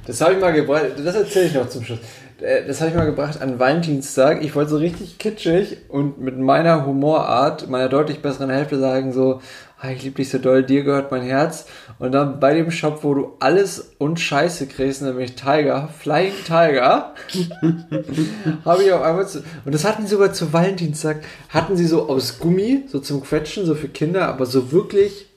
Das 0.06 0.20
habe 0.22 0.34
ich 0.34 0.40
mal 0.40 0.52
gebracht. 0.52 0.86
Das 1.04 1.16
erzähle 1.16 1.46
ich 1.46 1.54
noch 1.54 1.70
zum 1.70 1.84
Schluss. 1.84 2.00
Äh, 2.42 2.66
Das 2.68 2.82
habe 2.82 2.92
ich 2.92 2.98
mal 2.98 3.06
gebracht 3.06 3.42
an 3.42 3.60
Valentinstag. 3.60 4.44
Ich 4.44 4.54
wollte 4.56 4.72
so 4.72 4.78
richtig 4.78 5.18
kitschig 5.18 5.78
und 5.90 6.20
mit 6.20 6.38
meiner 6.38 6.86
Humorart, 6.86 7.70
meiner 7.70 7.90
deutlich 7.90 8.22
besseren 8.22 8.50
Hälfte 8.50 8.80
sagen 8.80 9.14
so, 9.14 9.40
"Ah, 9.80 9.92
ich 9.92 10.04
liebe 10.04 10.16
dich 10.18 10.30
so 10.30 10.40
doll, 10.40 10.64
dir 10.64 10.84
gehört 10.84 11.12
mein 11.12 11.22
Herz. 11.22 11.66
Und 12.00 12.12
dann 12.12 12.40
bei 12.42 12.54
dem 12.54 12.70
Shop, 12.72 13.00
wo 13.04 13.14
du 13.14 13.34
alles 13.40 13.92
und 13.98 14.20
Scheiße 14.20 14.68
kriegst, 14.68 15.02
nämlich 15.02 15.36
Tiger, 15.36 15.88
Flying 16.00 16.34
Tiger, 16.46 17.14
habe 18.66 18.84
ich 18.84 18.92
auf 18.92 19.02
einmal 19.04 19.28
zu, 19.28 19.44
und 19.64 19.74
das 19.74 19.86
hatten 19.86 20.04
sie 20.04 20.10
sogar 20.10 20.34
zu 20.34 20.52
Valentinstag, 20.52 21.22
hatten 21.50 21.78
sie 21.78 21.86
so 21.88 22.10
aus 22.10 22.40
Gummi, 22.40 22.84
so 22.88 23.00
zum 23.00 23.22
Quetschen, 23.24 23.66
so 23.66 23.76
für 23.76 23.88
Kinder, 23.90 24.28
aber 24.28 24.46
so 24.46 24.72
wirklich 24.72 25.28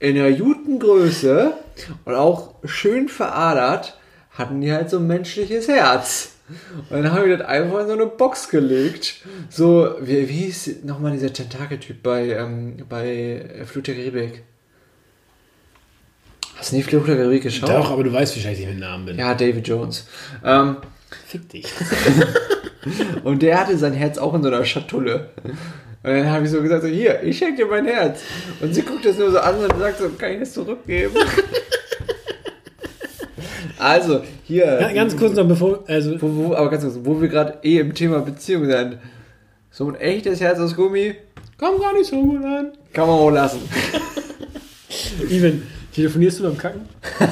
in 0.00 0.16
der 0.16 0.32
guten 0.32 0.78
Größe 0.78 1.52
und 2.04 2.14
auch 2.14 2.54
schön 2.64 3.08
veradert, 3.08 3.98
hatten 4.30 4.60
die 4.60 4.72
halt 4.72 4.90
so 4.90 4.98
ein 4.98 5.06
menschliches 5.06 5.68
Herz. 5.68 6.32
Und 6.88 7.02
dann 7.02 7.12
habe 7.12 7.30
ich 7.30 7.38
das 7.38 7.46
einfach 7.46 7.80
in 7.80 7.86
so 7.86 7.92
eine 7.92 8.06
Box 8.06 8.48
gelegt. 8.48 9.16
So, 9.48 9.94
wie, 10.00 10.28
wie 10.28 10.32
hieß 10.32 10.82
nochmal 10.84 11.12
dieser 11.12 11.32
Tentakeltyp 11.32 12.02
bei, 12.02 12.30
ähm, 12.30 12.84
bei 12.88 13.64
Flut 13.66 13.86
der 13.86 13.94
Karibik? 13.94 14.42
Hast 16.56 16.72
du 16.72 16.76
nie 16.76 16.82
Flut 16.82 17.06
der 17.06 17.16
Karibik 17.16 17.44
geschaut? 17.44 17.70
Doch, 17.70 17.90
aber 17.90 18.02
du 18.02 18.12
weißt, 18.12 18.36
wie 18.36 18.40
scheiße 18.40 18.62
ich 18.62 18.68
mit 18.68 18.80
Namen 18.80 19.06
bin. 19.06 19.18
Ja, 19.18 19.34
David 19.34 19.66
Jones. 19.66 20.06
Ähm, 20.44 20.78
Fick 21.26 21.48
dich. 21.48 21.66
und 23.24 23.42
der 23.42 23.60
hatte 23.60 23.76
sein 23.78 23.92
Herz 23.92 24.18
auch 24.18 24.34
in 24.34 24.42
so 24.42 24.48
einer 24.48 24.64
Schatulle. 24.64 25.30
Und 26.02 26.10
dann 26.10 26.30
habe 26.30 26.44
ich 26.44 26.50
so 26.50 26.62
gesagt, 26.62 26.82
so, 26.82 26.88
hier, 26.88 27.22
ich 27.22 27.38
schenke 27.38 27.56
dir 27.56 27.66
mein 27.66 27.86
Herz. 27.86 28.22
Und 28.60 28.74
sie 28.74 28.82
guckt 28.82 29.04
das 29.04 29.18
nur 29.18 29.30
so 29.30 29.38
an 29.38 29.56
und 29.56 29.78
sagt 29.78 29.98
so, 29.98 30.08
kann 30.10 30.32
ich 30.32 30.40
das 30.40 30.54
zurückgeben? 30.54 31.14
also, 33.80 34.22
hier. 34.44 34.78
Ja, 34.80 34.92
ganz 34.92 35.16
kurz 35.16 35.34
noch 35.34 35.46
bevor, 35.48 35.84
also 35.86 36.20
Wo, 36.20 36.28
wo, 36.48 36.54
aber 36.54 36.70
ganz 36.70 36.82
kurz, 36.84 36.98
wo 37.02 37.20
wir 37.20 37.28
gerade 37.28 37.58
eh 37.62 37.78
im 37.78 37.94
Thema 37.94 38.20
Beziehung 38.20 38.66
sind. 38.66 38.98
So 39.70 39.88
ein 39.88 39.94
echtes 39.96 40.40
Herz 40.40 40.58
aus 40.58 40.74
Gummi 40.74 41.14
komm 41.60 41.78
gar 41.78 41.92
nicht 41.92 42.06
so 42.06 42.20
gut 42.20 42.42
an. 42.44 42.72
kann 42.92 43.06
man 43.06 43.18
auch 43.18 43.30
lassen. 43.30 43.60
Even, 45.30 45.62
telefonierst 45.94 46.40
du 46.40 46.44
beim 46.44 46.56
Kacken? 46.56 46.80
das 47.18 47.28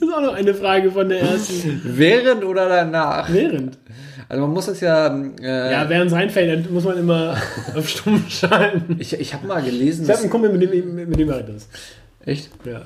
ist 0.00 0.14
auch 0.14 0.20
noch 0.20 0.34
eine 0.34 0.54
Frage 0.54 0.90
von 0.90 1.08
der 1.08 1.20
ersten. 1.22 1.80
Während 1.84 2.44
oder 2.44 2.68
danach? 2.68 3.32
Während. 3.32 3.78
Also 4.28 4.42
man 4.42 4.52
muss 4.52 4.66
das 4.66 4.80
ja. 4.80 5.06
Äh, 5.42 5.72
Ja, 5.72 5.88
während 5.88 6.10
es 6.10 6.16
reinfällt, 6.16 6.66
dann 6.66 6.72
muss 6.72 6.84
man 6.84 6.98
immer 6.98 7.36
auf 7.74 7.88
stumm 7.88 8.24
schalten. 8.28 8.96
ich 8.98 9.18
ich 9.18 9.34
habe 9.34 9.46
mal 9.46 9.62
gelesen. 9.62 10.04
Ich 10.04 10.10
habe 10.10 10.20
einen 10.20 10.30
Kumpel, 10.30 10.52
mit 10.52 10.62
dem, 10.62 10.94
mit 10.94 11.18
dem 11.18 11.28
mache 11.28 11.40
ich 11.40 11.54
das. 11.54 11.68
Echt? 12.24 12.50
Ja. 12.64 12.82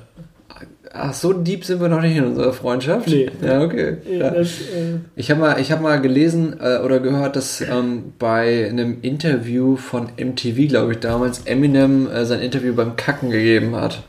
Ach, 0.92 1.12
so 1.12 1.32
deep 1.34 1.64
sind 1.64 1.80
wir 1.80 1.88
noch 1.88 2.00
nicht 2.00 2.16
in 2.16 2.24
unserer 2.24 2.52
Freundschaft? 2.52 3.08
Nee. 3.08 3.30
Ja, 3.42 3.60
okay. 3.60 3.98
Ja, 4.08 4.16
Ja. 4.16 4.30
Das, 4.30 4.60
äh, 4.60 4.98
Ich 5.14 5.30
habe 5.30 5.40
mal, 5.40 5.60
ich 5.60 5.70
hab 5.70 5.82
mal 5.82 6.00
gelesen 6.00 6.56
äh, 6.60 6.78
oder 6.78 7.00
gehört, 7.00 7.36
dass 7.36 7.60
ähm, 7.60 8.14
bei 8.18 8.66
einem 8.68 8.98
Interview 9.02 9.76
von 9.76 10.08
MTV, 10.18 10.68
glaube 10.68 10.92
ich, 10.92 11.00
damals 11.00 11.40
Eminem 11.40 12.10
äh, 12.10 12.24
sein 12.24 12.40
Interview 12.40 12.74
beim 12.74 12.96
Kacken 12.96 13.30
gegeben 13.30 13.76
hat. 13.76 14.02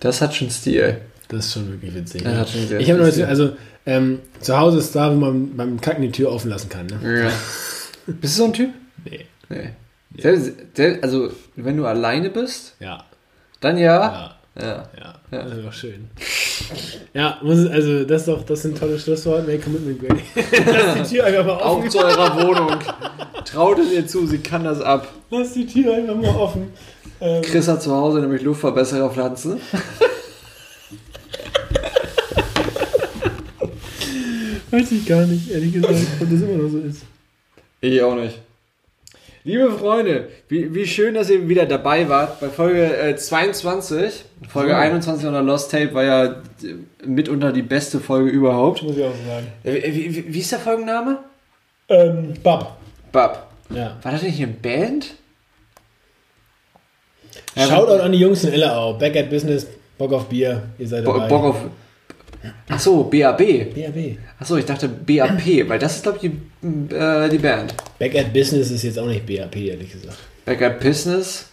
Das 0.00 0.20
hat 0.20 0.34
schon 0.34 0.50
Stil. 0.50 0.98
das 1.28 1.46
ist 1.46 1.52
schon 1.54 1.70
wirklich 1.70 1.94
witzig. 1.94 2.24
Das 2.24 2.32
ja. 2.32 2.38
hat 2.40 2.48
schon 2.50 2.66
sehr 2.68 2.80
Ich 2.80 2.90
habe 2.90 3.00
noch, 3.00 3.28
also 3.28 3.52
ähm, 3.86 4.18
zu 4.40 4.58
Hause 4.58 4.78
ist 4.78 4.94
da, 4.94 5.10
wo 5.10 5.16
man 5.16 5.56
beim 5.56 5.80
Kacken 5.80 6.02
die 6.02 6.10
Tür 6.10 6.30
offen 6.32 6.50
lassen 6.50 6.68
kann. 6.68 6.86
Ne? 6.86 7.22
Ja. 7.24 7.30
Bist 8.06 8.34
du 8.36 8.42
so 8.42 8.44
ein 8.44 8.52
Typ? 8.52 8.70
Nee. 9.04 9.26
Nee. 9.48 9.70
Selbst, 10.18 10.52
selbst, 10.74 11.02
also, 11.04 11.30
wenn 11.56 11.76
du 11.78 11.86
alleine 11.86 12.28
bist, 12.28 12.74
Ja. 12.80 13.04
dann 13.60 13.78
ja. 13.78 14.00
Ja. 14.12 14.36
Ja. 14.60 14.66
Ja, 14.98 15.14
Ja. 15.30 15.44
das 15.44 15.52
ist 15.58 15.64
doch 15.66 15.72
schön. 15.72 16.10
Ja, 17.14 17.38
muss, 17.42 17.66
also 17.66 18.04
das 18.04 18.22
ist 18.22 18.28
doch, 18.28 18.42
das 18.44 18.62
sind 18.62 18.78
tolle 18.78 18.98
Schlussworte. 18.98 19.46
Make 19.50 19.60
commitment 19.60 19.98
great. 20.00 20.20
Lass 20.66 21.08
die 21.08 21.14
Tür 21.16 21.24
einfach 21.24 21.46
mal 21.46 21.52
Auf 21.54 21.78
offen. 21.78 21.90
zu 21.90 21.98
eurer 21.98 22.42
Wohnung. 22.46 22.78
Traut 23.46 23.78
es 23.78 23.90
ihr 23.92 24.06
zu, 24.06 24.26
sie 24.26 24.38
kann 24.38 24.64
das 24.64 24.80
ab. 24.80 25.08
Lass 25.30 25.54
die 25.54 25.66
Tür 25.66 25.94
einfach 25.94 26.14
mal 26.16 26.36
offen. 26.36 26.70
Ähm, 27.20 27.40
Chris 27.42 27.66
hat 27.68 27.82
zu 27.82 27.92
Hause 27.94 28.20
nämlich 28.20 28.42
Luftverbessererpflanzen. 28.42 29.58
weiß 34.70 34.92
ich 34.92 35.06
gar 35.06 35.26
nicht, 35.26 35.50
ehrlich 35.50 35.72
gesagt, 35.72 35.94
ob 36.20 36.30
das 36.30 36.40
immer 36.42 36.62
noch 36.62 36.68
so 36.70 36.78
ist. 36.78 37.02
Ich 37.80 38.02
auch 38.02 38.14
nicht. 38.14 38.38
Liebe 39.44 39.72
Freunde, 39.72 40.28
wie, 40.48 40.72
wie 40.72 40.86
schön, 40.86 41.14
dass 41.14 41.28
ihr 41.28 41.48
wieder 41.48 41.66
dabei 41.66 42.08
wart 42.08 42.38
bei 42.40 42.48
Folge 42.48 42.96
äh, 42.96 43.16
22. 43.16 44.24
Folge 44.48 44.70
So. 44.70 44.76
21 44.76 45.26
unter 45.26 45.42
Lost 45.42 45.72
Tape 45.72 45.92
war 45.94 46.04
ja 46.04 46.24
äh, 46.26 46.36
mitunter 47.04 47.52
die 47.52 47.62
beste 47.62 47.98
Folge 47.98 48.30
überhaupt. 48.30 48.82
Muss 48.84 48.96
ich 48.96 49.02
auch 49.04 49.10
so 49.10 49.28
sagen. 49.28 49.48
Äh, 49.64 49.92
Wie, 49.92 50.14
wie, 50.14 50.34
wie 50.34 50.38
ist 50.38 50.52
der 50.52 50.60
Folgenname? 50.60 51.18
Ähm, 51.88 52.34
Bab. 52.42 52.76
Bab. 53.10 53.50
Ja. 53.70 53.96
War 54.02 54.12
das 54.12 54.22
nicht 54.22 54.38
eine 54.40 54.52
Band? 54.52 55.14
Shoutout 57.56 58.00
an 58.02 58.12
die 58.12 58.18
Jungs 58.18 58.44
in 58.44 58.52
Ellerau. 58.52 58.94
Back 58.94 59.16
at 59.16 59.28
Business, 59.28 59.66
Bock 59.98 60.12
auf 60.12 60.26
Bier. 60.28 60.62
Ihr 60.78 60.86
seid 60.86 61.04
Bo 61.04 61.14
dabei. 61.14 61.28
Bock 61.28 61.44
auf. 61.44 61.56
Ach 62.68 62.80
so, 62.80 63.04
BAB. 63.04 63.38
BAB. 63.74 64.16
Ach 64.38 64.46
so, 64.46 64.56
ich 64.56 64.64
dachte 64.64 64.88
BAP, 64.88 65.68
weil 65.68 65.78
das 65.78 65.96
ist 65.96 66.02
glaube 66.02 66.18
ich 66.22 66.30
die, 66.30 66.94
äh, 66.94 67.28
die 67.28 67.38
Band. 67.38 67.74
Back 67.98 68.16
at 68.16 68.32
Business 68.32 68.70
ist 68.70 68.82
jetzt 68.82 68.98
auch 68.98 69.06
nicht 69.06 69.26
BAP, 69.26 69.56
ehrlich 69.56 69.92
gesagt. 69.92 70.16
Back 70.44 70.62
at 70.62 70.80
Business. 70.80 71.46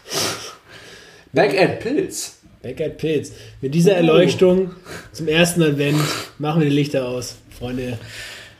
Back 1.31 1.59
at 1.59 1.79
Pilz. 1.79 2.37
Back 2.61 2.81
at 2.81 2.97
Pilz. 2.97 3.31
Mit 3.61 3.73
dieser 3.75 3.93
Erleuchtung 3.95 4.71
zum 5.11 5.27
ersten 5.27 5.61
Advent 5.61 5.97
machen 6.39 6.61
wir 6.61 6.69
die 6.69 6.75
Lichter 6.75 7.07
aus, 7.07 7.35
Freunde. 7.57 7.97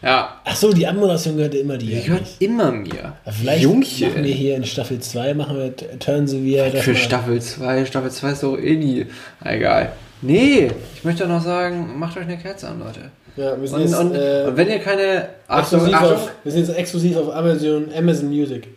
Ja, 0.02 0.40
Ach 0.46 0.56
so, 0.56 0.72
die 0.72 0.88
Abmoderation 0.88 1.36
gehörte 1.36 1.58
immer 1.58 1.78
dir. 1.78 1.98
die 1.98 2.04
gehört 2.06 2.26
immer 2.40 2.72
mir. 2.72 3.18
Aber 3.26 3.34
Vielleicht 3.34 3.64
Jungchen. 3.64 4.10
machen 4.10 4.24
wir 4.24 4.34
hier 4.34 4.56
in 4.56 4.64
Staffel 4.64 5.00
2, 5.00 5.34
machen 5.34 5.58
wir 5.58 5.76
Turn 6.00 6.26
so 6.28 6.42
wie 6.42 6.58
Für 6.80 6.96
Staffel 6.96 7.42
2. 7.42 7.86
Staffel 7.86 8.10
2 8.12 8.32
ist 8.32 8.44
doch 8.44 8.58
eh 8.58 8.76
nie. 8.76 9.06
Egal. 9.44 9.92
Nee, 10.22 10.72
ich 10.96 11.04
möchte 11.04 11.26
noch 11.28 11.42
sagen, 11.42 11.98
macht 11.98 12.18
euch 12.18 12.24
eine 12.24 12.38
Kerze 12.38 12.68
an, 12.68 12.80
Leute. 12.80 13.12
Ja, 13.38 13.60
wir 13.60 13.68
sind 13.68 13.78
Und, 13.78 13.82
jetzt, 13.84 14.00
und, 14.00 14.16
äh, 14.16 14.46
und 14.48 14.58
wenn 14.58 14.70
ihr 14.70 14.80
keine. 14.80 15.30
Achtung, 15.48 15.80
exklusiv 15.80 15.96
Achtung. 15.96 16.14
auf, 16.14 16.32
wir 16.44 16.52
sind 16.52 16.68
jetzt 16.68 16.78
exklusiv 16.78 17.18
auf 17.18 17.34
Amazon, 17.34 17.88
Amazon 17.96 18.28
Music. 18.30 18.68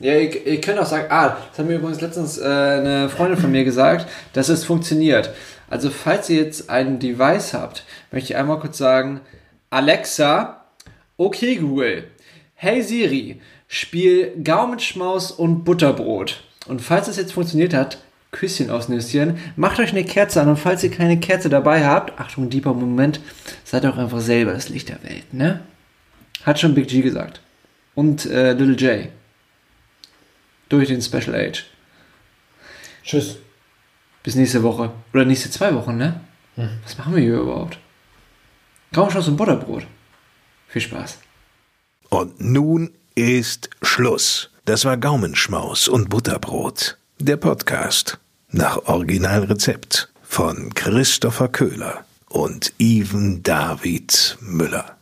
Ja, 0.00 0.14
ihr, 0.16 0.46
ihr 0.46 0.60
könnt 0.60 0.78
auch 0.78 0.86
sagen, 0.86 1.06
ah, 1.10 1.36
das 1.50 1.58
hat 1.58 1.66
mir 1.66 1.76
übrigens 1.76 2.00
letztens 2.00 2.38
äh, 2.38 2.44
eine 2.44 3.08
Freundin 3.08 3.38
von 3.38 3.50
mir 3.50 3.64
gesagt, 3.64 4.06
dass 4.32 4.48
es 4.48 4.64
funktioniert. 4.64 5.30
Also, 5.70 5.88
falls 5.88 6.28
ihr 6.28 6.42
jetzt 6.42 6.68
ein 6.68 6.98
Device 6.98 7.54
habt, 7.54 7.84
möchte 8.10 8.32
ich 8.32 8.36
einmal 8.36 8.58
kurz 8.58 8.76
sagen, 8.76 9.20
Alexa, 9.70 10.64
okay 11.16 11.56
Google, 11.56 12.04
hey 12.54 12.82
Siri, 12.82 13.40
spiel 13.68 14.32
Gaumenschmaus 14.44 15.30
und 15.30 15.64
Butterbrot. 15.64 16.42
Und 16.66 16.82
falls 16.82 17.08
es 17.08 17.16
jetzt 17.16 17.32
funktioniert 17.32 17.72
hat, 17.72 17.98
Küsschen 18.32 18.70
aus 18.70 18.88
Nüsschen, 18.88 19.38
macht 19.56 19.78
euch 19.78 19.90
eine 19.90 20.04
Kerze 20.04 20.40
an 20.40 20.48
und 20.48 20.56
falls 20.56 20.82
ihr 20.82 20.90
keine 20.90 21.20
Kerze 21.20 21.48
dabei 21.48 21.86
habt, 21.86 22.18
Achtung, 22.18 22.48
deeper 22.50 22.72
Moment, 22.72 23.20
seid 23.62 23.86
auch 23.86 23.98
einfach 23.98 24.20
selber 24.20 24.52
das 24.52 24.70
Licht 24.70 24.88
der 24.88 25.02
Welt, 25.04 25.32
ne? 25.32 25.60
Hat 26.42 26.58
schon 26.58 26.74
Big 26.74 26.88
G 26.88 27.02
gesagt. 27.02 27.40
Und 27.94 28.26
äh, 28.26 28.54
Little 28.54 28.74
J 28.74 29.08
durch 30.70 30.88
den 30.88 31.02
Special 31.02 31.34
Age. 31.34 31.66
Tschüss. 33.04 33.36
Bis 34.22 34.34
nächste 34.34 34.62
Woche. 34.62 34.92
Oder 35.12 35.24
nächste 35.24 35.50
zwei 35.50 35.74
Wochen, 35.74 35.96
ne? 35.96 36.20
Was 36.84 36.96
machen 36.96 37.14
wir 37.14 37.22
hier 37.22 37.38
überhaupt? 37.40 37.78
Gaumenschmaus 38.92 39.28
und 39.28 39.36
Butterbrot. 39.36 39.86
Viel 40.68 40.82
Spaß. 40.82 41.18
Und 42.08 42.40
nun 42.40 42.92
ist 43.14 43.68
Schluss. 43.82 44.50
Das 44.64 44.84
war 44.84 44.96
Gaumenschmaus 44.96 45.88
und 45.88 46.08
Butterbrot. 46.08 46.96
Der 47.18 47.36
Podcast 47.36 48.18
nach 48.52 48.84
Originalrezept 48.86 50.10
von 50.22 50.74
Christopher 50.74 51.48
Köhler 51.48 52.04
und 52.28 52.72
Even 52.78 53.42
David 53.42 54.36
Müller. 54.40 54.96